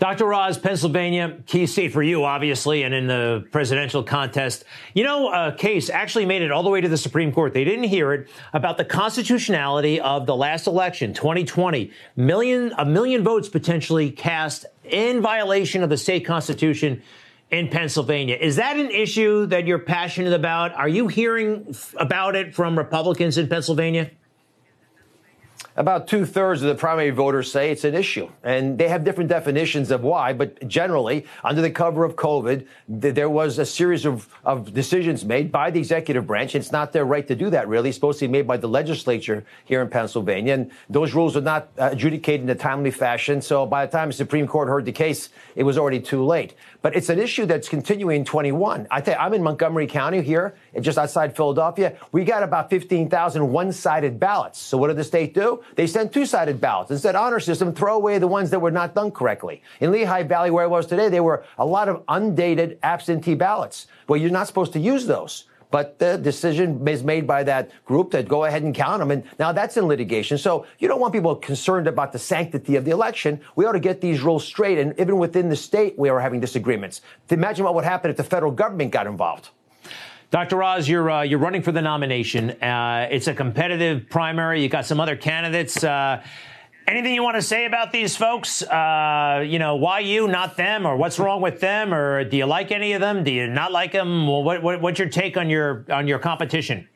Dr. 0.00 0.34
Oz, 0.34 0.58
Pennsylvania, 0.58 1.38
key 1.46 1.66
state 1.66 1.92
for 1.92 2.02
you, 2.02 2.24
obviously, 2.24 2.82
and 2.82 2.92
in 2.92 3.06
the 3.06 3.46
presidential 3.52 4.02
contest. 4.02 4.64
You 4.92 5.04
know, 5.04 5.32
a 5.32 5.52
case 5.52 5.88
actually 5.88 6.26
made 6.26 6.42
it 6.42 6.50
all 6.50 6.64
the 6.64 6.68
way 6.68 6.80
to 6.80 6.88
the 6.88 6.98
Supreme 6.98 7.32
Court. 7.32 7.54
They 7.54 7.64
didn't 7.64 7.84
hear 7.84 8.12
it 8.12 8.28
about 8.52 8.76
the 8.76 8.84
constitutionality 8.84 10.00
of 10.00 10.26
the 10.26 10.34
last 10.34 10.66
election, 10.66 11.14
2020. 11.14 11.92
Million, 12.16 12.74
a 12.76 12.84
million 12.84 13.22
votes 13.22 13.48
potentially 13.48 14.10
cast 14.10 14.66
in 14.82 15.22
violation 15.22 15.82
of 15.84 15.90
the 15.90 15.96
state 15.96 16.26
constitution 16.26 17.00
in 17.54 17.68
Pennsylvania. 17.68 18.36
Is 18.40 18.56
that 18.56 18.76
an 18.76 18.90
issue 18.90 19.46
that 19.46 19.64
you're 19.64 19.78
passionate 19.78 20.32
about? 20.32 20.74
Are 20.74 20.88
you 20.88 21.06
hearing 21.06 21.74
about 21.98 22.34
it 22.34 22.52
from 22.52 22.76
Republicans 22.76 23.38
in 23.38 23.48
Pennsylvania? 23.48 24.10
About 25.76 26.06
two 26.06 26.24
thirds 26.24 26.62
of 26.62 26.68
the 26.68 26.76
primary 26.76 27.10
voters 27.10 27.50
say 27.50 27.72
it's 27.72 27.82
an 27.82 27.96
issue. 27.96 28.30
And 28.44 28.78
they 28.78 28.86
have 28.86 29.02
different 29.02 29.28
definitions 29.28 29.90
of 29.90 30.04
why, 30.04 30.32
but 30.32 30.68
generally, 30.68 31.26
under 31.42 31.62
the 31.62 31.70
cover 31.70 32.04
of 32.04 32.14
COVID, 32.14 32.64
th- 33.00 33.14
there 33.14 33.28
was 33.28 33.58
a 33.58 33.66
series 33.66 34.06
of, 34.06 34.28
of 34.44 34.72
decisions 34.72 35.24
made 35.24 35.50
by 35.50 35.72
the 35.72 35.80
executive 35.80 36.28
branch. 36.28 36.54
It's 36.54 36.70
not 36.70 36.92
their 36.92 37.04
right 37.04 37.26
to 37.26 37.34
do 37.34 37.50
that, 37.50 37.66
really. 37.66 37.88
It's 37.88 37.96
supposed 37.96 38.20
to 38.20 38.28
be 38.28 38.32
made 38.32 38.46
by 38.46 38.56
the 38.56 38.68
legislature 38.68 39.44
here 39.64 39.82
in 39.82 39.88
Pennsylvania. 39.88 40.54
And 40.54 40.70
those 40.88 41.12
rules 41.12 41.36
are 41.36 41.40
not 41.40 41.70
uh, 41.76 41.88
adjudicated 41.90 42.42
in 42.42 42.50
a 42.50 42.54
timely 42.54 42.92
fashion. 42.92 43.42
So 43.42 43.66
by 43.66 43.84
the 43.84 43.90
time 43.90 44.10
the 44.10 44.14
Supreme 44.14 44.46
Court 44.46 44.68
heard 44.68 44.84
the 44.84 44.92
case, 44.92 45.30
it 45.56 45.64
was 45.64 45.76
already 45.76 45.98
too 45.98 46.24
late. 46.24 46.54
But 46.82 46.94
it's 46.94 47.08
an 47.08 47.18
issue 47.18 47.46
that's 47.46 47.68
continuing 47.68 48.18
in 48.18 48.24
21. 48.24 48.86
I 48.92 49.00
think 49.00 49.18
I'm 49.18 49.34
in 49.34 49.42
Montgomery 49.42 49.88
County 49.88 50.22
here, 50.22 50.54
just 50.80 50.98
outside 50.98 51.34
Philadelphia. 51.34 51.96
We 52.12 52.22
got 52.22 52.44
about 52.44 52.70
15,000 52.70 53.50
one-sided 53.50 54.20
ballots. 54.20 54.60
So 54.60 54.78
what 54.78 54.86
did 54.86 54.98
the 54.98 55.04
state 55.04 55.34
do? 55.34 55.63
They 55.76 55.86
sent 55.86 56.12
two-sided 56.12 56.60
ballots. 56.60 56.90
Instead, 56.90 57.16
honor 57.16 57.40
system, 57.40 57.74
throw 57.74 57.96
away 57.96 58.18
the 58.18 58.28
ones 58.28 58.50
that 58.50 58.60
were 58.60 58.70
not 58.70 58.94
done 58.94 59.10
correctly. 59.10 59.62
In 59.80 59.92
Lehigh 59.92 60.22
Valley, 60.22 60.50
where 60.50 60.64
I 60.64 60.68
was 60.68 60.86
today, 60.86 61.08
there 61.08 61.22
were 61.22 61.44
a 61.58 61.66
lot 61.66 61.88
of 61.88 62.02
undated 62.08 62.78
absentee 62.82 63.34
ballots. 63.34 63.86
Well, 64.08 64.20
you're 64.20 64.30
not 64.30 64.46
supposed 64.46 64.72
to 64.74 64.80
use 64.80 65.06
those. 65.06 65.44
But 65.70 65.98
the 65.98 66.16
decision 66.16 66.86
is 66.86 67.02
made 67.02 67.26
by 67.26 67.42
that 67.42 67.68
group 67.84 68.12
that 68.12 68.28
go 68.28 68.44
ahead 68.44 68.62
and 68.62 68.72
count 68.72 69.00
them. 69.00 69.10
And 69.10 69.24
now 69.40 69.50
that's 69.50 69.76
in 69.76 69.88
litigation. 69.88 70.38
So 70.38 70.66
you 70.78 70.86
don't 70.86 71.00
want 71.00 71.12
people 71.12 71.34
concerned 71.34 71.88
about 71.88 72.12
the 72.12 72.18
sanctity 72.20 72.76
of 72.76 72.84
the 72.84 72.92
election. 72.92 73.40
We 73.56 73.64
ought 73.64 73.72
to 73.72 73.80
get 73.80 74.00
these 74.00 74.20
rules 74.20 74.44
straight. 74.44 74.78
And 74.78 74.92
even 75.00 75.18
within 75.18 75.48
the 75.48 75.56
state, 75.56 75.98
we 75.98 76.10
are 76.10 76.20
having 76.20 76.38
disagreements. 76.38 77.00
Imagine 77.28 77.64
what 77.64 77.74
would 77.74 77.82
happen 77.82 78.08
if 78.08 78.16
the 78.16 78.22
federal 78.22 78.52
government 78.52 78.92
got 78.92 79.08
involved. 79.08 79.48
Dr. 80.30 80.62
Oz, 80.62 80.88
you're 80.88 81.10
uh, 81.10 81.22
you're 81.22 81.38
running 81.38 81.62
for 81.62 81.72
the 81.72 81.82
nomination. 81.82 82.50
Uh, 82.50 83.08
it's 83.10 83.28
a 83.28 83.34
competitive 83.34 84.08
primary. 84.08 84.62
You 84.62 84.68
got 84.68 84.86
some 84.86 85.00
other 85.00 85.16
candidates. 85.16 85.82
Uh, 85.84 86.22
anything 86.86 87.14
you 87.14 87.22
want 87.22 87.36
to 87.36 87.42
say 87.42 87.66
about 87.66 87.92
these 87.92 88.16
folks? 88.16 88.62
Uh, 88.62 89.44
you 89.46 89.58
know, 89.58 89.76
why 89.76 90.00
you, 90.00 90.26
not 90.26 90.56
them, 90.56 90.86
or 90.86 90.96
what's 90.96 91.18
wrong 91.18 91.40
with 91.40 91.60
them, 91.60 91.94
or 91.94 92.24
do 92.24 92.36
you 92.36 92.46
like 92.46 92.72
any 92.72 92.92
of 92.92 93.00
them? 93.00 93.22
Do 93.22 93.30
you 93.30 93.46
not 93.46 93.72
like 93.72 93.92
them? 93.92 94.26
Well, 94.26 94.42
what, 94.42 94.62
what, 94.62 94.80
what's 94.80 94.98
your 94.98 95.08
take 95.08 95.36
on 95.36 95.48
your 95.48 95.84
on 95.90 96.08
your 96.08 96.18
competition? 96.18 96.88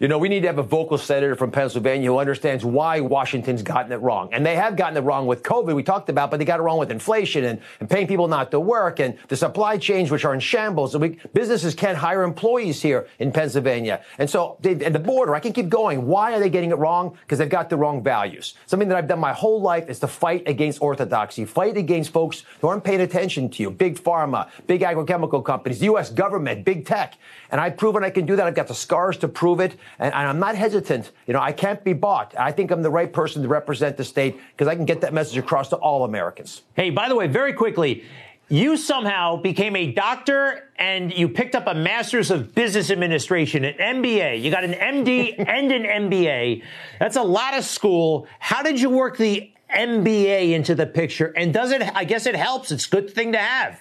You 0.00 0.08
know, 0.08 0.16
we 0.16 0.30
need 0.30 0.40
to 0.40 0.46
have 0.46 0.56
a 0.56 0.62
vocal 0.62 0.96
senator 0.96 1.36
from 1.36 1.50
Pennsylvania 1.50 2.08
who 2.08 2.16
understands 2.16 2.64
why 2.64 3.00
Washington's 3.00 3.62
gotten 3.62 3.92
it 3.92 3.96
wrong. 3.96 4.30
And 4.32 4.46
they 4.46 4.56
have 4.56 4.74
gotten 4.74 4.96
it 4.96 5.02
wrong 5.02 5.26
with 5.26 5.42
COVID, 5.42 5.74
we 5.74 5.82
talked 5.82 6.08
about, 6.08 6.30
but 6.30 6.38
they 6.38 6.46
got 6.46 6.58
it 6.58 6.62
wrong 6.62 6.78
with 6.78 6.90
inflation 6.90 7.44
and, 7.44 7.60
and 7.80 7.90
paying 7.90 8.06
people 8.06 8.26
not 8.26 8.50
to 8.52 8.60
work 8.60 8.98
and 8.98 9.18
the 9.28 9.36
supply 9.36 9.76
chains, 9.76 10.10
which 10.10 10.24
are 10.24 10.32
in 10.32 10.40
shambles. 10.40 10.94
And 10.94 11.02
we, 11.02 11.18
businesses 11.34 11.74
can't 11.74 11.98
hire 11.98 12.22
employees 12.22 12.80
here 12.80 13.08
in 13.18 13.30
Pennsylvania. 13.30 14.02
And 14.16 14.30
so, 14.30 14.56
they, 14.60 14.70
and 14.82 14.94
the 14.94 14.98
border, 15.00 15.34
I 15.34 15.40
can 15.40 15.52
keep 15.52 15.68
going. 15.68 16.06
Why 16.06 16.32
are 16.32 16.40
they 16.40 16.48
getting 16.48 16.70
it 16.70 16.78
wrong? 16.78 17.18
Because 17.20 17.38
they've 17.38 17.46
got 17.50 17.68
the 17.68 17.76
wrong 17.76 18.02
values. 18.02 18.54
Something 18.64 18.88
that 18.88 18.96
I've 18.96 19.08
done 19.08 19.20
my 19.20 19.34
whole 19.34 19.60
life 19.60 19.90
is 19.90 19.98
to 19.98 20.06
fight 20.06 20.48
against 20.48 20.80
orthodoxy, 20.80 21.44
fight 21.44 21.76
against 21.76 22.10
folks 22.10 22.44
who 22.62 22.68
aren't 22.68 22.84
paying 22.84 23.02
attention 23.02 23.50
to 23.50 23.62
you. 23.62 23.70
Big 23.70 23.98
pharma, 23.98 24.48
big 24.66 24.80
agrochemical 24.80 25.44
companies, 25.44 25.78
the 25.78 25.86
U.S. 25.86 26.08
government, 26.08 26.64
big 26.64 26.86
tech. 26.86 27.18
And 27.50 27.60
I've 27.60 27.76
proven 27.76 28.02
I 28.02 28.08
can 28.08 28.24
do 28.24 28.36
that. 28.36 28.46
I've 28.46 28.54
got 28.54 28.68
the 28.68 28.74
scars 28.74 29.18
to 29.18 29.28
prove 29.28 29.60
it. 29.60 29.76
And, 29.98 30.14
and 30.14 30.28
I'm 30.28 30.38
not 30.38 30.54
hesitant. 30.54 31.10
You 31.26 31.34
know, 31.34 31.40
I 31.40 31.52
can't 31.52 31.82
be 31.84 31.92
bought. 31.92 32.34
I 32.38 32.52
think 32.52 32.70
I'm 32.70 32.82
the 32.82 32.90
right 32.90 33.12
person 33.12 33.42
to 33.42 33.48
represent 33.48 33.96
the 33.96 34.04
state 34.04 34.38
because 34.52 34.68
I 34.68 34.74
can 34.74 34.84
get 34.84 35.00
that 35.02 35.12
message 35.12 35.38
across 35.38 35.68
to 35.70 35.76
all 35.76 36.04
Americans. 36.04 36.62
Hey, 36.74 36.90
by 36.90 37.08
the 37.08 37.16
way, 37.16 37.26
very 37.26 37.52
quickly, 37.52 38.04
you 38.50 38.76
somehow 38.76 39.36
became 39.36 39.76
a 39.76 39.92
doctor 39.92 40.68
and 40.76 41.12
you 41.12 41.28
picked 41.28 41.54
up 41.54 41.68
a 41.68 41.74
master's 41.74 42.32
of 42.32 42.52
business 42.52 42.90
administration, 42.90 43.64
an 43.64 43.74
MBA. 43.74 44.42
You 44.42 44.50
got 44.50 44.64
an 44.64 44.72
MD 44.72 45.36
and 45.38 45.70
an 45.70 45.84
MBA. 45.84 46.64
That's 46.98 47.16
a 47.16 47.22
lot 47.22 47.56
of 47.56 47.64
school. 47.64 48.26
How 48.40 48.62
did 48.62 48.80
you 48.80 48.90
work 48.90 49.16
the 49.16 49.52
MBA 49.72 50.50
into 50.50 50.74
the 50.74 50.86
picture? 50.86 51.32
And 51.36 51.54
does 51.54 51.70
it, 51.70 51.80
I 51.94 52.04
guess 52.04 52.26
it 52.26 52.34
helps. 52.34 52.72
It's 52.72 52.88
a 52.88 52.90
good 52.90 53.10
thing 53.10 53.32
to 53.32 53.38
have. 53.38 53.80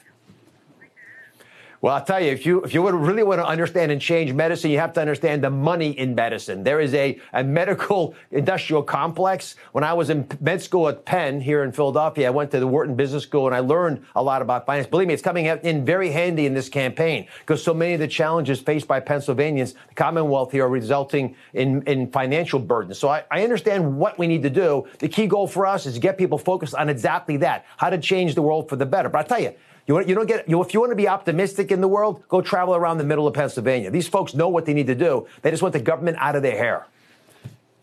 Well, 1.82 1.96
I'll 1.96 2.04
tell 2.04 2.20
you, 2.20 2.30
if 2.32 2.46
you 2.46 2.62
if 2.64 2.74
you 2.74 2.90
really 2.90 3.24
want 3.24 3.40
to 3.40 3.46
understand 3.46 3.90
and 3.90 4.02
change 4.02 4.34
medicine, 4.34 4.70
you 4.70 4.80
have 4.80 4.92
to 4.94 5.00
understand 5.00 5.42
the 5.42 5.50
money 5.50 5.92
in 5.92 6.14
medicine. 6.14 6.62
There 6.62 6.82
is 6.82 6.94
a, 6.94 7.18
a 7.32 7.42
medical 7.42 8.16
industrial 8.32 8.84
complex. 8.84 9.56
When 9.72 9.86
I 9.86 9.94
was 9.94 10.10
in 10.10 10.28
med 10.42 10.62
school 10.62 10.90
at 10.90 11.06
Penn 11.06 11.40
here 11.40 11.64
in 11.64 11.72
Philadelphia, 11.72 12.28
I 12.28 12.32
went 12.32 12.52
to 12.52 12.60
the 12.60 12.68
Wharton 12.68 12.96
Business 12.96 13.24
School 13.24 13.46
and 13.46 13.56
I 13.56 13.60
learned 13.60 14.04
a 14.14 14.22
lot 14.22 14.42
about 14.42 14.66
finance. 14.66 14.88
Believe 14.88 15.08
me, 15.08 15.14
it's 15.14 15.24
coming 15.24 15.46
in 15.46 15.86
very 15.86 16.10
handy 16.12 16.46
in 16.46 16.54
this 16.54 16.68
campaign 16.68 17.28
because 17.40 17.64
so 17.64 17.74
many 17.74 17.94
of 17.94 18.02
the 18.02 18.10
challenges 18.10 18.60
faced 18.60 18.86
by 18.86 19.00
Pennsylvanians, 19.00 19.74
the 19.88 19.96
Commonwealth 19.96 20.52
here, 20.52 20.66
are 20.66 20.70
resulting 20.70 21.34
in, 21.54 21.82
in 21.84 22.12
financial 22.12 22.60
burdens. 22.60 23.00
So 23.00 23.08
I, 23.08 23.24
I 23.32 23.44
understand 23.46 23.98
what 23.98 24.20
we 24.20 24.28
need 24.28 24.44
to 24.44 24.50
do. 24.50 24.86
The 25.00 25.08
key 25.08 25.28
goal 25.28 25.48
for 25.48 25.66
us 25.66 25.86
is 25.86 25.94
to 25.94 26.02
get 26.02 26.18
people 26.18 26.38
focused 26.38 26.76
on 26.76 26.90
exactly 26.90 27.38
that, 27.38 27.66
how 27.78 27.90
to 27.90 27.98
change 27.98 28.36
the 28.36 28.42
world 28.42 28.68
for 28.68 28.76
the 28.76 28.86
better. 28.86 29.08
But 29.08 29.20
I 29.20 29.28
tell 29.30 29.42
you, 29.42 29.56
you, 29.90 29.96
want, 29.96 30.08
you 30.08 30.14
don't 30.14 30.28
get, 30.28 30.48
you, 30.48 30.62
if 30.62 30.72
you 30.72 30.80
want 30.80 30.92
to 30.92 30.96
be 30.96 31.08
optimistic 31.08 31.72
in 31.72 31.82
the 31.82 31.88
world, 31.88 32.24
go 32.28 32.42
travel 32.42 32.76
around 32.76 33.00
the 33.00 33.04
middle 33.04 33.26
of 33.26 33.34
Pennsylvania. 33.34 33.90
These 33.90 34.08
folks 34.08 34.36
know 34.36 34.48
what 34.48 34.68
they 34.68 34.76
need 34.76 34.86
to 34.86 34.94
do. 34.94 35.26
They 35.42 35.50
just 35.50 35.64
want 35.64 35.74
the 35.74 35.80
government 35.80 36.18
out 36.20 36.36
of 36.36 36.44
their 36.44 36.56
hair. 36.56 36.86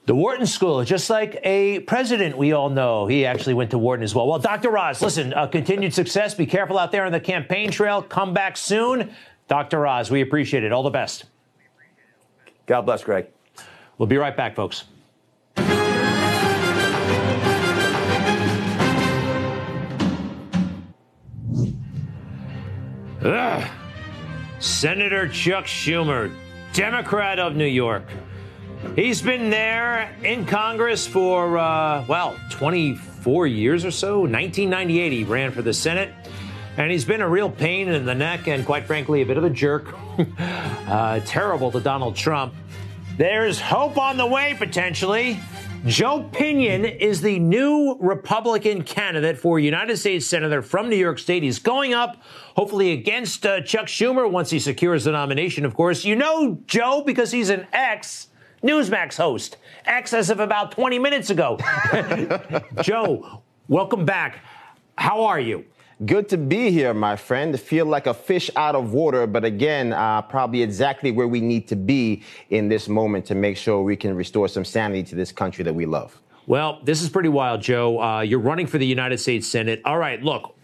The 0.04 0.14
Wharton 0.14 0.46
School, 0.46 0.84
just 0.84 1.10
like 1.10 1.40
a 1.42 1.80
president 1.80 2.38
we 2.38 2.52
all 2.52 2.70
know. 2.70 3.08
He 3.08 3.26
actually 3.26 3.54
went 3.54 3.72
to 3.72 3.78
Wharton 3.78 4.04
as 4.04 4.14
well. 4.14 4.28
Well, 4.28 4.38
Dr. 4.38 4.78
Oz, 4.78 5.02
listen, 5.02 5.34
uh, 5.34 5.48
continued 5.48 5.92
success. 5.92 6.32
Be 6.32 6.46
careful 6.46 6.78
out 6.78 6.92
there 6.92 7.04
on 7.04 7.10
the 7.10 7.18
campaign 7.18 7.72
trail. 7.72 8.02
Come 8.02 8.32
back 8.32 8.56
soon. 8.56 9.10
Dr. 9.48 9.84
Oz, 9.84 10.08
we 10.08 10.20
appreciate 10.20 10.62
it. 10.62 10.70
All 10.70 10.84
the 10.84 10.90
best. 10.90 11.24
God 12.66 12.82
bless, 12.82 13.02
Greg. 13.02 13.26
We'll 13.98 14.06
be 14.06 14.16
right 14.16 14.36
back, 14.36 14.54
folks. 14.54 14.84
Ugh. 23.26 23.68
Senator 24.60 25.26
Chuck 25.28 25.64
Schumer, 25.64 26.32
Democrat 26.72 27.40
of 27.40 27.56
New 27.56 27.66
York. 27.66 28.04
He's 28.94 29.20
been 29.20 29.50
there 29.50 30.14
in 30.22 30.46
Congress 30.46 31.08
for, 31.08 31.58
uh, 31.58 32.04
well, 32.06 32.36
24 32.50 33.48
years 33.48 33.84
or 33.84 33.90
so. 33.90 34.20
1998, 34.20 35.12
he 35.12 35.24
ran 35.24 35.50
for 35.50 35.62
the 35.62 35.74
Senate. 35.74 36.10
And 36.76 36.90
he's 36.90 37.04
been 37.04 37.20
a 37.20 37.28
real 37.28 37.50
pain 37.50 37.88
in 37.88 38.04
the 38.04 38.14
neck 38.14 38.46
and, 38.46 38.64
quite 38.64 38.84
frankly, 38.84 39.22
a 39.22 39.26
bit 39.26 39.38
of 39.38 39.44
a 39.44 39.50
jerk. 39.50 39.92
uh, 40.38 41.20
terrible 41.24 41.72
to 41.72 41.80
Donald 41.80 42.14
Trump. 42.14 42.54
There's 43.16 43.60
hope 43.60 43.98
on 43.98 44.18
the 44.18 44.26
way, 44.26 44.54
potentially. 44.56 45.40
Joe 45.86 46.28
Pinion 46.32 46.84
is 46.84 47.20
the 47.20 47.38
new 47.38 47.96
Republican 48.00 48.82
candidate 48.82 49.38
for 49.38 49.60
United 49.60 49.96
States 49.98 50.26
Senator 50.26 50.60
from 50.60 50.90
New 50.90 50.96
York 50.96 51.20
State. 51.20 51.44
He's 51.44 51.60
going 51.60 51.94
up, 51.94 52.20
hopefully, 52.56 52.90
against 52.90 53.46
uh, 53.46 53.60
Chuck 53.60 53.86
Schumer 53.86 54.28
once 54.28 54.50
he 54.50 54.58
secures 54.58 55.04
the 55.04 55.12
nomination, 55.12 55.64
of 55.64 55.74
course. 55.74 56.04
You 56.04 56.16
know 56.16 56.58
Joe 56.66 57.04
because 57.06 57.30
he's 57.30 57.50
an 57.50 57.68
ex 57.72 58.28
Newsmax 58.64 59.16
host, 59.16 59.58
ex 59.84 60.12
as 60.12 60.28
of 60.28 60.40
about 60.40 60.72
20 60.72 60.98
minutes 60.98 61.30
ago. 61.30 61.56
Joe, 62.82 63.42
welcome 63.68 64.04
back. 64.04 64.40
How 64.98 65.22
are 65.26 65.38
you? 65.38 65.66
Good 66.04 66.28
to 66.28 66.36
be 66.36 66.70
here, 66.70 66.92
my 66.92 67.16
friend. 67.16 67.58
Feel 67.58 67.86
like 67.86 68.06
a 68.06 68.12
fish 68.12 68.50
out 68.54 68.74
of 68.74 68.92
water, 68.92 69.26
but 69.26 69.46
again, 69.46 69.94
uh, 69.94 70.20
probably 70.20 70.62
exactly 70.62 71.10
where 71.10 71.26
we 71.26 71.40
need 71.40 71.66
to 71.68 71.76
be 71.76 72.22
in 72.50 72.68
this 72.68 72.86
moment 72.86 73.24
to 73.26 73.34
make 73.34 73.56
sure 73.56 73.80
we 73.80 73.96
can 73.96 74.14
restore 74.14 74.46
some 74.46 74.62
sanity 74.62 75.02
to 75.04 75.14
this 75.14 75.32
country 75.32 75.64
that 75.64 75.74
we 75.74 75.86
love. 75.86 76.20
Well, 76.46 76.80
this 76.84 77.00
is 77.00 77.08
pretty 77.08 77.30
wild, 77.30 77.62
Joe. 77.62 77.98
Uh, 77.98 78.20
you're 78.20 78.40
running 78.40 78.66
for 78.66 78.76
the 78.76 78.86
United 78.86 79.18
States 79.20 79.48
Senate. 79.48 79.80
All 79.86 79.96
right, 79.96 80.22
look. 80.22 80.55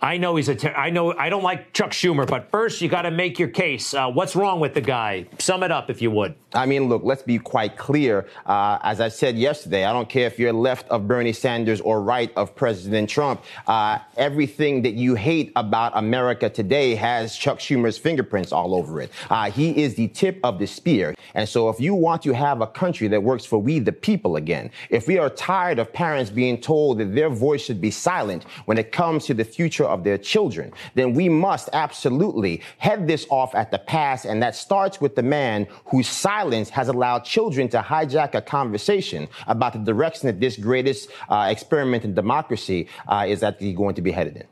I 0.00 0.18
know 0.18 0.36
he's 0.36 0.48
a. 0.48 0.54
Ter- 0.54 0.74
I 0.74 0.90
know 0.90 1.16
I 1.16 1.30
don't 1.30 1.42
like 1.42 1.72
Chuck 1.72 1.92
Schumer, 1.92 2.26
but 2.26 2.50
first 2.50 2.80
you 2.80 2.88
got 2.88 3.02
to 3.02 3.10
make 3.10 3.38
your 3.38 3.48
case. 3.48 3.94
Uh, 3.94 4.10
what's 4.10 4.36
wrong 4.36 4.60
with 4.60 4.74
the 4.74 4.80
guy? 4.80 5.26
Sum 5.38 5.62
it 5.62 5.70
up, 5.70 5.88
if 5.88 6.02
you 6.02 6.10
would. 6.10 6.34
I 6.52 6.66
mean, 6.66 6.88
look, 6.88 7.02
let's 7.04 7.22
be 7.22 7.38
quite 7.38 7.76
clear. 7.76 8.26
Uh, 8.44 8.78
as 8.82 9.00
I 9.00 9.08
said 9.08 9.38
yesterday, 9.38 9.84
I 9.84 9.92
don't 9.92 10.08
care 10.08 10.26
if 10.26 10.38
you're 10.38 10.52
left 10.52 10.88
of 10.88 11.08
Bernie 11.08 11.32
Sanders 11.32 11.80
or 11.80 12.02
right 12.02 12.32
of 12.36 12.54
President 12.54 13.08
Trump. 13.08 13.42
Uh, 13.66 13.98
everything 14.16 14.82
that 14.82 14.94
you 14.94 15.14
hate 15.14 15.52
about 15.56 15.92
America 15.96 16.50
today 16.50 16.94
has 16.94 17.36
Chuck 17.36 17.58
Schumer's 17.58 17.96
fingerprints 17.96 18.52
all 18.52 18.74
over 18.74 19.00
it. 19.00 19.10
Uh, 19.30 19.50
he 19.50 19.82
is 19.82 19.94
the 19.94 20.08
tip 20.08 20.38
of 20.44 20.58
the 20.58 20.66
spear. 20.66 21.14
And 21.34 21.48
so, 21.48 21.68
if 21.70 21.80
you 21.80 21.94
want 21.94 22.22
to 22.22 22.34
have 22.34 22.60
a 22.60 22.66
country 22.66 23.08
that 23.08 23.22
works 23.22 23.44
for 23.44 23.58
we 23.58 23.78
the 23.78 23.92
people 23.92 24.36
again, 24.36 24.70
if 24.90 25.08
we 25.08 25.18
are 25.18 25.30
tired 25.30 25.78
of 25.78 25.92
parents 25.92 26.30
being 26.30 26.60
told 26.60 26.98
that 26.98 27.14
their 27.14 27.30
voice 27.30 27.62
should 27.62 27.80
be 27.80 27.90
silent 27.90 28.44
when 28.66 28.76
it 28.76 28.92
comes 28.92 29.24
to 29.26 29.34
the 29.34 29.44
future 29.44 29.83
of 29.86 30.04
their 30.04 30.18
children, 30.18 30.72
then 30.94 31.14
we 31.14 31.28
must 31.28 31.68
absolutely 31.72 32.62
head 32.78 33.06
this 33.06 33.26
off 33.30 33.54
at 33.54 33.70
the 33.70 33.78
pass. 33.78 34.24
And 34.24 34.42
that 34.42 34.54
starts 34.54 35.00
with 35.00 35.16
the 35.16 35.22
man 35.22 35.66
whose 35.86 36.08
silence 36.08 36.70
has 36.70 36.88
allowed 36.88 37.24
children 37.24 37.68
to 37.70 37.80
hijack 37.80 38.34
a 38.34 38.42
conversation 38.42 39.28
about 39.46 39.72
the 39.72 39.78
direction 39.78 40.26
that 40.26 40.40
this 40.40 40.56
greatest 40.56 41.10
uh, 41.28 41.48
experiment 41.50 42.04
in 42.04 42.14
democracy 42.14 42.88
uh, 43.08 43.26
is 43.28 43.42
actually 43.42 43.74
going 43.74 43.94
to 43.94 44.02
be 44.02 44.10
headed 44.10 44.36
in. 44.36 44.46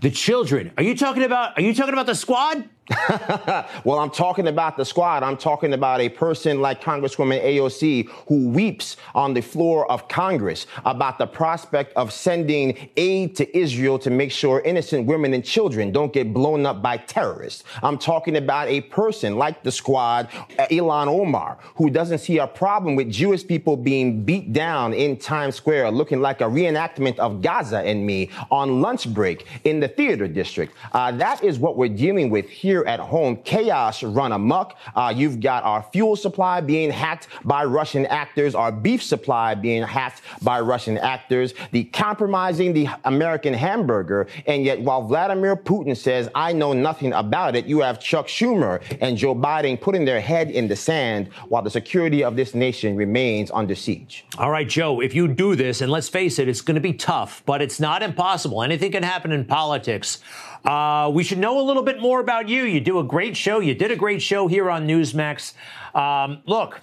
The 0.00 0.10
children. 0.10 0.72
Are 0.78 0.82
you 0.82 0.96
talking 0.96 1.24
about? 1.24 1.58
Are 1.58 1.62
you 1.62 1.74
talking 1.74 1.92
about 1.92 2.06
the 2.06 2.14
squad? 2.14 2.66
well, 3.84 3.98
I'm 4.00 4.10
talking 4.10 4.48
about 4.48 4.76
the 4.76 4.84
squad. 4.84 5.22
I'm 5.22 5.36
talking 5.36 5.74
about 5.74 6.00
a 6.00 6.08
person 6.08 6.60
like 6.60 6.82
Congresswoman 6.82 7.42
AOC 7.42 8.08
who 8.26 8.48
weeps 8.48 8.96
on 9.14 9.32
the 9.32 9.40
floor 9.40 9.90
of 9.90 10.08
Congress 10.08 10.66
about 10.84 11.18
the 11.18 11.26
prospect 11.26 11.92
of 11.96 12.12
sending 12.12 12.90
aid 12.96 13.36
to 13.36 13.56
Israel 13.56 13.98
to 14.00 14.10
make 14.10 14.32
sure 14.32 14.60
innocent 14.62 15.06
women 15.06 15.34
and 15.34 15.44
children 15.44 15.92
don't 15.92 16.12
get 16.12 16.34
blown 16.34 16.66
up 16.66 16.82
by 16.82 16.96
terrorists. 16.96 17.62
I'm 17.82 17.96
talking 17.96 18.36
about 18.36 18.68
a 18.68 18.80
person 18.80 19.36
like 19.36 19.62
the 19.62 19.70
squad, 19.70 20.28
Ilhan 20.58 21.06
Omar, 21.06 21.58
who 21.76 21.90
doesn't 21.90 22.18
see 22.18 22.38
a 22.38 22.46
problem 22.46 22.96
with 22.96 23.10
Jewish 23.10 23.46
people 23.46 23.76
being 23.76 24.24
beat 24.24 24.52
down 24.52 24.94
in 24.94 25.16
Times 25.16 25.54
Square, 25.54 25.92
looking 25.92 26.20
like 26.20 26.40
a 26.40 26.44
reenactment 26.44 27.18
of 27.18 27.40
Gaza 27.40 27.78
and 27.78 28.04
me 28.04 28.30
on 28.50 28.80
lunch 28.80 29.12
break 29.12 29.46
in 29.64 29.78
the 29.78 29.88
theater 29.88 30.26
district. 30.26 30.74
Uh, 30.92 31.12
that 31.12 31.44
is 31.44 31.58
what 31.58 31.76
we're 31.76 31.88
dealing 31.88 32.30
with 32.30 32.48
here 32.48 32.79
here 32.80 32.88
at 32.88 33.00
home, 33.00 33.36
chaos 33.44 34.02
run 34.02 34.32
amok. 34.32 34.76
Uh, 34.94 35.12
you've 35.14 35.40
got 35.40 35.64
our 35.64 35.82
fuel 35.92 36.16
supply 36.16 36.60
being 36.60 36.90
hacked 36.90 37.28
by 37.44 37.64
Russian 37.64 38.06
actors, 38.06 38.54
our 38.54 38.72
beef 38.72 39.02
supply 39.02 39.54
being 39.54 39.82
hacked 39.82 40.22
by 40.42 40.60
Russian 40.60 40.98
actors, 40.98 41.54
the 41.72 41.84
compromising 41.84 42.72
the 42.72 42.88
American 43.04 43.52
hamburger. 43.54 44.26
And 44.46 44.64
yet, 44.64 44.80
while 44.80 45.02
Vladimir 45.02 45.56
Putin 45.56 45.96
says, 45.96 46.28
I 46.34 46.52
know 46.52 46.72
nothing 46.72 47.12
about 47.12 47.54
it, 47.56 47.66
you 47.66 47.80
have 47.80 48.00
Chuck 48.00 48.26
Schumer 48.26 48.82
and 49.00 49.16
Joe 49.16 49.34
Biden 49.34 49.80
putting 49.80 50.04
their 50.04 50.20
head 50.20 50.50
in 50.50 50.68
the 50.68 50.76
sand 50.76 51.28
while 51.48 51.62
the 51.62 51.70
security 51.70 52.24
of 52.24 52.36
this 52.36 52.54
nation 52.54 52.96
remains 52.96 53.50
under 53.50 53.74
siege. 53.74 54.24
All 54.38 54.50
right, 54.50 54.68
Joe, 54.68 55.00
if 55.00 55.14
you 55.14 55.28
do 55.28 55.54
this, 55.54 55.80
and 55.80 55.92
let's 55.92 56.08
face 56.08 56.38
it, 56.38 56.48
it's 56.48 56.60
going 56.60 56.76
to 56.76 56.80
be 56.80 56.92
tough, 56.92 57.42
but 57.44 57.60
it's 57.60 57.80
not 57.80 58.02
impossible. 58.02 58.62
Anything 58.62 58.92
can 58.92 59.02
happen 59.02 59.32
in 59.32 59.44
politics. 59.44 60.18
Uh, 60.64 61.10
we 61.12 61.24
should 61.24 61.38
know 61.38 61.60
a 61.60 61.64
little 61.64 61.82
bit 61.82 62.00
more 62.00 62.20
about 62.20 62.48
you. 62.48 62.64
You 62.64 62.80
do 62.80 62.98
a 62.98 63.04
great 63.04 63.36
show. 63.36 63.60
You 63.60 63.74
did 63.74 63.90
a 63.90 63.96
great 63.96 64.22
show 64.22 64.46
here 64.46 64.70
on 64.70 64.86
Newsmax. 64.86 65.54
Um, 65.94 66.42
look, 66.46 66.80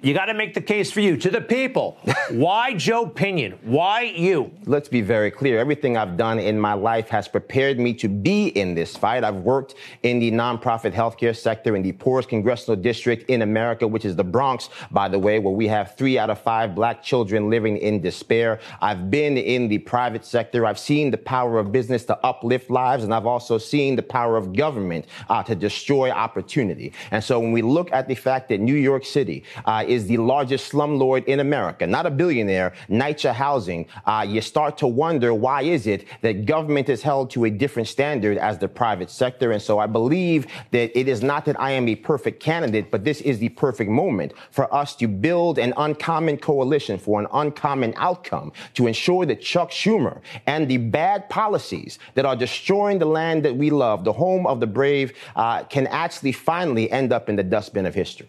you 0.00 0.14
got 0.14 0.26
to 0.26 0.34
make 0.34 0.54
the 0.54 0.60
case 0.60 0.92
for 0.92 1.00
you 1.00 1.16
to 1.16 1.30
the 1.30 1.40
people. 1.40 1.98
Why 2.30 2.72
Joe 2.74 3.06
Pinion? 3.06 3.58
Why 3.62 4.02
you? 4.02 4.52
Let's 4.64 4.88
be 4.88 5.00
very 5.00 5.30
clear. 5.30 5.58
Everything 5.58 5.96
I've 5.96 6.16
done 6.16 6.38
in 6.38 6.58
my 6.58 6.74
life 6.74 7.08
has 7.08 7.26
prepared 7.26 7.80
me 7.80 7.94
to 7.94 8.08
be 8.08 8.48
in 8.48 8.74
this 8.74 8.96
fight. 8.96 9.24
I've 9.24 9.42
worked 9.42 9.74
in 10.04 10.20
the 10.20 10.30
nonprofit 10.30 10.92
healthcare 10.92 11.36
sector 11.36 11.74
in 11.74 11.82
the 11.82 11.92
poorest 11.92 12.28
congressional 12.28 12.76
district 12.76 13.28
in 13.28 13.42
America, 13.42 13.88
which 13.88 14.04
is 14.04 14.14
the 14.14 14.24
Bronx, 14.24 14.68
by 14.92 15.08
the 15.08 15.18
way, 15.18 15.40
where 15.40 15.52
we 15.52 15.66
have 15.66 15.96
three 15.96 16.16
out 16.16 16.30
of 16.30 16.40
five 16.40 16.76
black 16.76 17.02
children 17.02 17.50
living 17.50 17.76
in 17.78 18.00
despair. 18.00 18.60
I've 18.80 19.10
been 19.10 19.36
in 19.36 19.66
the 19.66 19.78
private 19.78 20.24
sector. 20.24 20.64
I've 20.64 20.78
seen 20.78 21.10
the 21.10 21.18
power 21.18 21.58
of 21.58 21.72
business 21.72 22.04
to 22.04 22.18
uplift 22.24 22.70
lives, 22.70 23.02
and 23.02 23.12
I've 23.12 23.26
also 23.26 23.58
seen 23.58 23.96
the 23.96 24.02
power 24.02 24.36
of 24.36 24.52
government 24.52 25.06
uh, 25.28 25.42
to 25.42 25.56
destroy 25.56 26.10
opportunity. 26.10 26.92
And 27.10 27.22
so 27.22 27.40
when 27.40 27.50
we 27.50 27.62
look 27.62 27.92
at 27.92 28.06
the 28.06 28.14
fact 28.14 28.48
that 28.50 28.60
New 28.60 28.76
York 28.76 29.04
City 29.04 29.44
uh, 29.64 29.84
is 29.86 30.06
the 30.06 30.16
largest 30.16 30.72
slumlord 30.72 31.24
in 31.24 31.40
America, 31.40 31.86
not 31.86 32.06
a 32.06 32.10
billionaire, 32.10 32.72
NYCHA 32.88 33.32
Housing, 33.34 33.86
uh, 34.06 34.24
you 34.28 34.40
start 34.40 34.78
to 34.78 34.86
wonder 34.86 35.34
why 35.34 35.62
is 35.62 35.86
it 35.86 36.06
that 36.22 36.46
government 36.46 36.88
is 36.88 37.02
held 37.02 37.30
to 37.30 37.44
a 37.44 37.50
different 37.50 37.88
standard 37.88 38.38
as 38.38 38.58
the 38.58 38.68
private 38.68 39.10
sector? 39.10 39.52
And 39.52 39.62
so 39.62 39.78
I 39.78 39.86
believe 39.86 40.46
that 40.70 40.98
it 40.98 41.08
is 41.08 41.22
not 41.22 41.44
that 41.46 41.60
I 41.60 41.72
am 41.72 41.88
a 41.88 41.94
perfect 41.94 42.40
candidate, 42.40 42.90
but 42.90 43.04
this 43.04 43.20
is 43.20 43.38
the 43.38 43.48
perfect 43.50 43.90
moment 43.90 44.32
for 44.50 44.72
us 44.74 44.94
to 44.96 45.08
build 45.08 45.58
an 45.58 45.72
uncommon 45.76 46.38
coalition 46.38 46.98
for 46.98 47.20
an 47.20 47.26
uncommon 47.32 47.94
outcome 47.96 48.52
to 48.74 48.86
ensure 48.86 49.26
that 49.26 49.40
Chuck 49.40 49.70
Schumer 49.70 50.20
and 50.46 50.68
the 50.68 50.76
bad 50.76 51.28
policies 51.28 51.98
that 52.14 52.24
are 52.24 52.36
destroying 52.36 52.98
the 52.98 53.06
land 53.06 53.44
that 53.44 53.56
we 53.56 53.70
love, 53.70 54.04
the 54.04 54.12
home 54.12 54.46
of 54.46 54.60
the 54.60 54.66
brave, 54.66 55.12
uh, 55.36 55.64
can 55.64 55.86
actually 55.88 56.32
finally 56.32 56.90
end 56.90 57.12
up 57.12 57.28
in 57.28 57.36
the 57.36 57.42
dustbin 57.42 57.86
of 57.86 57.94
history. 57.94 58.28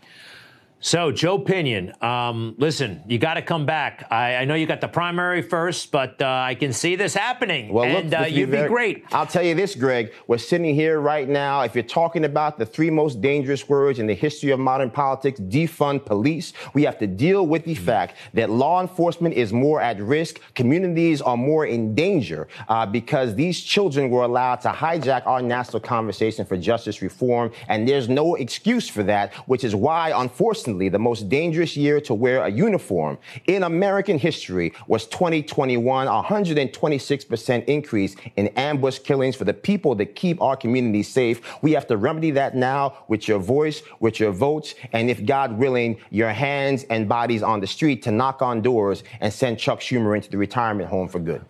So, 0.82 1.12
Joe 1.12 1.38
Pinion, 1.38 1.92
um, 2.02 2.56
listen, 2.58 3.04
you 3.06 3.18
got 3.18 3.34
to 3.34 3.42
come 3.42 3.66
back. 3.66 4.08
I, 4.10 4.36
I, 4.36 4.46
know 4.46 4.56
you 4.56 4.66
got 4.66 4.80
the 4.80 4.88
primary 4.88 5.42
first, 5.42 5.92
but 5.92 6.22
uh, 6.22 6.26
I 6.26 6.56
can 6.56 6.72
see 6.72 6.96
this 6.96 7.14
happening. 7.14 7.74
Well, 7.74 7.84
and 7.84 8.10
look, 8.10 8.22
uh, 8.22 8.24
you'd 8.28 8.46
be, 8.46 8.52
very, 8.52 8.64
be 8.64 8.70
great. 8.70 9.04
I'll 9.12 9.28
tell 9.28 9.44
you 9.44 9.56
this, 9.56 9.76
Greg. 9.76 10.14
We're 10.28 10.38
sitting 10.38 10.74
here 10.74 11.02
right 11.02 11.28
now. 11.28 11.64
If 11.64 11.76
you're 11.76 11.84
talking 11.84 12.24
about 12.24 12.58
the 12.58 12.66
three 12.66 12.90
most 12.90 13.20
dangerous 13.20 13.68
words 13.68 14.00
in 14.00 14.08
the 14.08 14.14
history 14.14 14.52
of 14.52 14.60
modern 14.62 14.90
politics, 14.90 15.42
defund 15.42 16.06
police, 16.06 16.54
we 16.74 16.84
have 16.84 16.98
to 17.00 17.08
deal 17.08 17.46
with 17.46 17.66
the 17.66 17.76
fact 17.76 18.16
that 18.34 18.50
law 18.50 18.80
enforcement 18.80 19.36
is 19.36 19.52
more 19.52 19.82
at 19.82 20.00
risk. 20.00 20.40
Communities 20.54 21.22
are 21.22 21.36
more 21.36 21.66
in 21.66 21.94
danger 21.94 22.48
uh, 22.70 22.86
because 22.86 23.36
these 23.36 23.60
children 23.60 24.10
were 24.10 24.24
allowed 24.24 24.62
to 24.62 24.70
hijack 24.70 25.28
our 25.28 25.42
national 25.42 25.82
conversation 25.82 26.46
for 26.46 26.56
justice 26.56 27.02
reform. 27.02 27.52
And 27.68 27.86
there's 27.86 28.08
no 28.08 28.36
excuse 28.36 28.88
for 28.88 29.04
that, 29.04 29.34
which 29.46 29.66
is 29.66 29.76
why, 29.76 30.14
unfortunately, 30.16 30.69
recently, 30.70 30.90
the 30.90 31.00
most 31.00 31.30
dangerous 31.30 31.76
year 31.76 32.00
to 32.02 32.14
wear 32.14 32.44
a 32.44 32.50
uniform 32.50 33.18
in 33.48 33.64
American 33.64 34.20
history 34.20 34.72
was 34.88 35.08
2021, 35.08 36.08
126% 36.08 37.66
increase 37.66 38.16
in 38.36 38.48
ambush 38.50 39.00
killings 39.00 39.36
for 39.36 39.46
the 39.46 39.54
people 39.54 39.96
that 39.96 40.16
keep 40.16 40.42
our 40.42 40.56
communities 40.56 41.08
safe. 41.08 41.42
We 41.64 41.72
have 41.74 41.88
to 41.88 41.98
remedy 41.98 42.32
that 42.32 42.56
now 42.56 43.06
with 43.08 43.28
your 43.28 43.40
voice, 43.40 43.82
with 44.00 44.20
your 44.20 44.32
votes, 44.32 44.76
and 44.94 45.10
if 45.10 45.26
God 45.26 45.58
willing, 45.58 45.98
your 46.12 46.30
hands 46.30 46.86
and 46.90 47.10
bodies 47.10 47.42
on 47.42 47.60
the 47.60 47.68
street 47.68 48.04
to 48.04 48.12
knock 48.12 48.42
on 48.42 48.62
doors 48.62 49.04
and 49.22 49.34
send 49.34 49.58
Chuck 49.58 49.80
Schumer 49.80 50.16
into 50.16 50.30
the 50.30 50.38
retirement 50.38 50.90
home 50.90 51.08
for 51.08 51.20
good. 51.20 51.44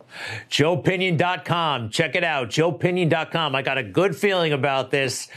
JoePinion.com. 0.49 1.89
Check 1.89 2.15
it 2.15 2.23
out. 2.23 2.49
JoePinion.com. 2.49 3.55
I 3.55 3.61
got 3.61 3.77
a 3.77 3.83
good 3.83 4.15
feeling 4.15 4.53
about 4.53 4.91
this. 4.91 5.27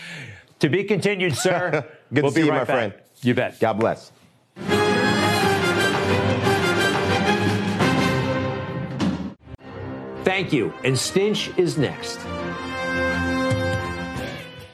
To 0.60 0.68
be 0.68 0.84
continued, 0.84 1.36
sir. 1.36 1.84
good 2.14 2.22
we'll 2.22 2.30
to 2.30 2.38
see 2.38 2.44
you, 2.46 2.52
right 2.52 2.58
my 2.58 2.64
back. 2.64 2.92
friend. 2.92 3.01
You 3.22 3.34
bet. 3.34 3.58
God 3.60 3.78
bless. 3.78 4.12
Thank 10.24 10.52
you. 10.52 10.72
And 10.84 10.96
Stinch 10.96 11.56
is 11.58 11.78
next. 11.78 12.18